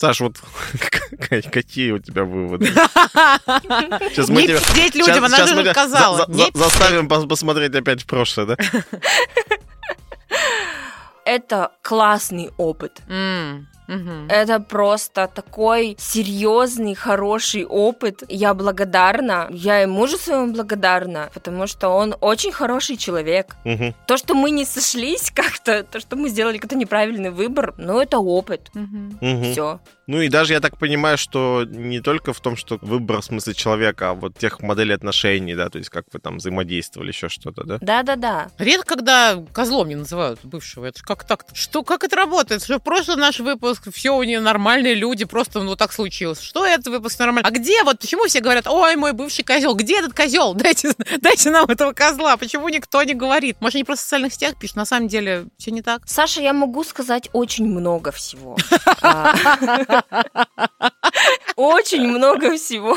Саш, 0.00 0.20
вот 0.20 0.36
какие 1.50 1.90
у 1.90 1.98
тебя 1.98 2.22
выводы? 2.22 2.66
Сейчас 2.66 4.28
мы 4.28 4.44
тебя... 4.44 4.60
пиздеть 4.60 4.94
людям, 4.94 5.24
она 5.24 5.44
же 5.44 5.60
уже 5.60 5.70
сказала. 5.72 6.18
За, 6.18 6.32
за, 6.32 6.50
заставим 6.54 7.08
посмотреть 7.08 7.74
опять 7.74 8.02
в 8.02 8.06
прошлое, 8.06 8.46
да? 8.46 8.56
Это 11.24 11.72
классный 11.82 12.52
опыт. 12.58 13.02
Угу. 13.88 14.28
Это 14.28 14.60
просто 14.60 15.28
такой 15.34 15.96
серьезный, 15.98 16.94
хороший 16.94 17.64
опыт. 17.64 18.22
Я 18.28 18.54
благодарна. 18.54 19.48
Я 19.50 19.82
и 19.82 19.86
мужу 19.86 20.18
своему 20.18 20.52
благодарна, 20.52 21.30
потому 21.34 21.66
что 21.66 21.88
он 21.88 22.14
очень 22.20 22.52
хороший 22.52 22.96
человек. 22.96 23.56
Угу. 23.64 23.94
То, 24.06 24.16
что 24.16 24.34
мы 24.34 24.50
не 24.50 24.64
сошлись 24.64 25.30
как-то, 25.34 25.82
то, 25.82 26.00
что 26.00 26.16
мы 26.16 26.28
сделали 26.28 26.58
какой-то 26.58 26.76
неправильный 26.76 27.30
выбор, 27.30 27.74
ну, 27.78 27.98
это 28.00 28.18
опыт. 28.18 28.70
Угу. 28.74 29.52
Все. 29.52 29.80
Ну 30.08 30.22
и 30.22 30.28
даже 30.30 30.54
я 30.54 30.60
так 30.60 30.78
понимаю, 30.78 31.18
что 31.18 31.64
не 31.68 32.00
только 32.00 32.32
в 32.32 32.40
том, 32.40 32.56
что 32.56 32.78
выбор 32.80 33.20
в 33.20 33.24
смысле 33.26 33.52
человека, 33.52 34.10
а 34.10 34.14
вот 34.14 34.38
тех 34.38 34.60
моделей 34.60 34.94
отношений, 34.94 35.54
да, 35.54 35.68
то 35.68 35.76
есть 35.76 35.90
как 35.90 36.06
вы 36.10 36.18
там 36.18 36.38
взаимодействовали, 36.38 37.08
еще 37.08 37.28
что-то, 37.28 37.64
да? 37.64 37.78
Да-да-да. 37.82 38.48
Редко, 38.56 38.96
когда 38.96 39.36
козлом 39.52 39.88
не 39.88 39.96
называют 39.96 40.40
бывшего. 40.42 40.86
Это 40.86 41.02
как 41.02 41.24
так? 41.24 41.44
Что, 41.52 41.84
как 41.84 42.04
это 42.04 42.16
работает? 42.16 42.64
Что 42.64 42.78
в 42.78 42.82
прошлый 42.82 43.18
наш 43.18 43.38
выпуск 43.40 43.88
все 43.92 44.16
у 44.16 44.22
нее 44.22 44.40
нормальные 44.40 44.94
люди, 44.94 45.26
просто 45.26 45.62
ну 45.62 45.76
так 45.76 45.92
случилось. 45.92 46.40
Что 46.40 46.64
это 46.64 46.90
выпуск 46.90 47.18
нормальный? 47.18 47.46
А 47.46 47.50
где 47.50 47.84
вот, 47.84 47.98
почему 47.98 48.24
все 48.24 48.40
говорят, 48.40 48.66
ой, 48.66 48.96
мой 48.96 49.12
бывший 49.12 49.44
козел, 49.44 49.74
где 49.74 49.98
этот 49.98 50.14
козел? 50.14 50.54
Дайте, 50.68 50.94
дайте 51.20 51.50
нам 51.50 51.66
этого 51.66 51.92
козла. 51.92 52.38
Почему 52.38 52.70
никто 52.70 53.02
не 53.02 53.12
говорит? 53.12 53.58
Может, 53.60 53.74
они 53.74 53.84
просто 53.84 54.04
в 54.04 54.04
социальных 54.06 54.32
сетях 54.32 54.58
пишут, 54.58 54.76
на 54.76 54.86
самом 54.86 55.08
деле 55.08 55.48
все 55.58 55.70
не 55.70 55.82
так? 55.82 56.00
Саша, 56.06 56.40
я 56.40 56.54
могу 56.54 56.82
сказать 56.82 57.28
очень 57.34 57.66
много 57.66 58.10
всего. 58.10 58.56
Очень 61.56 62.08
много 62.08 62.56
всего. 62.56 62.96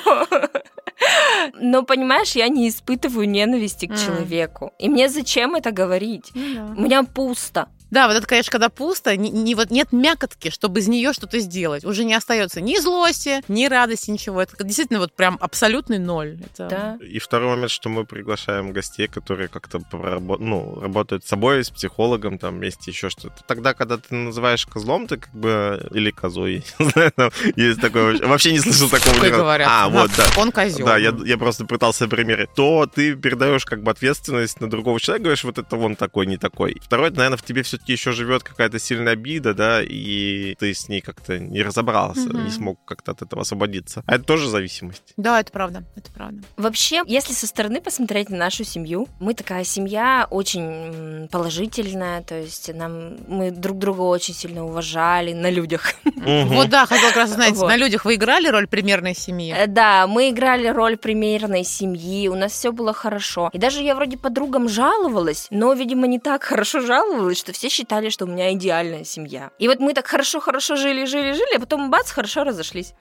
Но, 1.55 1.83
понимаешь, 1.83 2.33
я 2.33 2.47
не 2.47 2.69
испытываю 2.69 3.27
ненависти 3.27 3.87
к 3.87 3.97
человеку. 3.97 4.71
И 4.77 4.87
мне 4.87 5.09
зачем 5.09 5.55
это 5.55 5.71
говорить? 5.71 6.31
Ну 6.35 6.75
У 6.77 6.81
меня 6.81 7.03
пусто. 7.03 7.69
Да, 7.91 8.07
вот 8.07 8.15
это, 8.15 8.25
конечно, 8.25 8.51
когда 8.51 8.69
пусто, 8.69 9.15
не, 9.17 9.29
не, 9.29 9.53
вот 9.53 9.69
нет 9.69 9.89
мякотки, 9.91 10.49
чтобы 10.49 10.79
из 10.79 10.87
нее 10.87 11.11
что-то 11.11 11.39
сделать. 11.39 11.83
Уже 11.83 12.05
не 12.05 12.13
остается 12.13 12.61
ни 12.61 12.77
злости, 12.77 13.41
ни 13.49 13.65
радости, 13.65 14.09
ничего. 14.09 14.41
Это 14.41 14.63
действительно 14.63 14.99
вот 14.99 15.13
прям 15.13 15.37
абсолютный 15.41 15.99
ноль. 15.99 16.39
Это... 16.41 16.67
Да. 16.69 17.05
И 17.05 17.19
второй 17.19 17.49
момент, 17.49 17.69
что 17.69 17.89
мы 17.89 18.05
приглашаем 18.05 18.71
гостей, 18.71 19.07
которые 19.07 19.49
как-то 19.49 19.81
ну, 19.91 20.79
работают 20.79 21.25
с 21.25 21.27
собой, 21.27 21.65
с 21.65 21.69
психологом, 21.69 22.37
там, 22.37 22.57
вместе 22.57 22.91
еще 22.91 23.09
что-то. 23.09 23.43
Тогда, 23.45 23.73
когда 23.73 23.97
ты 23.97 24.15
называешь 24.15 24.65
козлом, 24.65 25.07
ты 25.07 25.17
как 25.17 25.33
бы... 25.33 25.85
Или 25.91 26.11
козой, 26.11 26.63
есть 27.57 27.81
такое... 27.81 28.17
Вообще 28.25 28.53
не 28.53 28.59
слышал 28.59 28.87
такого. 28.89 29.29
Говорят. 29.29 29.67
А, 29.69 29.89
вот, 29.89 30.11
да. 30.15 30.25
Он 30.37 30.51
козел. 30.53 30.85
Да, 30.85 30.97
я, 30.97 31.13
я 31.25 31.37
просто 31.37 31.65
пытался 31.65 32.07
примерить. 32.07 32.53
То 32.55 32.85
ты 32.85 33.15
передаешь 33.15 33.65
как 33.65 33.83
бы 33.83 33.91
ответственность 33.91 34.61
на 34.61 34.69
другого 34.69 34.99
человека, 34.99 35.23
говоришь, 35.23 35.43
вот 35.43 35.57
это 35.57 35.75
он 35.75 35.97
такой, 35.97 36.25
не 36.25 36.37
такой. 36.37 36.77
Второе, 36.81 37.11
наверное, 37.11 37.37
в 37.37 37.43
тебе 37.43 37.63
все 37.63 37.80
все-таки 37.81 37.93
еще 37.93 38.11
живет 38.11 38.43
какая-то 38.43 38.79
сильная 38.79 39.13
обида, 39.13 39.53
да, 39.53 39.81
и 39.81 40.55
ты 40.59 40.73
с 40.73 40.87
ней 40.87 41.01
как-то 41.01 41.39
не 41.39 41.63
разобрался, 41.63 42.29
угу. 42.29 42.37
не 42.37 42.51
смог 42.51 42.79
как-то 42.85 43.11
от 43.11 43.21
этого 43.23 43.41
освободиться. 43.41 44.03
А 44.05 44.15
это 44.15 44.23
тоже 44.23 44.49
зависимость. 44.49 45.13
Да, 45.17 45.39
это 45.39 45.51
правда, 45.51 45.83
это 45.95 46.11
правда. 46.11 46.43
Вообще, 46.57 47.01
если 47.07 47.33
со 47.33 47.47
стороны 47.47 47.81
посмотреть 47.81 48.29
на 48.29 48.37
нашу 48.37 48.63
семью, 48.63 49.07
мы 49.19 49.33
такая 49.33 49.63
семья 49.63 50.27
очень 50.29 51.27
положительная, 51.31 52.21
то 52.21 52.35
есть 52.39 52.73
нам 52.73 53.17
мы 53.27 53.51
друг 53.51 53.79
друга 53.79 54.01
очень 54.01 54.35
сильно 54.35 54.63
уважали 54.63 55.33
на 55.33 55.49
людях. 55.49 55.93
Вот 56.15 56.69
да, 56.69 56.85
хотела 56.85 57.09
как 57.09 57.17
раз 57.17 57.31
знать, 57.31 57.59
на 57.61 57.77
людях 57.77 58.05
вы 58.05 58.15
играли 58.15 58.47
роль 58.47 58.67
примерной 58.67 59.15
семьи? 59.15 59.53
Э, 59.57 59.65
да, 59.65 60.05
мы 60.05 60.29
играли 60.29 60.67
роль 60.67 60.97
примерной 60.97 61.63
семьи, 61.63 62.27
у 62.27 62.35
нас 62.35 62.51
все 62.51 62.71
было 62.71 62.93
хорошо. 62.93 63.49
И 63.53 63.57
даже 63.57 63.81
я 63.81 63.95
вроде 63.95 64.17
подругам 64.17 64.69
жаловалась, 64.69 65.47
но, 65.49 65.73
видимо, 65.73 66.05
не 66.05 66.19
так 66.19 66.43
хорошо 66.51 66.81
жаловалась, 66.81 67.39
что 67.39 67.53
все 67.53 67.70
считали, 67.71 68.09
что 68.09 68.25
у 68.25 68.27
меня 68.27 68.53
идеальная 68.53 69.03
семья. 69.03 69.51
И 69.57 69.67
вот 69.67 69.79
мы 69.79 69.93
так 69.93 70.07
хорошо-хорошо 70.07 70.75
жили, 70.75 71.05
жили, 71.05 71.31
жили, 71.33 71.55
а 71.55 71.59
потом 71.59 71.89
бац, 71.89 72.11
хорошо 72.11 72.43
разошлись. 72.43 72.93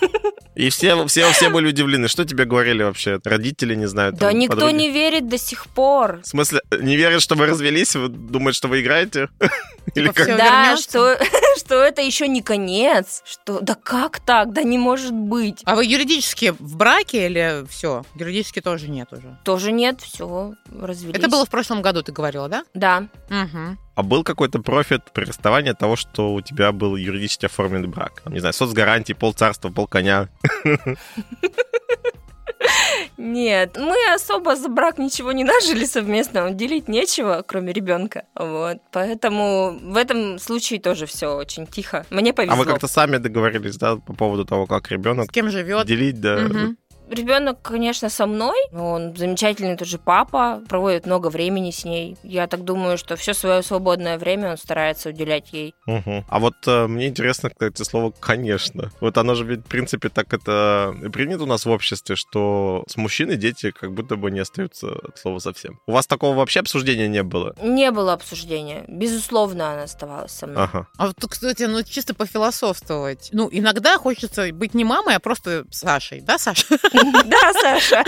И 0.58 0.70
все, 0.70 1.06
все, 1.06 1.30
все 1.30 1.50
были 1.50 1.68
удивлены. 1.68 2.08
Что 2.08 2.24
тебе 2.24 2.44
говорили 2.44 2.82
вообще? 2.82 3.20
Родители 3.22 3.76
не 3.76 3.86
знают? 3.86 4.16
Да 4.16 4.32
никто 4.32 4.56
подруги? 4.56 4.74
не 4.74 4.90
верит 4.90 5.28
до 5.28 5.38
сих 5.38 5.68
пор. 5.68 6.20
В 6.24 6.26
смысле, 6.26 6.62
не 6.80 6.96
верят, 6.96 7.22
что 7.22 7.36
вы 7.36 7.46
развелись? 7.46 7.92
Думают, 7.92 8.56
что 8.56 8.66
вы 8.66 8.80
играете? 8.80 9.28
Или 9.94 10.08
типа, 10.08 10.24
как? 10.24 10.36
Да, 10.36 10.76
что, 10.76 11.16
что 11.58 11.76
это 11.76 12.02
еще 12.02 12.26
не 12.26 12.42
конец. 12.42 13.22
Что, 13.24 13.60
да 13.60 13.76
как 13.76 14.18
так? 14.18 14.52
Да 14.52 14.64
не 14.64 14.78
может 14.78 15.12
быть. 15.12 15.62
А 15.64 15.76
вы 15.76 15.84
юридически 15.84 16.52
в 16.58 16.76
браке 16.76 17.26
или 17.26 17.64
все? 17.70 18.04
Юридически 18.16 18.60
тоже 18.60 18.88
нет 18.88 19.12
уже? 19.12 19.38
Тоже 19.44 19.70
нет, 19.70 20.00
все, 20.00 20.54
развелись. 20.76 21.16
Это 21.16 21.28
было 21.28 21.46
в 21.46 21.50
прошлом 21.50 21.82
году, 21.82 22.02
ты 22.02 22.12
говорила, 22.12 22.48
да? 22.48 22.64
Да. 22.74 23.08
Угу. 23.30 23.78
А 23.98 24.02
был 24.04 24.22
какой-то 24.22 24.60
профит 24.60 25.02
при 25.12 25.24
расставании 25.24 25.72
от 25.72 25.78
того, 25.78 25.96
что 25.96 26.32
у 26.32 26.40
тебя 26.40 26.70
был 26.70 26.94
юридически 26.94 27.46
оформленный 27.46 27.88
брак? 27.88 28.22
Не 28.26 28.38
знаю, 28.38 28.52
соцгарантии, 28.52 29.12
полцарства, 29.12 29.70
полконя. 29.70 30.28
Нет, 33.16 33.76
мы 33.76 33.96
особо 34.14 34.56
за 34.56 34.68
брак 34.68 34.98
ничего 34.98 35.32
не 35.32 35.44
нажили 35.44 35.84
совместно, 35.84 36.50
делить 36.50 36.88
нечего, 36.88 37.44
кроме 37.46 37.72
ребенка. 37.72 38.24
Вот. 38.34 38.78
Поэтому 38.92 39.78
в 39.80 39.96
этом 39.96 40.38
случае 40.38 40.80
тоже 40.80 41.06
все 41.06 41.34
очень 41.36 41.66
тихо. 41.66 42.06
Мне 42.10 42.32
повезло. 42.32 42.54
А 42.54 42.58
вы 42.58 42.64
как-то 42.64 42.88
сами 42.88 43.18
договорились, 43.18 43.76
да, 43.76 43.96
по 43.96 44.12
поводу 44.12 44.44
того, 44.44 44.66
как 44.66 44.90
ребенок 44.90 45.26
с 45.26 45.32
кем 45.32 45.50
живет, 45.50 45.86
делить, 45.86 46.20
да. 46.20 46.36
Угу. 46.36 46.76
Ребенок, 47.10 47.62
конечно, 47.62 48.08
со 48.08 48.26
мной. 48.26 48.56
Он 48.72 49.16
замечательный 49.16 49.76
тоже 49.76 49.98
папа, 49.98 50.62
проводит 50.68 51.06
много 51.06 51.28
времени 51.28 51.70
с 51.70 51.84
ней. 51.84 52.16
Я 52.22 52.46
так 52.46 52.64
думаю, 52.64 52.98
что 52.98 53.16
все 53.16 53.34
свое 53.34 53.62
свободное 53.62 54.18
время 54.18 54.50
он 54.50 54.56
старается 54.58 55.10
уделять 55.10 55.52
ей. 55.52 55.74
Угу. 55.86 56.24
А 56.28 56.38
вот 56.38 56.54
э, 56.66 56.86
мне 56.86 57.08
интересно, 57.08 57.50
кстати, 57.50 57.82
слово 57.82 58.12
«конечно». 58.18 58.90
Вот 59.00 59.16
оно 59.18 59.34
же 59.34 59.44
ведь, 59.44 59.60
в 59.60 59.68
принципе, 59.68 60.08
так 60.08 60.32
это 60.32 60.94
принято 61.12 61.44
у 61.44 61.46
нас 61.46 61.64
в 61.64 61.70
обществе, 61.70 62.16
что 62.16 62.84
с 62.88 62.96
мужчиной 62.96 63.36
дети 63.36 63.70
как 63.70 63.92
будто 63.92 64.16
бы 64.16 64.30
не 64.30 64.40
остаются 64.40 64.92
от 64.92 65.18
слова 65.18 65.38
совсем. 65.38 65.80
У 65.86 65.92
вас 65.92 66.06
такого 66.06 66.36
вообще 66.36 66.60
обсуждения 66.60 67.08
не 67.08 67.22
было? 67.22 67.54
Не 67.62 67.90
было 67.90 68.12
обсуждения. 68.12 68.84
Безусловно, 68.88 69.72
она 69.72 69.82
оставалась 69.84 70.32
со 70.32 70.46
мной. 70.46 70.64
Ага. 70.64 70.86
А 70.96 71.06
вот, 71.06 71.16
кстати, 71.28 71.62
ну 71.64 71.82
чисто 71.82 72.14
пофилософствовать. 72.14 73.30
Ну, 73.32 73.48
иногда 73.50 73.96
хочется 73.96 74.52
быть 74.52 74.74
не 74.74 74.84
мамой, 74.84 75.16
а 75.16 75.20
просто 75.20 75.64
Сашей. 75.70 76.20
Да, 76.20 76.38
Саша? 76.38 76.66
Да, 77.24 77.52
Саша. 77.60 78.04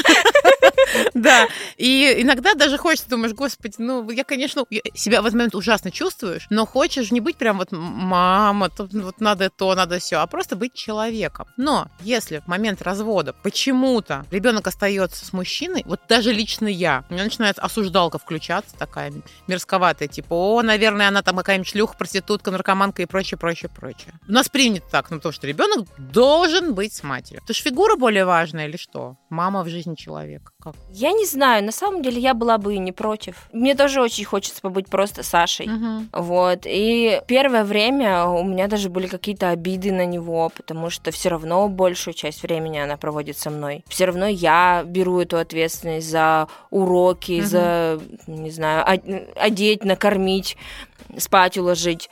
Да. 1.15 1.49
И 1.77 2.17
иногда 2.19 2.55
даже 2.55 2.79
хочется, 2.79 3.09
думаешь, 3.09 3.35
господи, 3.35 3.75
ну, 3.79 4.09
я, 4.11 4.25
конечно, 4.25 4.65
себя 4.95 5.23
в 5.23 5.27
этот 5.27 5.35
момент 5.35 5.55
ужасно 5.55 5.91
чувствуешь, 5.91 6.47
но 6.51 6.67
хочешь 6.67 7.11
не 7.11 7.21
быть 7.21 7.37
прям 7.37 7.59
вот 7.59 7.69
мама, 7.73 8.71
вот 8.79 9.21
надо 9.21 9.51
то, 9.51 9.75
надо 9.75 9.99
все, 9.99 10.17
а 10.17 10.27
просто 10.27 10.57
быть 10.57 10.75
человеком. 10.75 11.47
Но 11.57 11.89
если 12.01 12.39
в 12.39 12.47
момент 12.47 12.83
развода 12.83 13.33
почему-то 13.33 14.25
ребенок 14.31 14.67
остается 14.67 15.25
с 15.25 15.33
мужчиной, 15.33 15.83
вот 15.87 16.01
даже 16.09 16.33
лично 16.33 16.69
я, 16.69 17.05
у 17.11 17.15
меня 17.15 17.25
начинает 17.25 17.59
осуждалка 17.59 18.19
включаться, 18.19 18.77
такая 18.77 19.13
мерзковатая, 19.47 20.09
типа, 20.09 20.35
о, 20.35 20.63
наверное, 20.63 21.09
она 21.09 21.23
там 21.23 21.37
какая-нибудь 21.37 21.69
шлюха, 21.69 21.97
проститутка, 21.97 22.51
наркоманка 22.51 23.03
и 23.03 23.07
прочее, 23.07 23.39
прочее, 23.39 23.71
прочее. 23.75 24.15
У 24.29 24.33
нас 24.33 24.49
принято 24.49 24.87
так, 24.91 25.11
ну, 25.11 25.21
то, 25.21 25.33
что 25.33 25.47
ребенок 25.47 25.87
должен 25.99 26.75
быть 26.75 26.93
с 26.93 27.03
матерью. 27.03 27.43
Это 27.45 27.53
же 27.55 27.63
фигура 27.63 27.97
более 27.97 28.25
важная 28.25 28.67
или 28.67 28.77
что? 28.77 29.17
Мама 29.29 29.63
в 29.63 29.69
жизни 29.69 29.95
человека. 29.95 30.53
Как? 30.61 30.75
Я 30.93 31.13
не 31.13 31.25
знаю, 31.25 31.65
на 31.65 31.73
самом 31.73 32.03
деле 32.03 32.21
я 32.21 32.35
была 32.35 32.59
бы 32.59 32.75
и 32.75 32.79
не 32.79 32.93
против. 32.93 33.49
Мне 33.53 33.75
тоже 33.75 34.03
очень 34.03 34.25
хочется 34.25 34.61
побыть 34.61 34.89
просто 34.89 35.23
Сашей. 35.23 35.69
Угу. 35.69 36.07
Вот. 36.13 36.61
И 36.65 37.21
первое 37.29 37.65
время 37.65 38.25
у 38.27 38.43
меня 38.45 38.67
даже 38.67 38.91
были 38.91 39.07
какие-то 39.07 39.51
обиды 39.51 39.93
на 39.93 40.05
него, 40.05 40.51
потому 40.55 40.91
что 40.91 41.11
все 41.13 41.29
равно 41.29 41.69
большую 41.69 42.15
часть 42.15 42.43
времени 42.43 42.79
она 42.79 42.97
проводит 42.97 43.39
со 43.39 43.51
мной. 43.51 43.85
Все 43.87 44.07
равно 44.07 44.27
я 44.27 44.83
беру 44.85 45.21
эту 45.21 45.39
ответственность 45.39 46.11
за 46.11 46.49
уроки, 46.71 47.41
угу. 47.41 47.47
за, 47.47 48.01
не 48.27 48.51
знаю, 48.51 48.85
одеть, 49.37 49.85
накормить, 49.85 50.57
спать 51.17 51.57
уложить. 51.57 52.11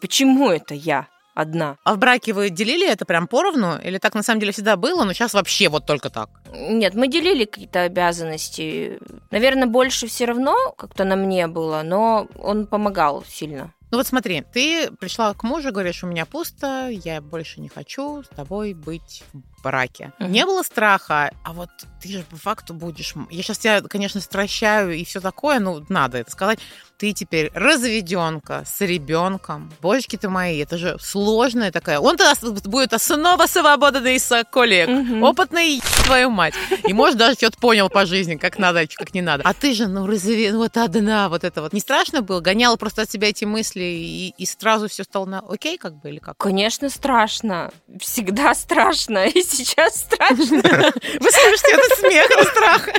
Почему 0.00 0.50
это 0.50 0.74
я? 0.74 1.08
Одна. 1.38 1.76
А 1.84 1.94
в 1.94 1.98
браке 1.98 2.32
вы 2.32 2.50
делили 2.50 2.90
это 2.90 3.04
прям 3.04 3.28
поровну? 3.28 3.78
Или 3.78 3.98
так 3.98 4.14
на 4.14 4.22
самом 4.22 4.40
деле 4.40 4.52
всегда 4.52 4.76
было, 4.76 5.04
но 5.04 5.12
сейчас 5.12 5.34
вообще 5.34 5.68
вот 5.68 5.86
только 5.86 6.10
так? 6.10 6.28
Нет, 6.52 6.94
мы 6.94 7.06
делили 7.06 7.44
какие-то 7.44 7.82
обязанности. 7.82 8.98
Наверное, 9.30 9.68
больше 9.68 10.08
все 10.08 10.24
равно 10.24 10.56
как-то 10.76 11.04
на 11.04 11.14
мне 11.16 11.46
было, 11.46 11.82
но 11.84 12.26
он 12.38 12.66
помогал 12.66 13.24
сильно. 13.24 13.72
Ну 13.90 13.98
вот 13.98 14.06
смотри, 14.06 14.44
ты 14.52 14.90
пришла 14.90 15.32
к 15.32 15.44
мужу, 15.44 15.72
говоришь, 15.72 16.04
у 16.04 16.06
меня 16.06 16.26
пусто, 16.26 16.88
я 16.90 17.22
больше 17.22 17.60
не 17.60 17.68
хочу 17.68 18.22
с 18.22 18.28
тобой 18.28 18.74
быть 18.74 19.22
в 19.32 19.47
браке. 19.62 20.12
Mm-hmm. 20.18 20.28
Не 20.28 20.44
было 20.46 20.62
страха, 20.62 21.30
а 21.44 21.52
вот 21.52 21.70
ты 22.00 22.08
же 22.12 22.22
по 22.22 22.36
факту 22.36 22.74
будешь... 22.74 23.14
Я 23.30 23.42
сейчас 23.42 23.58
тебя, 23.58 23.80
конечно, 23.82 24.20
стращаю 24.20 24.94
и 24.94 25.04
все 25.04 25.20
такое, 25.20 25.58
ну, 25.58 25.84
надо 25.88 26.18
это 26.18 26.30
сказать. 26.30 26.58
Ты 26.96 27.12
теперь 27.12 27.50
разведенка 27.54 28.64
с 28.66 28.80
ребенком. 28.80 29.72
Божечки 29.80 30.16
ты 30.16 30.28
мои, 30.28 30.58
это 30.58 30.78
же 30.78 30.96
сложная 31.00 31.70
такая. 31.70 32.00
Он 32.00 32.16
тогда 32.16 32.34
будет 32.64 33.00
снова 33.00 33.46
свободный 33.46 34.18
коллег. 34.50 34.88
Mm-hmm. 34.88 35.22
Опытный 35.22 35.80
твою 36.08 36.30
мать. 36.30 36.54
И, 36.86 36.92
может, 36.92 37.18
даже 37.18 37.34
что-то 37.34 37.58
понял 37.58 37.88
по 37.90 38.06
жизни, 38.06 38.36
как 38.36 38.58
надо, 38.58 38.86
как 38.94 39.14
не 39.14 39.22
надо. 39.22 39.42
А 39.44 39.54
ты 39.54 39.74
же, 39.74 39.86
ну, 39.86 40.06
разве... 40.06 40.52
вот 40.52 40.76
одна, 40.76 41.28
вот 41.28 41.44
это 41.44 41.62
вот. 41.62 41.72
Не 41.72 41.80
страшно 41.80 42.22
было? 42.22 42.40
Гоняла 42.40 42.76
просто 42.76 43.02
от 43.02 43.10
себя 43.10 43.28
эти 43.28 43.44
мысли 43.44 43.82
и, 43.82 44.34
и 44.36 44.46
сразу 44.46 44.88
все 44.88 45.04
стало 45.04 45.26
на 45.26 45.40
окей, 45.40 45.78
как 45.78 46.00
бы, 46.00 46.08
или 46.08 46.18
как? 46.18 46.36
Конечно, 46.38 46.88
страшно. 46.88 47.70
Всегда 48.00 48.54
страшно. 48.56 49.26
И 49.26 49.42
сейчас 49.42 49.96
страшно. 49.96 50.36
Вы 51.20 51.30
слышите 51.30 51.72
этот 51.72 51.98
смех 51.98 52.30
от 52.30 52.48
страха. 52.48 52.92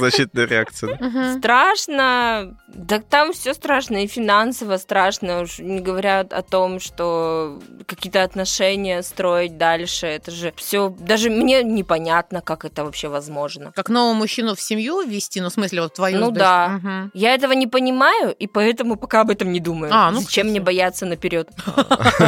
Защитная 0.00 0.46
реакция. 0.46 1.38
Страшно. 1.38 2.56
Да 2.68 3.00
там 3.00 3.32
все 3.32 3.54
страшно, 3.54 4.04
и 4.04 4.06
финансово 4.06 4.76
страшно, 4.76 5.42
уж 5.42 5.58
не 5.58 5.80
говоря 5.80 6.20
о 6.20 6.42
том, 6.42 6.80
что 6.80 7.60
какие-то 7.86 8.22
отношения 8.22 9.02
строить 9.02 9.56
дальше. 9.56 10.06
Это 10.06 10.30
же 10.30 10.52
все, 10.56 10.87
даже 10.90 11.30
мне 11.30 11.62
непонятно, 11.62 12.40
как 12.40 12.64
это 12.64 12.84
вообще 12.84 13.08
возможно. 13.08 13.72
Как 13.74 13.88
нового 13.88 14.14
мужчину 14.14 14.54
в 14.54 14.60
семью 14.60 15.02
ввести, 15.02 15.40
ну, 15.40 15.48
в 15.48 15.52
смысле, 15.52 15.82
вот 15.82 15.94
твою... 15.94 16.18
Ну 16.20 16.30
да. 16.30 16.80
Угу. 16.82 17.10
Я 17.14 17.34
этого 17.34 17.52
не 17.52 17.66
понимаю, 17.66 18.34
и 18.38 18.46
поэтому 18.46 18.96
пока 18.96 19.22
об 19.22 19.30
этом 19.30 19.52
не 19.52 19.60
думаю. 19.60 19.92
А, 19.94 20.10
ну, 20.10 20.20
Зачем 20.20 20.48
мне 20.48 20.60
бояться 20.68 21.06
наперед? 21.06 21.48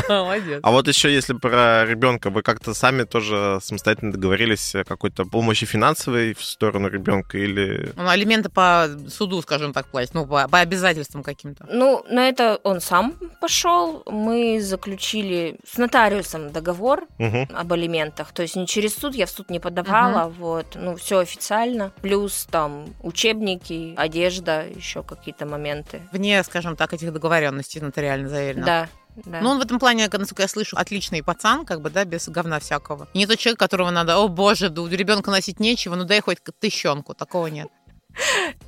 Молодец. 0.08 0.60
А 0.62 0.70
вот 0.70 0.88
еще, 0.88 1.12
если 1.12 1.34
про 1.34 1.84
ребенка, 1.84 2.30
вы 2.30 2.42
как-то 2.42 2.74
сами 2.74 3.04
тоже 3.04 3.58
самостоятельно 3.62 4.12
договорились 4.12 4.74
какой-то 4.86 5.24
помощи 5.24 5.66
финансовой 5.66 6.34
в 6.34 6.42
сторону 6.44 6.88
ребенка 6.88 7.38
или... 7.38 7.92
Ну, 7.96 8.08
алименты 8.08 8.48
по 8.48 8.88
суду, 9.08 9.42
скажем 9.42 9.72
так, 9.72 9.86
платить, 9.86 10.14
ну, 10.14 10.26
по, 10.26 10.48
по 10.48 10.58
обязательствам 10.58 11.22
каким-то. 11.22 11.66
Ну, 11.70 12.04
на 12.08 12.28
это 12.28 12.60
он 12.64 12.80
сам 12.80 13.14
пошел. 13.40 14.02
Мы 14.06 14.60
заключили 14.60 15.58
с 15.66 15.78
нотариусом 15.78 16.52
договор 16.52 17.06
угу. 17.18 17.48
об 17.54 17.72
алиментах. 17.72 18.32
То 18.32 18.42
есть 18.42 18.49
не 18.56 18.66
через 18.66 18.94
суд, 18.94 19.14
я 19.14 19.26
в 19.26 19.30
суд 19.30 19.50
не 19.50 19.60
подавала, 19.60 20.26
угу. 20.26 20.34
вот. 20.38 20.66
Ну, 20.74 20.96
все 20.96 21.18
официально. 21.18 21.92
Плюс 22.02 22.46
там 22.50 22.94
учебники, 23.02 23.94
одежда, 23.96 24.66
еще 24.66 25.02
какие-то 25.02 25.46
моменты. 25.46 26.02
Вне, 26.12 26.42
скажем 26.44 26.76
так, 26.76 26.92
этих 26.92 27.12
договоренностей 27.12 27.80
нотариально 27.80 28.28
заверено. 28.28 28.66
Да, 28.66 28.88
да. 29.16 29.40
Ну, 29.40 29.50
он 29.50 29.58
в 29.58 29.62
этом 29.62 29.78
плане, 29.78 30.08
насколько 30.12 30.42
я 30.42 30.48
слышу, 30.48 30.76
отличный 30.76 31.22
пацан, 31.22 31.64
как 31.64 31.80
бы, 31.80 31.90
да, 31.90 32.04
без 32.04 32.28
говна 32.28 32.60
всякого. 32.60 33.08
И 33.12 33.18
не 33.18 33.26
тот 33.26 33.38
человек, 33.38 33.58
которого 33.58 33.90
надо, 33.90 34.18
о 34.18 34.28
боже, 34.28 34.70
да, 34.70 34.82
ребенка 34.88 35.30
носить 35.30 35.60
нечего, 35.60 35.94
ну 35.94 36.04
дай 36.04 36.20
хоть 36.20 36.38
тыщенку. 36.58 37.14
Такого 37.14 37.48
нет. 37.48 37.68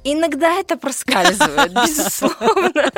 Иногда 0.05 0.59
это 0.59 0.77
проскальзывает, 0.77 1.73
безусловно. 1.87 2.91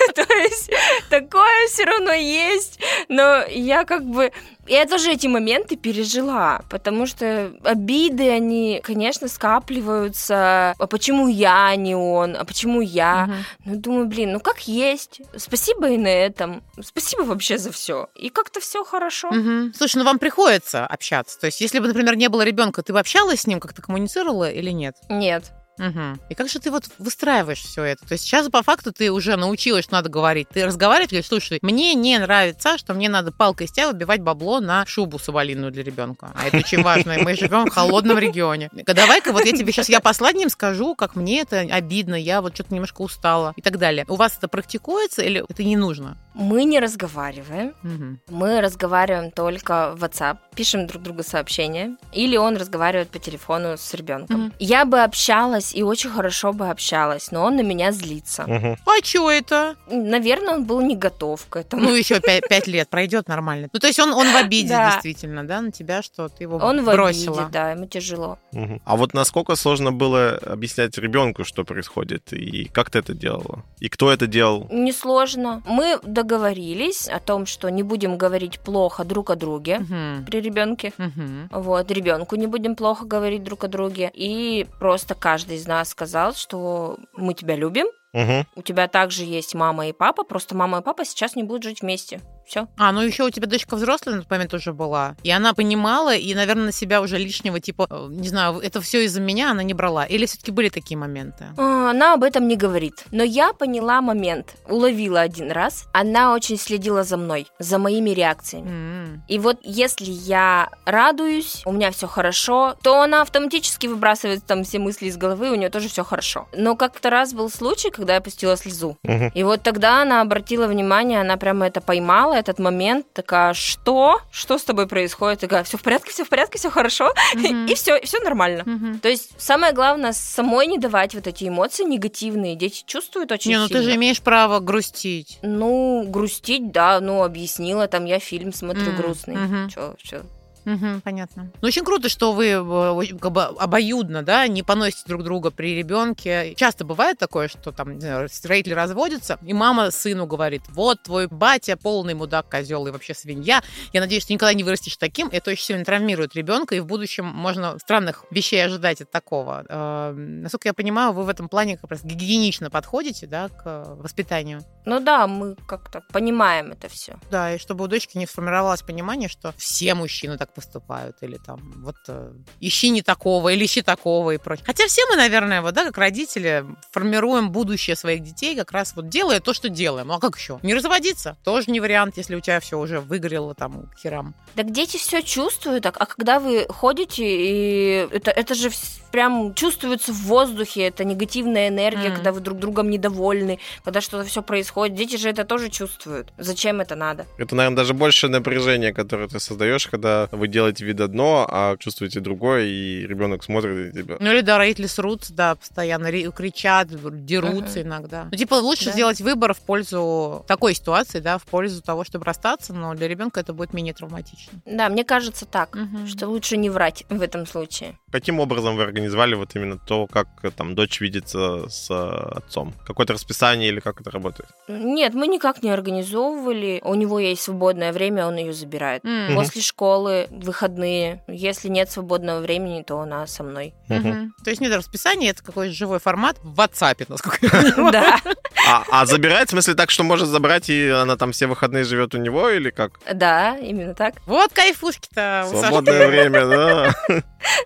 То 0.14 0.34
есть 0.34 0.70
такое 1.08 1.66
все 1.68 1.84
равно 1.84 2.12
есть, 2.12 2.80
но 3.08 3.44
я 3.48 3.84
как 3.84 4.04
бы... 4.04 4.32
Я 4.66 4.86
тоже 4.86 5.10
эти 5.10 5.26
моменты 5.26 5.76
пережила, 5.76 6.60
потому 6.70 7.06
что 7.06 7.52
обиды, 7.64 8.30
они, 8.30 8.80
конечно, 8.84 9.26
скапливаются. 9.26 10.74
А 10.78 10.86
почему 10.86 11.26
я, 11.26 11.68
а 11.68 11.76
не 11.76 11.96
он? 11.96 12.36
А 12.36 12.44
почему 12.44 12.80
я? 12.80 13.24
Угу. 13.24 13.34
Ну, 13.64 13.80
думаю, 13.80 14.06
блин, 14.06 14.32
ну 14.32 14.40
как 14.40 14.68
есть. 14.68 15.22
Спасибо 15.36 15.88
и 15.90 15.98
на 15.98 16.08
этом. 16.08 16.62
Спасибо 16.80 17.22
вообще 17.22 17.58
за 17.58 17.72
все. 17.72 18.08
И 18.14 18.28
как-то 18.28 18.60
все 18.60 18.84
хорошо. 18.84 19.28
Угу. 19.28 19.72
Слушай, 19.76 19.96
ну 19.96 20.04
вам 20.04 20.18
приходится 20.18 20.86
общаться. 20.86 21.40
То 21.40 21.46
есть, 21.46 21.60
если 21.60 21.80
бы, 21.80 21.88
например, 21.88 22.14
не 22.16 22.28
было 22.28 22.42
ребенка, 22.42 22.82
ты 22.82 22.92
бы 22.92 23.00
общалась 23.00 23.40
с 23.40 23.46
ним, 23.46 23.58
как-то 23.58 23.82
коммуницировала 23.82 24.50
или 24.50 24.70
нет? 24.70 24.96
Нет. 25.08 25.52
Угу. 25.80 26.20
И 26.28 26.34
как 26.34 26.48
же 26.48 26.58
ты 26.58 26.70
вот 26.70 26.84
выстраиваешь 26.98 27.62
все 27.62 27.82
это? 27.82 28.06
То 28.06 28.12
есть 28.12 28.24
сейчас 28.24 28.48
по 28.50 28.62
факту 28.62 28.92
ты 28.92 29.10
уже 29.10 29.36
научилась, 29.36 29.84
что 29.84 29.94
надо 29.94 30.10
говорить. 30.10 30.48
Ты 30.50 30.66
разговариваешь, 30.66 31.10
говоришь, 31.10 31.26
слушай, 31.26 31.58
мне 31.62 31.94
не 31.94 32.18
нравится, 32.18 32.76
что 32.76 32.92
мне 32.92 33.08
надо 33.08 33.32
палкой 33.32 33.66
из 33.66 33.72
тебя 33.72 33.88
выбивать 33.88 34.20
бабло 34.20 34.60
на 34.60 34.84
шубу 34.86 35.18
соболиную 35.18 35.72
для 35.72 35.82
ребенка. 35.82 36.32
А 36.34 36.46
это 36.46 36.58
очень 36.58 36.82
важно. 36.82 37.16
Мы 37.18 37.34
живем 37.34 37.66
в 37.66 37.70
холодном 37.70 38.18
регионе. 38.18 38.70
Давай-ка 38.72 39.32
вот 39.32 39.44
я 39.46 39.52
тебе 39.52 39.72
сейчас 39.72 39.88
я 39.88 40.00
последним 40.00 40.50
скажу, 40.50 40.94
как 40.94 41.16
мне 41.16 41.40
это 41.40 41.60
обидно, 41.60 42.14
я 42.14 42.42
вот 42.42 42.54
что-то 42.54 42.74
немножко 42.74 43.00
устала 43.00 43.54
и 43.56 43.62
так 43.62 43.78
далее. 43.78 44.04
У 44.08 44.16
вас 44.16 44.36
это 44.36 44.48
практикуется 44.48 45.22
или 45.22 45.42
это 45.48 45.64
не 45.64 45.76
нужно? 45.76 46.18
Мы 46.34 46.64
не 46.64 46.80
разговариваем. 46.80 47.74
Угу. 47.82 48.36
Мы 48.36 48.60
разговариваем 48.60 49.30
только 49.30 49.94
в 49.96 50.04
WhatsApp, 50.04 50.38
пишем 50.54 50.86
друг 50.86 51.02
другу 51.02 51.22
сообщения, 51.22 51.96
или 52.12 52.36
он 52.36 52.56
разговаривает 52.56 53.10
по 53.10 53.18
телефону 53.18 53.76
с 53.76 53.94
ребенком. 53.94 54.46
Угу. 54.46 54.52
Я 54.58 54.84
бы 54.84 55.00
общалась 55.02 55.74
и 55.74 55.82
очень 55.82 56.10
хорошо 56.10 56.52
бы 56.52 56.68
общалась, 56.68 57.30
но 57.30 57.44
он 57.44 57.56
на 57.56 57.62
меня 57.62 57.92
злится. 57.92 58.44
Угу. 58.44 58.76
А 58.86 59.04
что 59.04 59.30
это? 59.30 59.76
Наверное, 59.90 60.54
он 60.54 60.64
был 60.64 60.80
не 60.80 60.96
готов 60.96 61.46
к 61.48 61.56
этому. 61.56 61.82
Ну, 61.82 61.94
еще 61.94 62.20
пять, 62.20 62.48
пять 62.48 62.66
лет 62.66 62.88
пройдет 62.88 63.28
нормально. 63.28 63.68
Ну, 63.72 63.80
то 63.80 63.86
есть 63.86 63.98
он, 63.98 64.12
он 64.12 64.30
в 64.32 64.36
обиде 64.36 64.68
да. 64.68 64.92
действительно, 64.92 65.46
да, 65.46 65.60
на 65.60 65.72
тебя, 65.72 66.02
что 66.02 66.28
ты 66.28 66.44
его 66.44 66.56
он 66.56 66.84
бросила. 66.84 67.32
Он 67.32 67.36
в 67.36 67.40
обиде, 67.40 67.52
да, 67.52 67.70
ему 67.72 67.86
тяжело. 67.86 68.38
Угу. 68.52 68.82
А 68.84 68.96
вот 68.96 69.14
насколько 69.14 69.56
сложно 69.56 69.92
было 69.92 70.36
объяснять 70.36 70.96
ребенку, 70.98 71.44
что 71.44 71.64
происходит, 71.64 72.32
и 72.32 72.64
как 72.64 72.90
ты 72.90 72.98
это 72.98 73.14
делала? 73.14 73.64
И 73.80 73.88
кто 73.88 74.12
это 74.12 74.26
делал? 74.26 74.66
Несложно. 74.70 75.62
Мы 75.66 75.98
договорились 76.22 77.08
о 77.08 77.18
том, 77.18 77.46
что 77.46 77.70
не 77.70 77.82
будем 77.82 78.18
говорить 78.18 78.60
плохо 78.60 79.04
друг 79.04 79.30
о 79.30 79.36
друге 79.36 79.78
угу. 79.78 80.26
при 80.26 80.40
ребенке. 80.40 80.92
Угу. 80.98 81.62
Вот, 81.62 81.90
ребенку 81.90 82.36
не 82.36 82.46
будем 82.46 82.76
плохо 82.76 83.06
говорить 83.06 83.42
друг 83.42 83.64
о 83.64 83.68
друге. 83.68 84.10
И 84.12 84.66
просто 84.78 85.14
каждый 85.14 85.56
из 85.56 85.66
нас 85.66 85.88
сказал, 85.90 86.34
что 86.34 86.98
мы 87.14 87.34
тебя 87.34 87.56
любим, 87.56 87.86
Угу. 88.12 88.44
У 88.56 88.62
тебя 88.62 88.88
также 88.88 89.22
есть 89.22 89.54
мама 89.54 89.86
и 89.86 89.92
папа, 89.92 90.24
просто 90.24 90.56
мама 90.56 90.78
и 90.78 90.82
папа 90.82 91.04
сейчас 91.04 91.36
не 91.36 91.44
будут 91.44 91.62
жить 91.62 91.80
вместе. 91.80 92.20
Все. 92.46 92.66
А, 92.76 92.92
ну 92.92 93.00
еще 93.00 93.24
у 93.24 93.30
тебя 93.30 93.46
дочка 93.46 93.76
взрослая 93.76 94.16
на 94.16 94.22
тот 94.22 94.30
момент 94.30 94.54
уже 94.54 94.72
была. 94.72 95.14
И 95.22 95.30
она 95.30 95.54
понимала, 95.54 96.14
и, 96.14 96.34
наверное, 96.34 96.66
на 96.66 96.72
себя 96.72 97.00
уже 97.00 97.18
лишнего, 97.18 97.60
типа, 97.60 97.86
э, 97.90 98.06
не 98.10 98.28
знаю, 98.28 98.58
это 98.58 98.80
все 98.80 99.04
из-за 99.04 99.20
меня 99.20 99.50
она 99.50 99.62
не 99.62 99.74
брала. 99.74 100.04
Или 100.04 100.26
все-таки 100.26 100.50
были 100.50 100.68
такие 100.68 100.98
моменты? 100.98 101.46
А, 101.56 101.90
она 101.90 102.14
об 102.14 102.24
этом 102.24 102.48
не 102.48 102.56
говорит. 102.56 103.04
Но 103.10 103.22
я 103.22 103.52
поняла 103.52 104.00
момент, 104.00 104.54
уловила 104.68 105.20
один 105.20 105.50
раз. 105.50 105.88
Она 105.92 106.34
очень 106.34 106.58
следила 106.58 107.04
за 107.04 107.16
мной, 107.16 107.46
за 107.58 107.78
моими 107.78 108.10
реакциями. 108.10 108.68
Mm. 108.68 109.20
И 109.28 109.38
вот 109.38 109.58
если 109.62 110.10
я 110.10 110.70
радуюсь, 110.84 111.62
у 111.64 111.72
меня 111.72 111.90
все 111.90 112.06
хорошо, 112.06 112.76
то 112.82 113.02
она 113.02 113.22
автоматически 113.22 113.86
выбрасывает 113.86 114.44
там 114.44 114.64
все 114.64 114.78
мысли 114.78 115.06
из 115.06 115.16
головы, 115.16 115.50
у 115.50 115.54
нее 115.54 115.70
тоже 115.70 115.88
все 115.88 116.04
хорошо. 116.04 116.48
Но 116.52 116.76
как-то 116.76 117.10
раз 117.10 117.32
был 117.32 117.50
случай, 117.50 117.90
когда 117.90 118.14
я 118.14 118.20
пустила 118.20 118.56
слезу. 118.56 118.96
Uh-huh. 119.06 119.30
И 119.34 119.42
вот 119.42 119.62
тогда 119.62 120.02
она 120.02 120.20
обратила 120.20 120.66
внимание, 120.66 121.20
она 121.20 121.36
прямо 121.36 121.66
это 121.66 121.80
поймала, 121.80 122.29
этот 122.32 122.58
момент, 122.58 123.12
такая, 123.12 123.54
что? 123.54 124.20
Что 124.30 124.58
с 124.58 124.64
тобой 124.64 124.86
происходит? 124.86 125.40
Такая, 125.40 125.64
все 125.64 125.76
в 125.78 125.82
порядке, 125.82 126.10
все 126.10 126.24
в 126.24 126.28
порядке, 126.28 126.58
все 126.58 126.70
хорошо. 126.70 127.12
И 127.34 127.74
все, 127.74 127.96
и 127.96 128.06
все 128.06 128.18
нормально. 128.20 128.64
То 129.02 129.08
есть 129.08 129.30
самое 129.38 129.72
главное 129.72 130.12
самой 130.12 130.66
не 130.66 130.78
давать 130.78 131.14
вот 131.14 131.26
эти 131.26 131.48
эмоции 131.48 131.84
негативные. 131.84 132.56
Дети 132.56 132.82
чувствуют 132.86 133.32
очень 133.32 133.50
не, 133.50 133.58
ну 133.58 133.66
сильно. 133.66 133.82
ты 133.82 133.88
же 133.88 133.96
имеешь 133.96 134.20
право 134.20 134.60
грустить. 134.60 135.38
Ну, 135.42 136.04
грустить, 136.08 136.72
да, 136.72 137.00
ну, 137.00 137.22
объяснила, 137.22 137.86
там, 137.88 138.04
я 138.04 138.18
фильм 138.18 138.52
смотрю 138.52 138.92
грустный. 138.92 139.36
Mm-hmm. 139.36 139.68
Чё, 139.70 139.94
чё, 139.98 140.22
Угу, 140.66 141.00
понятно. 141.04 141.50
Ну, 141.60 141.68
очень 141.68 141.84
круто, 141.84 142.08
что 142.08 142.32
вы 142.32 142.46
э, 142.48 143.18
как 143.18 143.32
бы 143.32 143.42
обоюдно, 143.42 144.22
да, 144.22 144.46
не 144.46 144.62
поносите 144.62 145.04
друг 145.06 145.22
друга 145.22 145.50
при 145.50 145.74
ребенке. 145.74 146.54
Часто 146.54 146.84
бывает 146.84 147.18
такое, 147.18 147.48
что 147.48 147.72
там, 147.72 147.94
не 147.94 148.00
знаю, 148.00 148.28
родители 148.44 148.74
разводятся, 148.74 149.38
и 149.42 149.52
мама 149.52 149.90
сыну 149.90 150.26
говорит, 150.26 150.62
вот 150.68 151.02
твой 151.02 151.26
батя 151.28 151.76
полный 151.76 152.14
мудак, 152.14 152.48
козел 152.48 152.86
и 152.86 152.90
вообще 152.90 153.14
свинья. 153.14 153.62
Я 153.92 154.00
надеюсь, 154.00 154.24
что 154.24 154.32
никогда 154.32 154.54
не 154.54 154.64
вырастешь 154.64 154.96
таким. 154.96 155.28
Это 155.32 155.50
очень 155.50 155.64
сильно 155.64 155.84
травмирует 155.84 156.34
ребенка, 156.34 156.74
и 156.74 156.80
в 156.80 156.86
будущем 156.86 157.26
можно 157.26 157.78
странных 157.78 158.24
вещей 158.30 158.64
ожидать 158.64 159.00
от 159.00 159.10
такого. 159.10 159.64
Э, 159.68 160.12
насколько 160.12 160.68
я 160.68 160.74
понимаю, 160.74 161.12
вы 161.12 161.24
в 161.24 161.28
этом 161.28 161.48
плане 161.48 161.76
как 161.76 161.90
раз 161.90 162.04
гигиенично 162.04 162.70
подходите, 162.70 163.26
да, 163.26 163.48
к 163.48 163.84
воспитанию. 163.96 164.62
Ну 164.84 165.00
да, 165.00 165.26
мы 165.26 165.56
как-то 165.66 166.02
понимаем 166.12 166.72
это 166.72 166.88
все. 166.88 167.18
Да, 167.30 167.54
и 167.54 167.58
чтобы 167.58 167.84
у 167.84 167.86
дочки 167.86 168.16
не 168.16 168.26
сформировалось 168.26 168.82
понимание, 168.82 169.28
что 169.28 169.52
все 169.56 169.94
мужчины 169.94 170.36
так 170.38 170.49
так 170.50 170.54
поступают, 170.54 171.16
или 171.22 171.36
там 171.36 171.60
вот 171.82 171.96
э, 172.08 172.32
ищи 172.60 172.90
не 172.90 173.02
такого, 173.02 173.50
или 173.50 173.64
ищи 173.64 173.82
такого 173.82 174.32
и 174.32 174.38
прочее. 174.38 174.64
Хотя 174.66 174.86
все 174.86 175.02
мы, 175.06 175.16
наверное, 175.16 175.62
вот, 175.62 175.74
да, 175.74 175.84
как 175.84 175.98
родители, 175.98 176.64
формируем 176.90 177.50
будущее 177.50 177.96
своих 177.96 178.22
детей 178.22 178.56
как 178.56 178.72
раз 178.72 178.94
вот 178.96 179.08
делая 179.08 179.40
то, 179.40 179.54
что 179.54 179.68
делаем. 179.68 180.08
Ну 180.08 180.14
а 180.14 180.20
как 180.20 180.36
еще? 180.36 180.58
Не 180.62 180.74
разводиться? 180.74 181.36
Тоже 181.44 181.70
не 181.70 181.80
вариант, 181.80 182.16
если 182.16 182.34
у 182.34 182.40
тебя 182.40 182.60
все 182.60 182.78
уже 182.78 183.00
выгорело 183.00 183.54
там 183.54 183.86
к 183.86 183.98
херам. 183.98 184.34
Так 184.54 184.72
дети 184.72 184.96
все 184.96 185.22
чувствуют, 185.22 185.86
а 185.86 185.92
когда 185.92 186.40
вы 186.40 186.66
ходите, 186.68 187.24
и 187.24 188.08
это, 188.12 188.30
это 188.30 188.54
же 188.54 188.70
прям 189.10 189.54
чувствуется 189.54 190.12
в 190.12 190.22
воздухе, 190.22 190.82
это 190.82 191.04
негативная 191.04 191.68
энергия, 191.68 192.08
mm. 192.08 192.14
когда 192.14 192.32
вы 192.32 192.40
друг 192.40 192.58
другом 192.58 192.90
недовольны, 192.90 193.58
когда 193.84 194.00
что-то 194.00 194.24
все 194.24 194.42
происходит. 194.42 194.96
Дети 194.96 195.16
же 195.16 195.28
это 195.28 195.44
тоже 195.44 195.68
чувствуют. 195.68 196.32
Зачем 196.38 196.80
это 196.80 196.94
надо? 196.94 197.26
Это, 197.38 197.54
наверное, 197.54 197.76
даже 197.76 197.94
больше 197.94 198.28
напряжение, 198.28 198.92
которое 198.92 199.28
ты 199.28 199.40
создаешь, 199.40 199.86
когда 199.86 200.28
вы 200.40 200.48
делаете 200.48 200.84
вид 200.84 201.00
одно, 201.00 201.46
а 201.48 201.76
чувствуете 201.76 202.20
другое, 202.20 202.64
и 202.64 203.06
ребенок 203.06 203.44
смотрит 203.44 203.94
на 203.94 204.02
тебя. 204.02 204.16
Ну 204.18 204.32
или 204.32 204.40
да, 204.40 204.58
родители 204.58 204.86
срутся, 204.86 205.32
да, 205.32 205.54
постоянно 205.54 206.10
кричат, 206.32 206.88
дерутся 207.24 207.80
uh-huh. 207.80 207.82
иногда. 207.82 208.28
Ну, 208.30 208.36
типа, 208.36 208.54
лучше 208.54 208.86
да. 208.86 208.92
сделать 208.92 209.20
выбор 209.20 209.54
в 209.54 209.60
пользу 209.60 210.44
такой 210.48 210.74
ситуации, 210.74 211.20
да, 211.20 211.38
в 211.38 211.44
пользу 211.44 211.82
того, 211.82 212.04
чтобы 212.04 212.24
расстаться, 212.24 212.72
но 212.72 212.94
для 212.94 213.06
ребенка 213.06 213.40
это 213.40 213.52
будет 213.52 213.72
менее 213.72 213.94
травматично. 213.94 214.60
Да, 214.64 214.88
мне 214.88 215.04
кажется 215.04 215.46
так, 215.46 215.76
uh-huh. 215.76 216.08
что 216.08 216.28
лучше 216.28 216.56
не 216.56 216.70
врать 216.70 217.04
в 217.08 217.22
этом 217.22 217.46
случае. 217.46 217.98
Каким 218.10 218.40
образом 218.40 218.76
вы 218.76 218.82
организовали 218.82 219.34
вот 219.34 219.54
именно 219.54 219.78
то, 219.78 220.06
как 220.06 220.28
там 220.56 220.74
дочь 220.74 221.00
видится 221.00 221.68
с 221.68 221.90
отцом? 221.90 222.74
Какое-то 222.86 223.12
расписание 223.12 223.68
или 223.68 223.80
как 223.80 224.00
это 224.00 224.10
работает? 224.10 224.48
Нет, 224.68 225.14
мы 225.14 225.26
никак 225.28 225.62
не 225.62 225.70
организовывали. 225.70 226.80
У 226.84 226.94
него 226.94 227.18
есть 227.20 227.42
свободное 227.42 227.92
время, 227.92 228.26
он 228.26 228.36
ее 228.36 228.52
забирает. 228.52 229.04
Mm-hmm. 229.04 229.34
После 229.34 229.62
школы, 229.62 230.26
выходные. 230.30 231.22
Если 231.28 231.68
нет 231.68 231.90
свободного 231.90 232.40
времени, 232.40 232.82
то 232.82 232.98
она 233.00 233.26
со 233.26 233.42
мной. 233.42 233.74
Mm-hmm. 233.88 234.30
То 234.44 234.50
есть 234.50 234.60
нет 234.60 234.74
расписания, 234.74 235.30
это 235.30 235.44
какой-то 235.44 235.72
живой 235.72 236.00
формат 236.00 236.36
в 236.42 236.58
WhatsApp, 236.58 237.04
насколько 237.08 237.38
я 237.42 237.50
понимаю. 237.50 237.92
Да. 237.92 238.20
А, 238.68 238.84
а 238.90 239.06
забирает, 239.06 239.48
в 239.48 239.50
смысле, 239.52 239.74
так, 239.74 239.90
что 239.90 240.02
может 240.02 240.28
забрать, 240.28 240.68
и 240.68 240.88
она 240.88 241.16
там 241.16 241.32
все 241.32 241.46
выходные 241.46 241.84
живет 241.84 242.14
у 242.14 242.18
него, 242.18 242.50
или 242.50 242.70
как? 242.70 243.00
Да, 243.12 243.56
именно 243.56 243.94
так. 243.94 244.14
Вот 244.26 244.52
кайфушки-то. 244.52 245.46
Свободное 245.48 246.08
время, 246.08 246.46
да. 246.46 246.94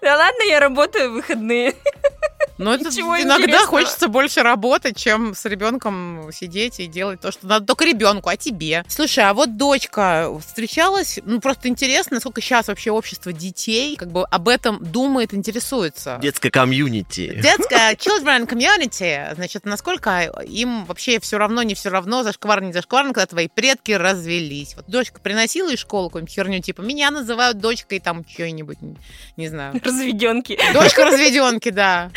Да 0.03 0.17
ладно, 0.17 0.34
я 0.43 0.61
работаю 0.61 1.11
в 1.11 1.15
выходные. 1.15 1.75
Но 2.59 2.75
это 2.75 2.89
иногда 2.91 3.67
хочется 3.67 4.09
больше 4.09 4.43
работать, 4.43 4.97
чем 4.97 5.35
с 5.35 5.45
ребенком 5.45 6.31
сидеть 6.33 6.81
и 6.81 6.87
делать 6.87 7.21
то, 7.21 7.33
что 7.33 7.47
надо 7.47 7.67
только 7.67 7.85
ребенку, 7.85 8.29
а 8.29 8.37
тебе. 8.37 8.85
Слушай, 8.89 9.25
а 9.25 9.35
вот 9.35 9.57
дочка 9.57 10.31
встречалась, 10.41 11.19
ну 11.25 11.41
просто 11.41 11.69
интересно, 11.69 12.17
насколько 12.17 12.41
сейчас 12.41 12.69
вообще 12.69 12.91
общество 12.91 13.33
детей 13.33 13.97
как 13.97 14.13
бы 14.13 14.25
об 14.25 14.49
этом 14.49 14.79
думает, 14.85 15.35
интересуется. 15.35 16.19
Детское 16.23 16.51
комьюнити. 16.51 17.41
Детское 17.41 17.95
children 17.95 18.49
community. 18.49 19.35
Значит, 19.35 19.65
насколько 19.65 20.33
им 20.47 20.85
вообще 20.85 21.19
все 21.21 21.39
равно, 21.39 21.63
не 21.63 21.75
все 21.75 21.89
равно, 21.89 22.23
зашкварно, 22.23 22.67
не 22.67 22.73
зашкварно, 22.73 23.13
когда 23.13 23.27
твои 23.27 23.49
предки 23.49 23.93
развелись. 23.93 24.75
Вот 24.77 24.87
дочка 24.87 25.21
приносила 25.21 25.71
из 25.73 25.79
школы 25.79 26.09
какую-нибудь 26.09 26.35
херню, 26.35 26.61
типа, 26.61 26.83
меня 26.83 27.11
называют 27.11 27.59
дочкой 27.59 28.01
там 28.01 28.25
что-нибудь, 28.29 28.79
не 29.37 29.49
знаю. 29.49 29.81
Разведенки. 29.83 30.59
Дочка 30.73 31.05
разведенки, 31.05 31.71
да. 31.71 32.11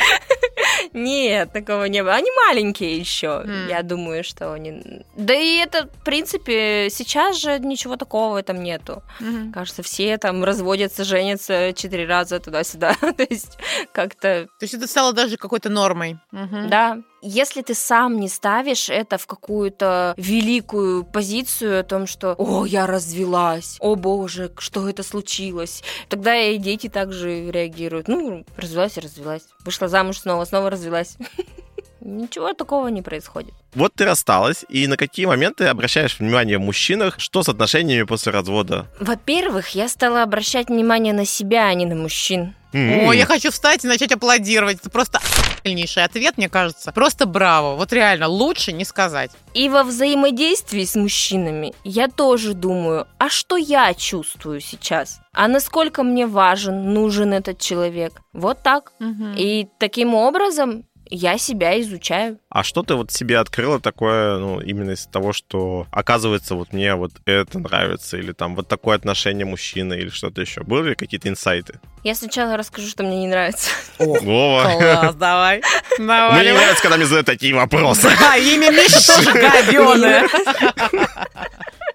Нет, 0.98 1.52
такого 1.52 1.84
не 1.84 2.02
было. 2.02 2.14
Они 2.14 2.30
маленькие 2.46 2.98
еще. 2.98 3.42
Mm. 3.44 3.68
Я 3.68 3.82
думаю, 3.82 4.24
что 4.24 4.52
они. 4.52 5.04
Да 5.16 5.34
и 5.34 5.56
это, 5.56 5.86
в 5.86 6.04
принципе, 6.04 6.88
сейчас 6.90 7.40
же 7.40 7.58
ничего 7.58 7.96
такого 7.96 8.34
в 8.34 8.36
этом 8.36 8.62
нету. 8.62 9.02
Mm-hmm. 9.20 9.52
Кажется, 9.52 9.82
все 9.82 10.18
там 10.18 10.44
разводятся, 10.44 11.04
женятся 11.04 11.72
четыре 11.74 12.06
раза 12.06 12.40
туда-сюда. 12.40 12.94
То 13.00 13.26
есть 13.28 13.58
как-то. 13.92 14.48
То 14.58 14.64
есть 14.64 14.74
это 14.74 14.86
стало 14.86 15.12
даже 15.12 15.36
какой-то 15.36 15.70
нормой. 15.70 16.18
Mm-hmm. 16.32 16.68
Да. 16.68 16.98
Если 17.20 17.62
ты 17.62 17.74
сам 17.74 18.20
не 18.20 18.28
ставишь 18.28 18.88
это 18.88 19.18
в 19.18 19.26
какую-то 19.26 20.14
великую 20.16 21.04
позицию 21.04 21.80
о 21.80 21.82
том, 21.82 22.06
что 22.06 22.34
«О, 22.38 22.64
я 22.64 22.86
развелась! 22.86 23.76
О, 23.80 23.96
боже, 23.96 24.52
что 24.58 24.88
это 24.88 25.02
случилось!» 25.02 25.82
Тогда 26.08 26.36
и 26.36 26.58
дети 26.58 26.88
также 26.88 27.50
реагируют. 27.50 28.08
Ну, 28.08 28.44
развелась 28.56 28.96
и 28.96 29.00
развелась. 29.00 29.42
Вышла 29.64 29.88
замуж 29.88 30.20
снова, 30.20 30.44
снова 30.44 30.70
развелась. 30.70 31.16
Ничего 32.00 32.52
такого 32.52 32.88
не 32.88 33.02
происходит. 33.02 33.54
Вот 33.74 33.92
ты 33.94 34.04
рассталась, 34.04 34.64
и 34.68 34.86
на 34.86 34.96
какие 34.96 35.26
моменты 35.26 35.66
обращаешь 35.66 36.18
внимание 36.18 36.58
в 36.58 36.62
мужчинах? 36.62 37.18
Что 37.18 37.42
с 37.42 37.48
отношениями 37.48 38.04
после 38.04 38.32
развода? 38.32 38.86
Во-первых, 39.00 39.68
я 39.70 39.88
стала 39.88 40.22
обращать 40.22 40.68
внимание 40.68 41.12
на 41.12 41.26
себя, 41.26 41.66
а 41.66 41.74
не 41.74 41.86
на 41.86 41.94
мужчин. 41.94 42.54
Mm-hmm. 42.72 43.06
О, 43.06 43.12
я 43.12 43.24
хочу 43.24 43.50
встать 43.50 43.84
и 43.84 43.88
начать 43.88 44.12
аплодировать. 44.12 44.78
Это 44.80 44.90
просто 44.90 45.18
охуеннейший 45.18 46.04
ответ, 46.04 46.36
мне 46.36 46.48
кажется. 46.48 46.92
Просто 46.92 47.26
браво. 47.26 47.76
Вот 47.76 47.92
реально, 47.92 48.28
лучше 48.28 48.72
не 48.72 48.84
сказать. 48.84 49.30
И 49.54 49.68
во 49.68 49.84
взаимодействии 49.84 50.84
с 50.84 50.94
мужчинами 50.94 51.74
я 51.84 52.08
тоже 52.08 52.52
думаю, 52.52 53.06
а 53.18 53.30
что 53.30 53.56
я 53.56 53.94
чувствую 53.94 54.60
сейчас? 54.60 55.20
А 55.32 55.48
насколько 55.48 56.02
мне 56.02 56.26
важен, 56.26 56.92
нужен 56.92 57.32
этот 57.32 57.58
человек? 57.58 58.20
Вот 58.32 58.62
так. 58.62 58.92
Mm-hmm. 59.00 59.34
И 59.36 59.68
таким 59.78 60.14
образом 60.14 60.84
я 61.10 61.38
себя 61.38 61.80
изучаю. 61.80 62.38
А 62.50 62.62
что 62.64 62.82
ты 62.82 62.94
вот 62.94 63.10
себе 63.10 63.38
открыла 63.38 63.80
такое, 63.80 64.38
ну, 64.38 64.60
именно 64.60 64.92
из 64.92 65.06
того, 65.06 65.32
что 65.32 65.86
оказывается, 65.90 66.54
вот 66.54 66.72
мне 66.72 66.94
вот 66.94 67.12
это 67.24 67.58
нравится, 67.58 68.16
или 68.16 68.32
там 68.32 68.54
вот 68.56 68.68
такое 68.68 68.96
отношение 68.96 69.46
мужчины, 69.46 69.94
или 69.94 70.08
что-то 70.10 70.40
еще? 70.40 70.62
Были 70.62 70.94
какие-то 70.94 71.28
инсайты? 71.28 71.80
Я 72.04 72.14
сначала 72.14 72.56
расскажу, 72.56 72.88
что 72.88 73.02
мне 73.02 73.20
не 73.20 73.26
нравится. 73.28 73.70
О, 73.98 74.04
Вова. 74.22 74.72
Класс, 74.78 75.14
давай. 75.14 75.62
Мне 75.98 76.44
не 76.44 76.52
нравится, 76.52 76.82
когда 76.82 76.96
мне 76.96 77.06
задают 77.06 77.26
такие 77.26 77.54
вопросы. 77.54 78.08
Да, 78.18 78.36
имя 78.36 78.70
Миша 78.70 79.06
тоже 79.06 79.32
говёное. 79.32 80.28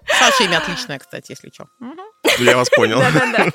Саша 0.06 0.44
имя 0.44 0.58
отличное, 0.58 0.98
кстати, 0.98 1.32
если 1.32 1.50
что. 1.52 1.66
Я 2.38 2.56
вас 2.56 2.68
понял. 2.70 2.98
Да-да-да. 2.98 3.50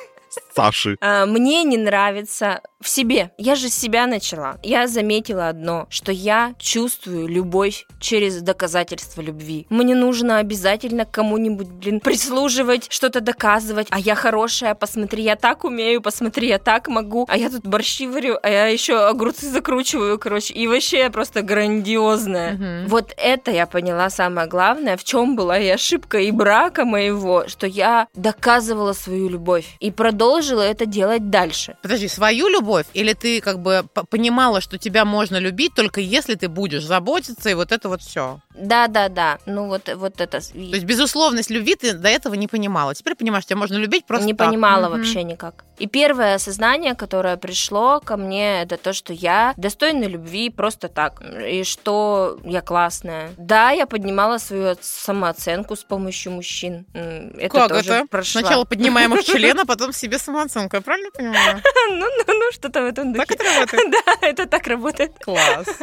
Саши. 0.55 0.97
А, 1.01 1.25
мне 1.25 1.63
не 1.63 1.77
нравится 1.77 2.61
в 2.81 2.87
себе. 2.87 3.31
Я 3.37 3.55
же 3.55 3.69
с 3.69 3.75
себя 3.75 4.07
начала. 4.07 4.57
Я 4.63 4.87
заметила 4.87 5.49
одно, 5.49 5.87
что 5.89 6.11
я 6.11 6.53
чувствую 6.59 7.27
любовь 7.27 7.85
через 7.99 8.41
доказательство 8.41 9.21
любви. 9.21 9.67
Мне 9.69 9.95
нужно 9.95 10.37
обязательно 10.37 11.05
кому-нибудь, 11.05 11.67
блин, 11.67 11.99
прислуживать, 11.99 12.87
что-то 12.89 13.19
доказывать. 13.21 13.87
А 13.89 13.99
я 13.99 14.15
хорошая, 14.15 14.75
посмотри, 14.75 15.23
я 15.23 15.35
так 15.35 15.65
умею, 15.65 16.01
посмотри, 16.01 16.47
я 16.47 16.57
так 16.57 16.87
могу. 16.87 17.25
А 17.27 17.37
я 17.37 17.49
тут 17.49 17.65
борщи 17.65 18.07
варю, 18.07 18.37
а 18.41 18.49
я 18.49 18.67
еще 18.67 19.07
огурцы 19.07 19.49
закручиваю, 19.49 20.17
короче. 20.17 20.53
И 20.53 20.67
вообще 20.67 20.99
я 20.99 21.09
просто 21.09 21.41
грандиозная. 21.41 22.53
Угу. 22.53 22.89
Вот 22.89 23.13
это 23.17 23.51
я 23.51 23.65
поняла 23.65 24.09
самое 24.09 24.47
главное, 24.47 24.95
в 24.95 25.03
чем 25.03 25.35
была 25.35 25.59
и 25.59 25.67
ошибка 25.67 26.19
и 26.19 26.31
брака 26.31 26.85
моего, 26.85 27.47
что 27.47 27.67
я 27.67 28.07
доказывала 28.13 28.93
свою 28.93 29.27
любовь 29.29 29.65
и 29.79 29.91
продолжила 30.19 30.61
это 30.61 30.85
делать 30.85 31.29
дальше. 31.29 31.77
Подожди, 31.81 32.09
свою 32.09 32.49
любовь? 32.49 32.85
Или 32.93 33.13
ты 33.13 33.39
как 33.39 33.59
бы 33.59 33.85
понимала, 34.09 34.59
что 34.59 34.77
тебя 34.77 35.05
можно 35.05 35.37
любить 35.37 35.73
только 35.73 36.01
если 36.01 36.35
ты 36.35 36.49
будешь 36.49 36.83
заботиться 36.83 37.49
и 37.49 37.53
вот 37.53 37.71
это 37.71 37.87
вот 37.87 38.01
все? 38.01 38.41
Да, 38.53 38.87
да, 38.87 39.07
да. 39.07 39.37
Ну 39.45 39.67
вот, 39.67 39.89
вот 39.95 40.19
это. 40.19 40.41
То 40.41 40.57
есть 40.57 40.83
безусловность 40.83 41.49
любви 41.49 41.75
ты 41.75 41.93
до 41.93 42.09
этого 42.09 42.33
не 42.33 42.47
понимала. 42.47 42.93
Теперь 42.93 43.15
понимаешь, 43.15 43.45
тебя 43.45 43.55
можно 43.55 43.77
любить 43.77 44.05
просто 44.05 44.27
Не 44.27 44.33
так. 44.33 44.49
понимала 44.49 44.87
mm-hmm. 44.87 44.97
вообще 44.97 45.23
никак. 45.23 45.63
И 45.77 45.87
первое 45.87 46.35
осознание, 46.35 46.93
которое 46.93 47.37
пришло 47.37 48.01
ко 48.01 48.17
мне, 48.17 48.61
это 48.61 48.75
то, 48.75 48.91
что 48.91 49.13
я 49.13 49.53
достойна 49.55 50.03
любви 50.03 50.49
просто 50.49 50.89
так. 50.89 51.21
И 51.47 51.63
что 51.63 52.37
я 52.43 52.61
классная. 52.61 53.31
Да, 53.37 53.71
я 53.71 53.85
поднимала 53.85 54.39
свою 54.39 54.75
самооценку 54.81 55.77
с 55.77 55.83
помощью 55.83 56.33
мужчин. 56.33 56.85
Это 56.93 57.49
как 57.49 57.69
тоже 57.69 57.93
это? 57.93 58.07
Прошла. 58.07 58.41
Сначала 58.41 58.65
поднимаем 58.65 59.13
их 59.15 59.23
члена, 59.25 59.65
потом 59.65 59.93
себе 59.93 60.08
самооценку. 60.17 60.77
Я 60.77 60.81
правильно 60.81 61.11
понимаю? 61.11 61.61
Ну, 61.91 62.05
ну, 62.05 62.33
ну, 62.33 62.51
что-то 62.51 62.81
в 62.81 62.85
этом 62.85 63.13
духе. 63.13 63.25
Так 63.25 63.31
это 63.39 63.43
работает? 63.43 63.91
Да, 64.05 64.27
это 64.27 64.45
так 64.45 64.67
работает. 64.67 65.11
Класс. 65.23 65.67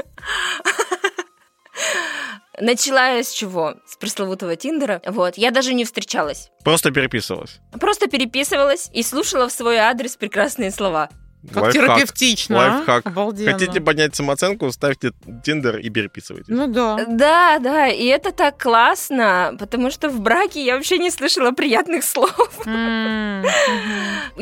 Начала 2.61 3.09
я 3.09 3.23
с 3.23 3.33
чего? 3.33 3.75
С 3.87 3.97
пресловутого 3.97 4.57
Тиндера. 4.57 5.03
Вот. 5.05 5.37
Я 5.37 5.51
даже 5.51 5.75
не 5.75 5.85
встречалась. 5.85 6.51
Просто 6.65 6.91
переписывалась. 6.91 7.61
Просто 7.79 8.09
переписывалась 8.09 8.91
и 8.95 9.03
слушала 9.03 9.49
в 9.49 9.53
свой 9.53 9.77
адрес 9.77 10.17
прекрасные 10.17 10.71
слова. 10.71 11.11
Как 11.53 11.65
Лайфхак. 11.65 11.85
терапевтично. 11.85 12.57
А? 12.57 12.77
Лайфхак. 12.77 13.07
Обалденно. 13.07 13.53
Хотите 13.53 13.81
поднять 13.81 14.17
самооценку, 14.17 14.71
ставьте 14.73 15.13
Тиндер 15.45 15.79
и 15.79 15.91
переписывайтесь. 15.91 16.49
Ну 16.49 16.67
да. 16.67 17.05
Да, 17.07 17.59
да, 17.59 17.89
и 17.89 18.07
это 18.07 18.33
так 18.33 18.61
классно, 18.61 19.55
потому 19.59 19.91
что 19.91 20.09
в 20.09 20.21
браке 20.21 20.65
я 20.65 20.77
вообще 20.77 20.99
не 20.99 21.11
слышала 21.11 21.53
приятных 21.53 22.05
слов. 22.05 22.51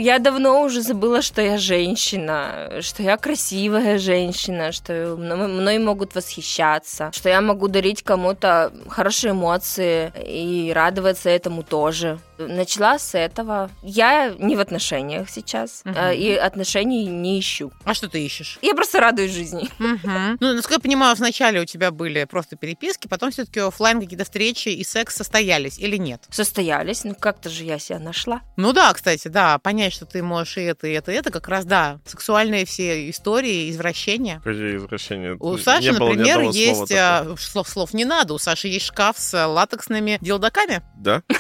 Я 0.05 0.19
давно 0.19 0.61
уже 0.61 0.83
забыла, 0.83 1.23
что 1.23 1.41
я 1.41 1.57
женщина, 1.57 2.83
что 2.83 3.03
я 3.03 3.17
красивая 3.17 3.97
женщина, 3.97 4.71
что 4.71 5.17
мной 5.17 5.79
могут 5.79 6.15
восхищаться, 6.15 7.11
что 7.15 7.31
я 7.31 7.41
могу 7.41 7.69
дарить 7.69 8.03
кому-то 8.03 8.71
хорошие 8.91 9.31
эмоции 9.31 10.13
и 10.23 10.71
радоваться 10.75 11.31
этому 11.31 11.63
тоже. 11.63 12.19
Начала 12.39 12.99
с 12.99 13.15
этого. 13.15 13.71
Я 13.83 14.35
не 14.39 14.57
в 14.57 14.61
отношениях 14.61 15.29
сейчас, 15.31 15.83
Мгм. 15.85 15.97
э, 15.97 16.17
и 16.17 16.33
отношений 16.35 17.07
не 17.07 17.39
ищу. 17.39 17.73
А 17.85 17.95
что 17.95 18.09
ты 18.09 18.25
ищешь? 18.25 18.59
Я 18.63 18.75
просто 18.75 19.01
радуюсь 19.01 19.33
жизни. 19.33 19.69
Мгм. 19.79 20.37
Ну, 20.41 20.53
насколько 20.55 20.75
я 20.75 20.81
понимаю, 20.81 21.15
вначале 21.17 21.61
у 21.61 21.65
тебя 21.65 21.91
были 21.91 22.25
просто 22.25 22.57
переписки, 22.57 23.07
потом 23.09 23.31
все-таки 23.31 23.61
оффлайн 23.61 24.01
какие-то 24.01 24.25
встречи 24.25 24.69
и 24.69 24.83
секс 24.85 25.15
состоялись 25.17 25.79
или 25.79 25.97
нет? 25.97 26.23
Состоялись, 26.31 27.05
ну 27.05 27.15
как-то 27.15 27.51
же 27.51 27.65
я 27.65 27.79
себя 27.79 27.99
нашла. 27.99 28.41
Ну 28.57 28.73
да, 28.73 28.93
кстати, 28.93 29.29
да, 29.29 29.59
понять, 29.59 29.93
что 29.93 30.07
ты 30.07 30.23
можешь 30.23 30.57
и 30.59 30.63
это, 30.63 30.87
и 30.87 30.93
это, 30.93 31.13
и 31.13 31.15
это, 31.15 31.31
как 31.31 31.49
раз, 31.49 31.65
да, 31.65 31.99
сексуальные 32.05 32.65
все 32.67 33.09
истории, 33.11 33.71
извращения. 33.71 34.41
Какие 34.45 34.77
извращения? 34.77 35.37
У 35.41 35.57
Не 35.57 35.63
Саши, 35.63 35.93
было 35.93 36.11
ни 36.11 36.17
например, 36.17 36.35
слова 36.41 36.53
есть... 36.53 36.89
такого. 36.89 37.35
а, 37.35 37.37
слов, 37.39 37.69
слов 37.69 37.95
не 37.95 38.05
надо, 38.05 38.35
у 38.35 38.39
Саши 38.39 38.69
есть 38.69 38.87
шкаф 38.87 39.17
с 39.19 39.47
латексными 39.47 40.19
делдаками. 40.21 40.83
Да? 40.97 41.23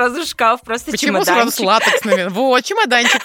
Почему 0.00 0.14
сразу 0.14 0.26
шкаф, 0.30 0.60
просто 0.62 0.90
Почему 0.90 1.24
сразу 1.24 1.50
с 1.50 1.56
чемоданчик? 1.56 1.86
латексными? 1.86 2.28
Вот, 2.30 2.64
чемоданчик. 2.64 3.22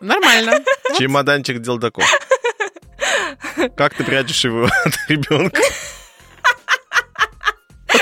Нормально. 0.00 0.60
Чемоданчик 0.98 1.60
Делдаков. 1.60 2.04
Как 3.76 3.94
ты 3.94 4.02
прячешь 4.04 4.44
его 4.44 4.64
от 4.64 4.94
ребенка? 5.08 5.60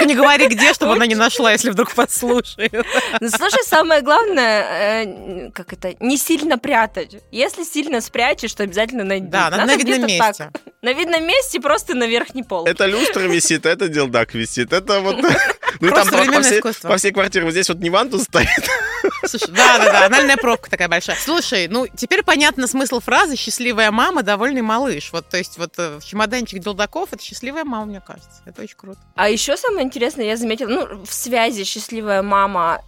Только 0.00 0.04
не 0.08 0.14
говори 0.14 0.46
где, 0.46 0.72
чтобы 0.72 0.92
она 0.92 1.06
не 1.06 1.14
нашла, 1.14 1.52
если 1.52 1.70
вдруг 1.70 1.94
послушает. 1.94 2.72
Ну, 3.20 3.28
слушай, 3.28 3.64
самое 3.64 4.02
главное, 4.02 5.04
э, 5.04 5.50
как 5.52 5.72
это, 5.72 5.94
не 6.00 6.16
сильно 6.16 6.58
прятать. 6.58 7.16
Если 7.30 7.64
сильно 7.64 8.00
спрячешь, 8.00 8.54
то 8.54 8.62
обязательно 8.62 9.04
найдут. 9.04 9.30
Да, 9.30 9.50
на 9.50 9.76
видном 9.76 10.06
месте. 10.06 10.50
На 10.82 10.92
видном 10.92 11.26
месте 11.26 11.60
просто 11.60 11.94
на 11.94 12.06
верхней 12.06 12.42
полке. 12.42 12.70
Это 12.70 12.86
люстра 12.86 13.20
висит, 13.20 13.66
это 13.66 13.88
делдак 13.88 14.34
висит, 14.34 14.72
это 14.72 15.00
вот... 15.00 15.16
Ну 15.80 15.88
и 15.88 15.90
там 15.92 16.08
по- 16.08 16.96
всей, 16.98 17.12
квартире 17.12 17.44
вот 17.44 17.52
здесь 17.52 17.68
вот 17.68 17.78
не 17.78 17.88
вантус 17.90 18.24
стоит. 18.24 18.48
Слушай, 19.30 19.52
да, 19.54 19.78
да, 19.78 19.92
да, 19.92 20.06
анальная 20.06 20.36
пробка 20.36 20.70
такая 20.70 20.88
большая. 20.88 21.16
Слушай, 21.16 21.68
ну 21.68 21.86
теперь 21.86 22.22
понятно 22.22 22.66
смысл 22.66 23.00
фразы 23.00 23.36
«счастливая 23.36 23.90
мама, 23.90 24.22
довольный 24.22 24.62
малыш». 24.62 25.12
Вот, 25.12 25.28
то 25.28 25.36
есть 25.36 25.58
вот 25.58 25.78
э, 25.78 25.98
в 25.98 26.04
чемоданчик 26.04 26.58
Делдаков 26.58 27.12
это 27.12 27.22
счастливая 27.22 27.64
мама, 27.64 27.86
мне 27.86 28.00
кажется. 28.00 28.42
Это 28.44 28.62
очень 28.62 28.76
круто. 28.76 28.98
А 29.14 29.28
еще 29.28 29.56
самое 29.56 29.86
интересное, 29.86 30.24
я 30.24 30.36
заметила, 30.36 30.68
ну, 30.68 31.04
в 31.04 31.12
связи 31.12 31.64
счастливая 31.64 32.22
мама, 32.22 32.82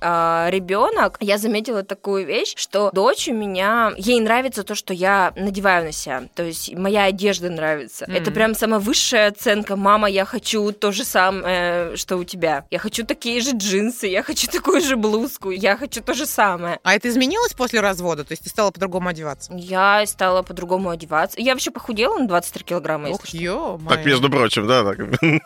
ребенок, 0.51 1.17
я 1.21 1.39
заметила 1.39 1.83
такую 1.83 2.27
вещь, 2.27 2.55
что 2.57 2.91
дочь 2.93 3.29
у 3.29 3.35
меня, 3.35 3.93
ей 3.97 4.21
нравится 4.21 4.65
то, 4.65 4.75
что 4.75 4.93
я 4.95 5.33
надеваю 5.37 5.85
на 5.85 5.93
себя, 5.93 6.25
то 6.35 6.43
есть 6.43 6.75
моя 6.75 7.05
одежда 7.05 7.51
нравится. 7.51 8.05
Мгм. 8.07 8.17
Это 8.17 8.31
прям 8.31 8.55
самая 8.55 8.81
высшая 8.81 9.29
оценка. 9.29 9.77
Мама, 9.77 10.09
я 10.09 10.25
хочу 10.25 10.73
то 10.73 10.93
же 10.93 11.05
самое, 11.05 11.97
что 11.97 12.17
у 12.17 12.25
тебя. 12.25 12.65
Я 12.71 12.79
хочу 12.79 13.05
такие 13.05 13.41
же 13.41 13.53
джинсы, 13.53 14.07
я 14.07 14.23
хочу 14.23 14.47
такую 14.49 14.81
же 14.81 14.97
блузку, 14.97 15.51
я 15.51 15.77
хочу 15.77 16.03
то 16.03 16.15
же 16.15 16.27
самое. 16.33 16.81
А 16.83 16.95
это 16.95 17.09
изменилось 17.09 17.53
после 17.55 17.81
развода? 17.81 18.25
То 18.25 18.33
есть 18.33 18.43
ты 18.45 18.49
стала 18.49 18.71
по-другому 18.71 19.09
одеваться? 19.09 19.53
Я 19.55 20.05
стала 20.07 20.43
по-другому 20.43 20.91
одеваться. 20.91 21.41
Я 21.41 21.53
вообще 21.53 21.71
похудела 21.71 22.19
на 22.19 22.27
23 22.27 22.65
килограмма, 22.65 23.09
Ох, 23.11 23.27
ё 23.29 23.79
Так, 23.89 24.05
между 24.05 24.31
прочим, 24.31 24.67
да, 24.67 24.83
так. 24.85 24.99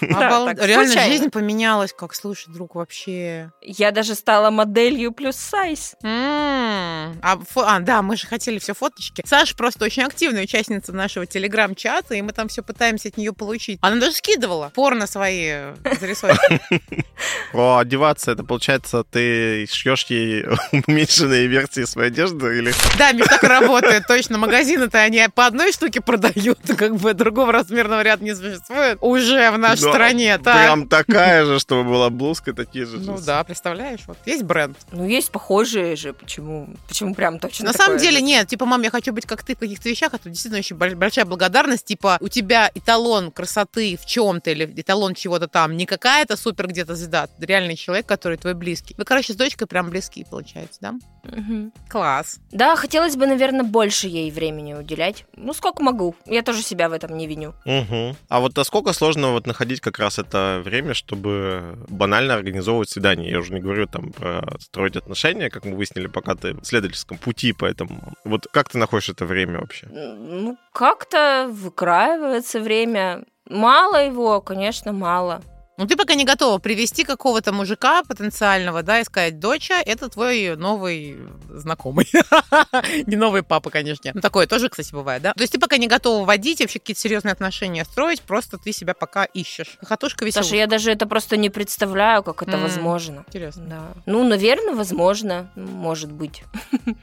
Да, 0.00 0.44
так, 0.46 0.58
Реально 0.66 0.86
случайно. 0.86 1.12
жизнь 1.12 1.30
поменялась, 1.30 1.92
как, 1.96 2.14
слушай, 2.14 2.52
друг, 2.52 2.74
вообще. 2.74 3.52
Я 3.62 3.90
даже 3.90 4.14
стала 4.14 4.50
моделью 4.50 5.12
плюс 5.12 5.36
сайз. 5.36 5.94
М, 6.02 7.18
А, 7.22 7.36
фо- 7.36 7.64
а, 7.66 7.80
да, 7.80 8.02
мы 8.02 8.16
же 8.16 8.26
хотели 8.26 8.58
все 8.58 8.74
фоточки. 8.74 9.22
Саша 9.26 9.54
просто 9.56 9.84
очень 9.84 10.02
активная 10.02 10.42
участница 10.44 10.92
нашего 10.92 11.26
телеграм-чата, 11.26 12.14
и 12.14 12.22
мы 12.22 12.32
там 12.32 12.48
все 12.48 12.62
пытаемся 12.62 13.08
от 13.08 13.16
нее 13.16 13.32
получить. 13.32 13.78
Она 13.82 13.96
даже 14.00 14.12
скидывала 14.16 14.70
порно 14.74 15.06
свои 15.06 15.72
зарисовки. 16.00 16.60
Про 17.52 17.78
одеваться, 17.78 18.32
это 18.32 18.44
получается, 18.44 19.04
ты 19.04 19.66
шьешь 19.70 20.04
ей 20.14 20.44
уменьшенные 20.86 21.46
версии 21.46 21.84
своей 21.84 22.10
одежды 22.10 22.58
или 22.58 22.72
Да, 22.98 23.12
Миш, 23.12 23.26
так 23.26 23.42
работает. 23.42 24.06
Точно, 24.06 24.38
магазины-то 24.38 24.98
они 24.98 25.26
по 25.34 25.46
одной 25.46 25.72
штуке 25.72 26.00
продают, 26.00 26.58
как 26.76 26.96
бы 26.96 27.14
другого 27.14 27.52
размерного 27.52 28.02
ряда 28.02 28.22
не 28.24 28.34
существует 28.34 28.98
уже 29.00 29.50
в 29.50 29.58
нашей 29.58 29.82
Да, 29.82 29.90
стране. 29.90 30.38
Так. 30.38 30.56
прям 30.56 30.88
такая 30.88 31.44
же, 31.44 31.58
чтобы 31.58 31.84
была 31.84 32.10
блузка, 32.10 32.52
такие 32.52 32.86
же 32.86 32.98
Ну 32.98 33.18
да, 33.20 33.42
представляешь, 33.44 34.00
вот 34.06 34.18
есть 34.26 34.42
бренд. 34.42 34.76
Ну, 34.92 35.06
есть 35.06 35.30
похожие 35.30 35.96
же, 35.96 36.12
почему, 36.12 36.68
почему 36.88 37.14
прям 37.14 37.38
точно 37.38 37.66
На 37.66 37.72
самом 37.72 37.98
деле 37.98 38.18
же? 38.18 38.22
нет, 38.24 38.48
типа, 38.48 38.64
мам, 38.66 38.82
я 38.82 38.90
хочу 38.90 39.12
быть 39.12 39.26
как 39.26 39.42
ты 39.42 39.54
в 39.54 39.58
каких-то 39.58 39.88
вещах, 39.88 40.14
это 40.14 40.28
действительно 40.28 40.58
очень 40.58 40.76
боль- 40.76 40.94
большая 40.94 41.24
благодарность, 41.24 41.84
типа, 41.84 42.18
у 42.20 42.28
тебя 42.28 42.70
эталон 42.74 43.30
красоты 43.30 43.98
в 44.00 44.06
чем-то 44.06 44.50
или 44.50 44.64
эталон 44.76 45.14
чего-то 45.14 45.48
там, 45.48 45.76
не 45.76 45.86
какая-то 45.86 46.36
супер 46.36 46.68
где-то 46.68 46.94
звезда, 46.94 47.24
а 47.24 47.44
реальный 47.44 47.76
человек, 47.76 48.06
который 48.06 48.36
твой 48.38 48.54
близкий. 48.54 48.94
Вы, 48.96 49.04
короче, 49.04 49.32
с 49.32 49.36
дочкой 49.36 49.66
прям 49.66 49.90
близкие, 50.04 50.26
получается, 50.26 50.78
да? 50.80 50.94
Мгм. 51.24 51.72
Класс. 51.88 52.38
Да, 52.52 52.76
хотелось 52.76 53.16
бы, 53.16 53.26
наверное, 53.26 53.64
больше 53.64 54.08
ей 54.08 54.30
времени 54.30 54.74
уделять. 54.74 55.24
Ну, 55.36 55.52
сколько 55.54 55.82
могу. 55.82 56.14
Я 56.26 56.42
тоже 56.42 56.62
себя 56.62 56.88
в 56.88 56.92
этом 56.92 57.16
не 57.16 57.26
виню. 57.26 57.54
Мгм. 57.64 58.16
А 58.28 58.40
вот 58.40 58.56
насколько 58.56 58.92
сложно 58.92 59.32
вот 59.32 59.46
находить 59.46 59.80
как 59.80 59.98
раз 59.98 60.18
это 60.18 60.60
время, 60.64 60.94
чтобы 60.94 61.78
банально 61.88 62.34
организовывать 62.34 62.90
свидание? 62.90 63.30
Я 63.30 63.38
уже 63.38 63.54
не 63.54 63.60
говорю 63.60 63.86
там 63.86 64.12
про 64.12 64.42
строить 64.60 64.96
отношения, 64.96 65.50
как 65.50 65.64
мы 65.64 65.76
выяснили, 65.76 66.06
пока 66.06 66.34
ты 66.34 66.52
в 66.54 66.62
исследовательском 66.62 67.18
пути, 67.18 67.52
поэтому 67.52 68.12
вот 68.24 68.46
как 68.52 68.68
ты 68.68 68.78
находишь 68.78 69.08
это 69.08 69.24
время 69.24 69.60
вообще? 69.60 69.86
Ну, 69.86 70.56
как-то 70.72 71.48
выкраивается 71.50 72.60
время. 72.60 73.24
Мало 73.48 74.04
его, 74.04 74.40
конечно, 74.40 74.92
мало. 74.92 75.42
Ну, 75.76 75.86
ты 75.86 75.96
пока 75.96 76.14
не 76.14 76.24
готова 76.24 76.58
привести 76.58 77.02
какого-то 77.02 77.52
мужика 77.52 78.04
потенциального, 78.04 78.82
да, 78.82 79.00
и 79.00 79.04
сказать, 79.04 79.40
доча, 79.40 79.74
это 79.84 80.08
твой 80.08 80.54
новый 80.56 81.18
знакомый. 81.48 82.08
Не 83.06 83.16
новый 83.16 83.42
папа, 83.42 83.70
конечно. 83.70 84.12
Ну, 84.14 84.20
такое 84.20 84.46
тоже, 84.46 84.68
кстати, 84.68 84.92
бывает, 84.92 85.22
да? 85.22 85.32
То 85.32 85.42
есть 85.42 85.52
ты 85.52 85.58
пока 85.58 85.76
не 85.76 85.88
готова 85.88 86.24
водить, 86.24 86.60
вообще 86.60 86.78
какие-то 86.78 87.00
серьезные 87.00 87.32
отношения 87.32 87.84
строить, 87.84 88.22
просто 88.22 88.56
ты 88.56 88.72
себя 88.72 88.94
пока 88.94 89.24
ищешь. 89.24 89.76
Хохотушка 89.80 90.24
веселушка. 90.24 90.44
Саша, 90.44 90.56
я 90.56 90.66
даже 90.68 90.92
это 90.92 91.06
просто 91.06 91.36
не 91.36 91.50
представляю, 91.50 92.22
как 92.22 92.42
это 92.42 92.56
возможно. 92.56 93.24
Интересно. 93.26 93.64
Да. 93.66 94.02
Ну, 94.06 94.22
наверное, 94.22 94.74
возможно, 94.74 95.50
может 95.56 96.12
быть. 96.12 96.44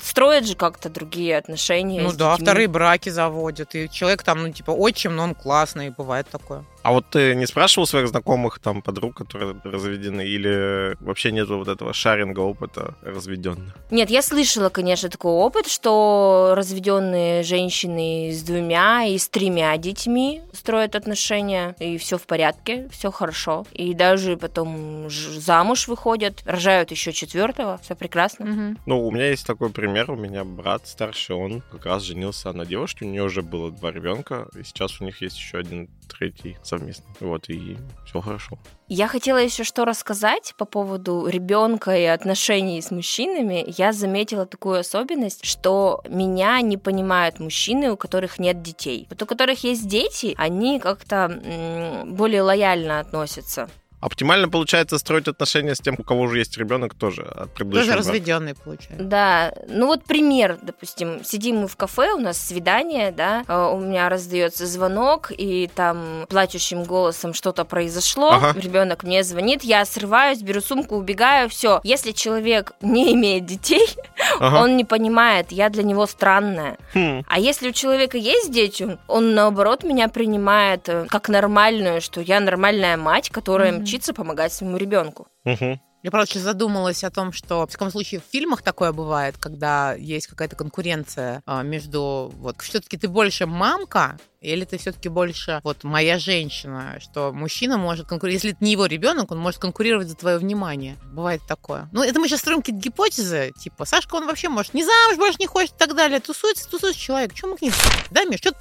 Строят 0.00 0.46
же 0.46 0.54
как-то 0.54 0.88
другие 0.88 1.36
отношения. 1.36 2.02
Ну 2.02 2.12
да, 2.12 2.36
вторые 2.36 2.68
браки 2.68 3.08
заводят, 3.08 3.74
и 3.74 3.90
человек 3.90 4.22
там, 4.22 4.42
ну, 4.42 4.52
типа, 4.52 4.70
отчим, 4.70 5.16
но 5.16 5.24
он 5.24 5.34
классный, 5.34 5.90
бывает 5.90 6.28
такое. 6.28 6.64
А 6.82 6.92
вот 6.92 7.06
ты 7.10 7.34
не 7.34 7.46
спрашивал 7.46 7.86
своих 7.86 8.08
знакомых, 8.08 8.58
там, 8.58 8.82
подруг, 8.82 9.16
которые 9.16 9.56
разведены, 9.64 10.26
или 10.26 10.96
вообще 11.00 11.32
нет 11.32 11.48
вот 11.48 11.68
этого 11.68 11.92
шаринга 11.92 12.40
опыта 12.40 12.94
разведенных? 13.02 13.74
Нет, 13.90 14.10
я 14.10 14.22
слышала, 14.22 14.68
конечно, 14.68 15.08
такой 15.08 15.32
опыт, 15.32 15.66
что 15.66 16.54
разведенные 16.56 17.42
женщины 17.42 18.32
с 18.32 18.42
двумя 18.42 19.04
и 19.04 19.18
с 19.18 19.28
тремя 19.28 19.76
детьми 19.76 20.42
строят 20.52 20.96
отношения, 20.96 21.76
и 21.78 21.98
все 21.98 22.18
в 22.18 22.22
порядке, 22.22 22.88
все 22.90 23.10
хорошо. 23.10 23.64
И 23.72 23.94
даже 23.94 24.36
потом 24.36 25.08
замуж 25.08 25.88
выходят, 25.88 26.42
рожают 26.44 26.90
еще 26.90 27.12
четвертого, 27.12 27.78
все 27.82 27.94
прекрасно. 27.94 28.76
Ну, 28.86 29.06
у 29.06 29.10
меня 29.10 29.30
есть 29.30 29.46
такой 29.46 29.70
пример. 29.70 30.10
У 30.10 30.16
меня 30.16 30.44
брат 30.44 30.86
старший, 30.86 31.36
он 31.36 31.62
как 31.70 31.86
раз 31.86 32.02
женился 32.02 32.52
на 32.52 32.66
девушке, 32.66 33.04
у 33.04 33.08
нее 33.08 33.22
уже 33.22 33.42
было 33.42 33.70
два 33.70 33.92
ребенка, 33.92 34.48
и 34.58 34.64
сейчас 34.64 35.00
у 35.00 35.04
них 35.04 35.22
есть 35.22 35.36
еще 35.36 35.58
один 35.58 35.88
третий 36.12 36.56
совместный. 36.62 37.14
Вот, 37.20 37.48
и 37.48 37.76
все 38.06 38.20
хорошо. 38.20 38.58
Я 38.88 39.08
хотела 39.08 39.38
еще 39.38 39.64
что 39.64 39.84
рассказать 39.84 40.54
по 40.58 40.64
поводу 40.64 41.26
ребенка 41.26 41.96
и 41.96 42.04
отношений 42.04 42.80
с 42.80 42.90
мужчинами. 42.90 43.64
Я 43.78 43.92
заметила 43.92 44.46
такую 44.46 44.80
особенность, 44.80 45.44
что 45.44 46.02
меня 46.08 46.60
не 46.60 46.76
понимают 46.76 47.40
мужчины, 47.40 47.90
у 47.90 47.96
которых 47.96 48.38
нет 48.38 48.62
детей. 48.62 49.06
Вот 49.10 49.22
у 49.22 49.26
которых 49.26 49.64
есть 49.64 49.88
дети, 49.88 50.34
они 50.36 50.78
как-то 50.78 52.04
более 52.06 52.42
лояльно 52.42 53.00
относятся. 53.00 53.68
Оптимально 54.02 54.48
получается 54.48 54.98
строить 54.98 55.28
отношения 55.28 55.76
с 55.76 55.78
тем, 55.78 55.94
у 55.96 56.02
кого 56.02 56.22
уже 56.22 56.38
есть 56.38 56.58
ребенок, 56.58 56.94
тоже 56.94 57.22
от 57.22 57.54
Тоже 57.54 57.94
разведенный, 57.94 58.54
получается. 58.56 59.04
Да, 59.04 59.54
ну 59.68 59.86
вот 59.86 60.04
пример, 60.04 60.58
допустим, 60.60 61.24
сидим 61.24 61.58
мы 61.58 61.68
в 61.68 61.76
кафе, 61.76 62.12
у 62.12 62.18
нас 62.18 62.36
свидание, 62.36 63.12
да, 63.12 63.44
э, 63.46 63.70
у 63.72 63.78
меня 63.78 64.08
раздается 64.08 64.66
звонок, 64.66 65.30
и 65.30 65.70
там 65.72 66.26
плачущим 66.28 66.82
голосом 66.82 67.32
что-то 67.32 67.64
произошло, 67.64 68.32
Ага. 68.32 68.58
ребенок 68.58 69.04
мне 69.04 69.22
звонит, 69.22 69.62
я 69.62 69.84
срываюсь, 69.84 70.42
беру 70.42 70.60
сумку, 70.60 70.96
убегаю, 70.96 71.48
все. 71.48 71.80
Если 71.84 72.10
человек 72.10 72.72
не 72.80 73.12
имеет 73.14 73.46
детей, 73.46 73.86
Ага. 74.40 74.64
он 74.64 74.76
не 74.76 74.84
понимает, 74.84 75.52
я 75.52 75.68
для 75.68 75.84
него 75.84 76.06
странная. 76.06 76.76
Хм. 76.92 77.22
А 77.28 77.38
если 77.38 77.68
у 77.68 77.72
человека 77.72 78.18
есть 78.18 78.50
дети, 78.50 78.98
он, 79.06 79.36
наоборот 79.36 79.84
меня 79.84 80.08
принимает 80.08 80.88
э, 80.88 81.06
как 81.08 81.28
нормальную, 81.28 82.00
что 82.00 82.20
я 82.20 82.40
нормальная 82.40 82.96
мать, 82.96 83.30
которая 83.30 83.70
Мгм. 83.72 83.84
Мчится 83.92 84.14
помогать 84.14 84.52
своему 84.54 84.78
ребенку. 84.78 85.28
Мгм. 85.44 85.80
Я, 86.02 86.10
правда, 86.10 86.28
сейчас 86.28 86.42
задумалась 86.42 87.04
о 87.04 87.10
том, 87.10 87.30
что, 87.30 87.64
в 87.64 87.70
таком 87.70 87.90
случае, 87.92 88.20
в 88.20 88.24
фильмах 88.32 88.62
такое 88.62 88.90
бывает, 88.92 89.36
когда 89.38 89.94
есть 89.94 90.26
какая-то 90.26 90.56
конкуренция 90.56 91.42
а, 91.46 91.62
между... 91.62 92.32
Вот, 92.38 92.60
все-таки 92.60 92.96
ты 92.96 93.06
больше 93.06 93.46
мамка, 93.46 94.18
или 94.40 94.64
ты 94.64 94.78
все-таки 94.78 95.08
больше 95.08 95.60
вот 95.62 95.84
моя 95.84 96.18
женщина, 96.18 96.96
что 96.98 97.32
мужчина 97.32 97.76
может 97.76 98.08
конкурировать, 98.08 98.42
если 98.42 98.56
это 98.56 98.64
не 98.64 98.72
его 98.72 98.86
ребенок, 98.86 99.30
он 99.30 99.38
может 99.38 99.60
конкурировать 99.60 100.08
за 100.08 100.16
твое 100.16 100.38
внимание. 100.38 100.96
Бывает 101.12 101.42
такое. 101.46 101.88
Ну, 101.92 102.02
это 102.02 102.18
мы 102.18 102.26
сейчас 102.26 102.40
строим 102.40 102.62
какие-то 102.62 102.82
гипотезы, 102.82 103.52
типа, 103.60 103.84
Сашка, 103.84 104.16
он 104.16 104.26
вообще 104.26 104.48
может 104.48 104.74
не 104.74 104.82
замуж 104.84 105.18
больше 105.18 105.36
не 105.38 105.46
хочет 105.46 105.74
и 105.74 105.78
так 105.78 105.94
далее. 105.94 106.18
Тусуется, 106.18 106.68
тусуется 106.68 106.98
человек. 106.98 107.34
Чем 107.34 107.50
мы 107.50 107.58
к 107.58 107.62
ним? 107.62 107.72
Да, 108.10 108.24
Миш, 108.24 108.40
что 108.40 108.54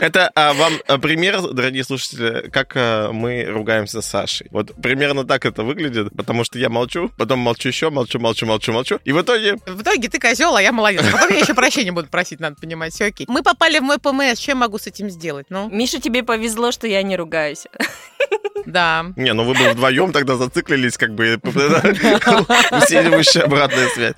это 0.00 0.30
а, 0.34 0.52
вам 0.54 0.72
а, 0.86 0.98
пример, 0.98 1.40
дорогие 1.52 1.84
слушатели, 1.84 2.48
как 2.50 2.72
а, 2.74 3.12
мы 3.12 3.44
ругаемся 3.44 4.00
с 4.00 4.06
Сашей. 4.06 4.48
Вот 4.50 4.74
примерно 4.80 5.24
так 5.24 5.44
это 5.44 5.62
выглядит, 5.62 6.12
потому 6.16 6.44
что 6.44 6.58
я 6.58 6.68
молчу, 6.68 7.10
потом 7.16 7.38
молчу 7.40 7.68
еще, 7.68 7.90
молчу, 7.90 8.18
молчу, 8.18 8.46
молчу, 8.46 8.72
молчу, 8.72 8.98
и 9.04 9.12
в 9.12 9.20
итоге... 9.20 9.56
В 9.66 9.82
итоге 9.82 10.08
ты 10.08 10.18
козел, 10.18 10.56
а 10.56 10.62
я 10.62 10.72
молодец. 10.72 11.04
Потом 11.12 11.30
я 11.30 11.40
еще 11.40 11.54
прощения 11.54 11.92
буду 11.92 12.08
просить, 12.08 12.40
надо 12.40 12.56
понимать. 12.56 12.92
Все 12.92 13.06
окей. 13.06 13.26
Мы 13.28 13.42
попали 13.42 13.78
в 13.78 13.82
мой 13.82 13.98
ПМС, 13.98 14.40
что 14.40 14.52
я 14.52 14.54
могу 14.56 14.78
с 14.78 14.86
этим 14.86 15.10
сделать? 15.10 15.46
Ну? 15.50 15.68
Миша, 15.70 16.00
тебе 16.00 16.22
повезло, 16.22 16.72
что 16.72 16.86
я 16.86 17.02
не 17.02 17.16
ругаюсь. 17.16 17.66
Да. 18.66 19.06
Не, 19.16 19.32
ну 19.32 19.44
вы 19.44 19.54
бы 19.54 19.70
вдвоем 19.70 20.12
тогда 20.12 20.36
зациклились, 20.36 20.98
как 20.98 21.14
бы 21.14 21.40
усиливающая 21.44 23.42
обратная 23.42 23.88
связь. 23.88 24.14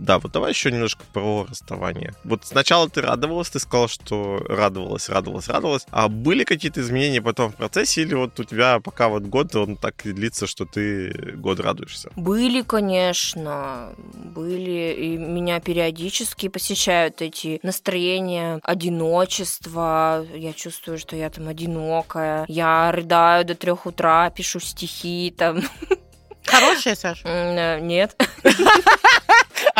Да, 0.00 0.18
вот 0.18 0.32
давай 0.32 0.52
еще 0.52 0.72
немножко 0.72 1.04
про 1.12 1.46
расставание. 1.48 2.14
Вот 2.24 2.44
сначала 2.44 2.88
ты 2.88 3.02
радовалась, 3.02 3.50
ты 3.50 3.58
сказала, 3.58 3.88
что 3.88 4.38
радовалась, 4.48 5.10
радовалась, 5.10 5.48
радовалась. 5.48 5.86
А 5.90 6.08
были 6.08 6.44
какие-то 6.44 6.80
изменения 6.80 7.20
потом 7.20 7.52
в 7.52 7.56
процессе, 7.56 8.02
или 8.02 8.14
вот 8.14 8.40
у 8.40 8.44
тебя 8.44 8.80
пока 8.80 9.08
вот 9.08 9.24
год, 9.24 9.54
он 9.56 9.76
так 9.76 10.06
и 10.06 10.12
длится, 10.12 10.46
что 10.46 10.64
ты 10.64 11.34
год 11.36 11.60
радуешься? 11.60 12.10
Были, 12.16 12.62
конечно, 12.62 13.92
были. 13.96 14.94
И 14.98 15.16
меня 15.18 15.60
периодически 15.60 16.48
посещают 16.48 17.20
эти 17.20 17.60
настроения 17.62 18.58
одиночества. 18.62 20.24
Я 20.34 20.54
чувствую, 20.54 20.98
что 20.98 21.14
я 21.14 21.28
там 21.28 21.48
одинокая. 21.48 22.46
Я 22.48 22.90
рыдаю 22.90 23.44
до 23.44 23.54
трех 23.54 23.84
утра, 23.84 24.30
пишу 24.30 24.60
стихи 24.60 25.34
там. 25.36 25.60
Хорошая, 26.46 26.96
Саша? 26.96 27.28
Э, 27.28 27.80
нет. 27.80 28.16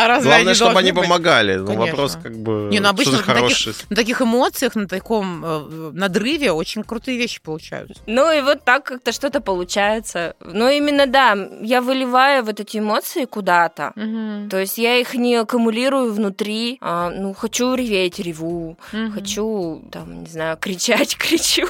А 0.03 0.07
разве 0.07 0.29
Главное, 0.29 0.47
они 0.47 0.55
чтобы 0.55 0.79
они 0.79 0.91
быть? 0.91 1.03
помогали. 1.03 1.55
Ну, 1.55 1.75
вопрос 1.75 2.17
как 2.21 2.37
бы... 2.37 2.69
Не, 2.71 2.79
ну 2.79 2.89
обычно 2.89 3.17
на 3.17 3.23
таких, 3.23 3.89
на 3.89 3.95
таких 3.95 4.21
эмоциях, 4.21 4.75
на 4.75 4.87
таком 4.87 5.43
э, 5.45 5.91
надрыве 5.93 6.51
очень 6.51 6.83
крутые 6.83 7.17
вещи 7.17 7.41
получаются. 7.41 8.01
Ну 8.07 8.31
и 8.31 8.41
вот 8.41 8.63
так 8.63 8.83
как-то 8.83 9.11
что-то 9.11 9.41
получается. 9.41 10.35
Но 10.39 10.69
именно 10.69 11.07
да, 11.07 11.37
я 11.61 11.81
выливаю 11.81 12.43
вот 12.43 12.59
эти 12.59 12.77
эмоции 12.77 13.25
куда-то. 13.25 13.93
Угу. 13.95 14.49
То 14.49 14.59
есть 14.59 14.77
я 14.77 14.97
их 14.97 15.13
не 15.13 15.35
аккумулирую 15.35 16.13
внутри. 16.13 16.77
А, 16.81 17.09
ну, 17.09 17.33
хочу 17.33 17.73
реветь, 17.75 18.19
реву. 18.19 18.77
Угу. 18.93 19.11
Хочу, 19.13 19.83
там, 19.91 20.23
не 20.23 20.29
знаю, 20.29 20.57
кричать, 20.57 21.17
кричу. 21.17 21.67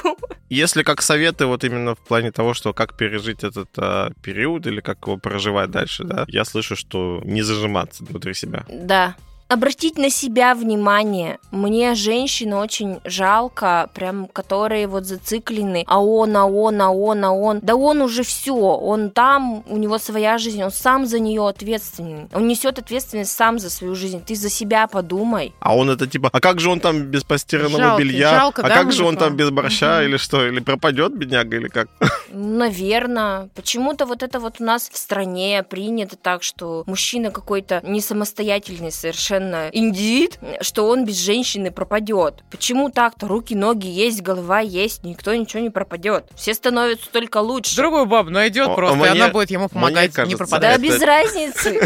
Если 0.48 0.82
как 0.82 1.02
советы 1.02 1.46
вот 1.46 1.64
именно 1.64 1.94
в 1.94 2.00
плане 2.00 2.32
того, 2.32 2.54
что 2.54 2.72
как 2.72 2.96
пережить 2.96 3.44
этот 3.44 3.70
а, 3.76 4.10
период 4.22 4.66
или 4.66 4.80
как 4.80 4.98
его 5.06 5.16
проживать 5.16 5.70
дальше, 5.70 6.04
да, 6.04 6.24
я 6.28 6.44
слышу, 6.44 6.76
что 6.76 7.20
не 7.24 7.42
зажиматься 7.42 8.04
внутри 8.22 8.34
себя. 8.34 8.64
Да, 8.68 9.16
обратить 9.52 9.98
на 9.98 10.08
себя 10.10 10.54
внимание. 10.54 11.38
Мне 11.50 11.94
женщин 11.94 12.54
очень 12.54 13.00
жалко, 13.04 13.90
прям 13.94 14.26
которые 14.26 14.86
вот 14.86 15.04
зациклены, 15.04 15.84
а 15.86 16.02
он, 16.02 16.36
а 16.36 16.46
он, 16.46 16.80
а 16.80 16.90
он, 16.90 17.24
а 17.24 17.32
он. 17.32 17.60
Да 17.60 17.76
он 17.76 18.00
уже 18.00 18.22
все, 18.22 18.54
он 18.54 19.10
там, 19.10 19.62
у 19.68 19.76
него 19.76 19.98
своя 19.98 20.38
жизнь, 20.38 20.62
он 20.62 20.70
сам 20.70 21.06
за 21.06 21.18
нее 21.18 21.46
ответственен. 21.46 22.28
Он 22.32 22.48
несет 22.48 22.78
ответственность 22.78 23.32
сам 23.32 23.58
за 23.58 23.68
свою 23.70 23.94
жизнь. 23.94 24.22
Ты 24.24 24.34
за 24.34 24.48
себя 24.48 24.86
подумай. 24.86 25.52
А 25.60 25.76
он 25.76 25.90
это 25.90 26.06
типа, 26.06 26.30
а 26.32 26.40
как 26.40 26.58
же 26.60 26.70
он 26.70 26.80
там 26.80 27.02
без 27.02 27.24
постиранного 27.24 27.78
Жалко, 27.82 28.02
белья? 28.02 28.30
жалко, 28.30 28.62
а 28.62 28.68
да, 28.68 28.74
как 28.74 28.92
же 28.92 29.04
он 29.04 29.16
там 29.16 29.36
без 29.36 29.50
борща 29.50 29.98
Мгм. 29.98 30.04
или 30.08 30.16
что? 30.16 30.46
Или 30.46 30.60
пропадет 30.60 31.14
бедняга 31.14 31.56
или 31.56 31.68
как? 31.68 31.88
Наверное. 32.32 33.48
Почему-то 33.54 34.06
вот 34.06 34.22
это 34.22 34.40
вот 34.40 34.56
у 34.60 34.64
нас 34.64 34.88
в 34.90 34.96
стране 34.96 35.62
принято 35.68 36.16
так, 36.16 36.42
что 36.42 36.84
мужчина 36.86 37.30
какой-то 37.30 37.80
не 37.84 38.00
самостоятельный 38.00 38.90
совершенно 38.92 39.41
индивид, 39.72 40.38
что 40.60 40.88
он 40.88 41.04
без 41.04 41.18
женщины 41.18 41.70
пропадет. 41.70 42.42
Почему 42.50 42.90
так-то? 42.90 43.26
Руки, 43.28 43.54
ноги 43.54 43.86
есть, 43.86 44.22
голова 44.22 44.60
есть, 44.60 45.04
никто 45.04 45.34
ничего 45.34 45.62
не 45.62 45.70
пропадет. 45.70 46.24
Все 46.34 46.54
становятся 46.54 47.10
только 47.10 47.38
лучше. 47.38 47.76
Другую 47.76 48.06
бабу 48.06 48.30
найдет 48.30 48.68
О, 48.68 48.74
просто, 48.74 48.94
а 48.94 49.06
и 49.06 49.10
мне- 49.10 49.22
она 49.22 49.32
будет 49.32 49.50
ему 49.50 49.68
помогать, 49.68 50.10
не 50.10 50.14
кажется, 50.14 50.36
Да 50.38 50.44
пропадать. 50.44 50.72
это- 50.74 50.82
без 50.82 51.00
разницы. 51.00 51.80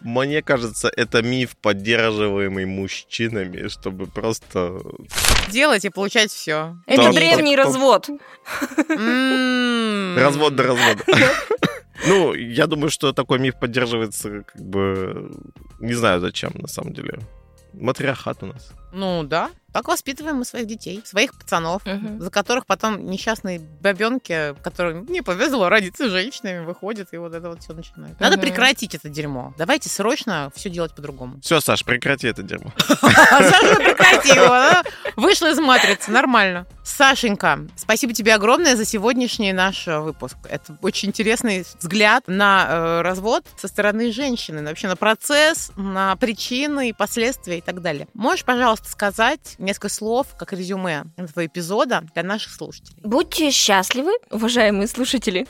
Мне 0.00 0.42
кажется, 0.42 0.90
это 0.96 1.22
миф, 1.22 1.56
поддерживаемый 1.56 2.66
мужчинами, 2.66 3.68
чтобы 3.68 4.06
просто... 4.06 4.80
Делать 5.50 5.84
и 5.84 5.90
получать 5.90 6.30
все. 6.30 6.76
Это 6.86 7.04
Там- 7.04 7.14
древний 7.14 7.56
там- 7.56 7.64
развод. 7.66 8.08
Развод 10.16 10.56
до 10.56 10.62
развода. 10.62 11.04
Ну, 12.06 12.32
я 12.34 12.66
думаю, 12.66 12.90
что 12.90 13.12
такой 13.12 13.38
миф 13.40 13.58
поддерживается, 13.58 14.44
как 14.44 14.62
бы, 14.62 15.30
не 15.80 15.94
знаю 15.94 16.20
зачем, 16.20 16.52
на 16.54 16.68
самом 16.68 16.92
деле. 16.92 17.18
Матриархат 17.72 18.42
у 18.42 18.46
нас. 18.46 18.72
Ну 18.92 19.24
да, 19.24 19.50
так 19.78 19.88
воспитываем 19.88 20.36
мы 20.36 20.44
своих 20.44 20.66
детей, 20.66 21.00
своих 21.04 21.34
пацанов, 21.34 21.84
Мгм. 21.86 22.20
за 22.20 22.30
которых 22.30 22.66
потом 22.66 23.06
несчастные 23.06 23.60
бабенки, 23.80 24.54
которым 24.62 25.06
не 25.06 25.22
повезло 25.22 25.68
родиться 25.68 26.08
женщинами, 26.08 26.64
выходят, 26.64 27.08
и 27.12 27.16
вот 27.16 27.32
это 27.34 27.48
вот 27.48 27.62
все 27.62 27.72
начинает. 27.74 28.18
Надо 28.20 28.36
Мгм. 28.36 28.42
прекратить 28.46 28.94
это 28.94 29.08
дерьмо. 29.08 29.54
Давайте 29.56 29.88
срочно 29.88 30.50
все 30.54 30.68
делать 30.70 30.94
по-другому. 30.94 31.40
Все, 31.40 31.60
Саш, 31.60 31.84
прекрати 31.84 32.26
это 32.26 32.42
дерьмо. 32.42 32.72
Саша, 33.00 33.74
прекрати 33.76 34.30
его? 34.30 34.82
Вышла 35.16 35.50
из 35.50 35.58
матрицы, 35.58 36.10
нормально. 36.10 36.66
Сашенька, 36.88 37.60
спасибо 37.76 38.12
тебе 38.12 38.34
огромное 38.34 38.74
за 38.74 38.84
сегодняшний 38.84 39.52
наш 39.52 39.86
э, 39.86 40.00
выпуск. 40.00 40.36
Это 40.48 40.76
очень 40.82 41.10
интересный 41.10 41.64
взгляд 41.78 42.24
на 42.26 42.66
э, 42.68 43.00
развод 43.02 43.44
со 43.56 43.68
стороны 43.68 44.10
женщины, 44.10 44.62
вообще 44.64 44.88
на 44.88 44.96
процесс, 44.96 45.70
на 45.76 46.16
причины 46.16 46.88
и 46.88 46.92
последствия 46.92 47.58
и 47.58 47.60
так 47.60 47.82
далее. 47.82 48.08
Можешь, 48.14 48.44
пожалуйста, 48.44 48.88
сказать 48.88 49.54
несколько 49.58 49.90
слов, 49.90 50.28
как 50.38 50.52
резюме 50.52 51.04
этого 51.16 51.46
эпизода 51.46 52.04
для 52.14 52.22
наших 52.22 52.52
слушателей? 52.52 52.98
Будьте 53.02 53.50
счастливы, 53.50 54.12
уважаемые 54.30 54.88
слушатели. 54.88 55.46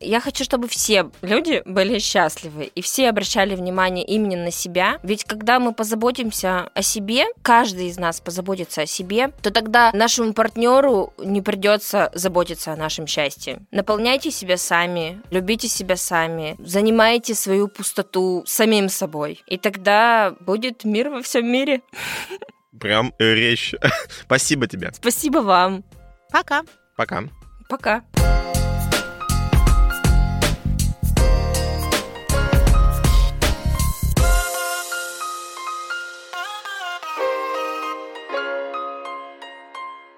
Я 0.00 0.20
хочу, 0.20 0.44
чтобы 0.44 0.68
все 0.68 1.10
люди 1.22 1.62
были 1.64 1.98
счастливы 1.98 2.64
и 2.64 2.82
все 2.82 3.08
обращали 3.08 3.54
внимание 3.54 4.04
именно 4.04 4.44
на 4.44 4.50
себя. 4.50 4.98
Ведь 5.02 5.24
когда 5.24 5.58
мы 5.58 5.72
позаботимся 5.72 6.70
о 6.74 6.82
себе, 6.82 7.24
каждый 7.42 7.88
из 7.88 7.98
нас 7.98 8.20
позаботится 8.20 8.82
о 8.82 8.86
себе, 8.86 9.28
то 9.42 9.50
тогда 9.50 9.90
нашему 9.92 10.34
партнеру 10.34 11.12
не 11.18 11.40
придется 11.40 12.10
заботиться 12.14 12.72
о 12.72 12.76
нашем 12.76 13.06
счастье. 13.06 13.60
Наполняйте 13.70 14.30
себя 14.30 14.56
сами, 14.56 15.20
любите 15.30 15.68
себя 15.68 15.96
сами, 15.96 16.56
занимайте 16.58 17.34
свою 17.34 17.68
пустоту 17.68 18.42
самим 18.46 18.88
собой. 18.88 19.42
И 19.46 19.56
тогда 19.56 20.34
будет 20.40 20.84
мир 20.84 21.08
во 21.08 21.22
всем 21.22 21.50
мире. 21.50 21.80
Прям 22.78 23.14
речь. 23.18 23.74
Спасибо 24.22 24.66
тебе. 24.66 24.92
Спасибо 24.92 25.38
вам. 25.38 25.84
Пока! 26.30 26.62
Пока. 26.96 27.24
Пока. 27.68 28.02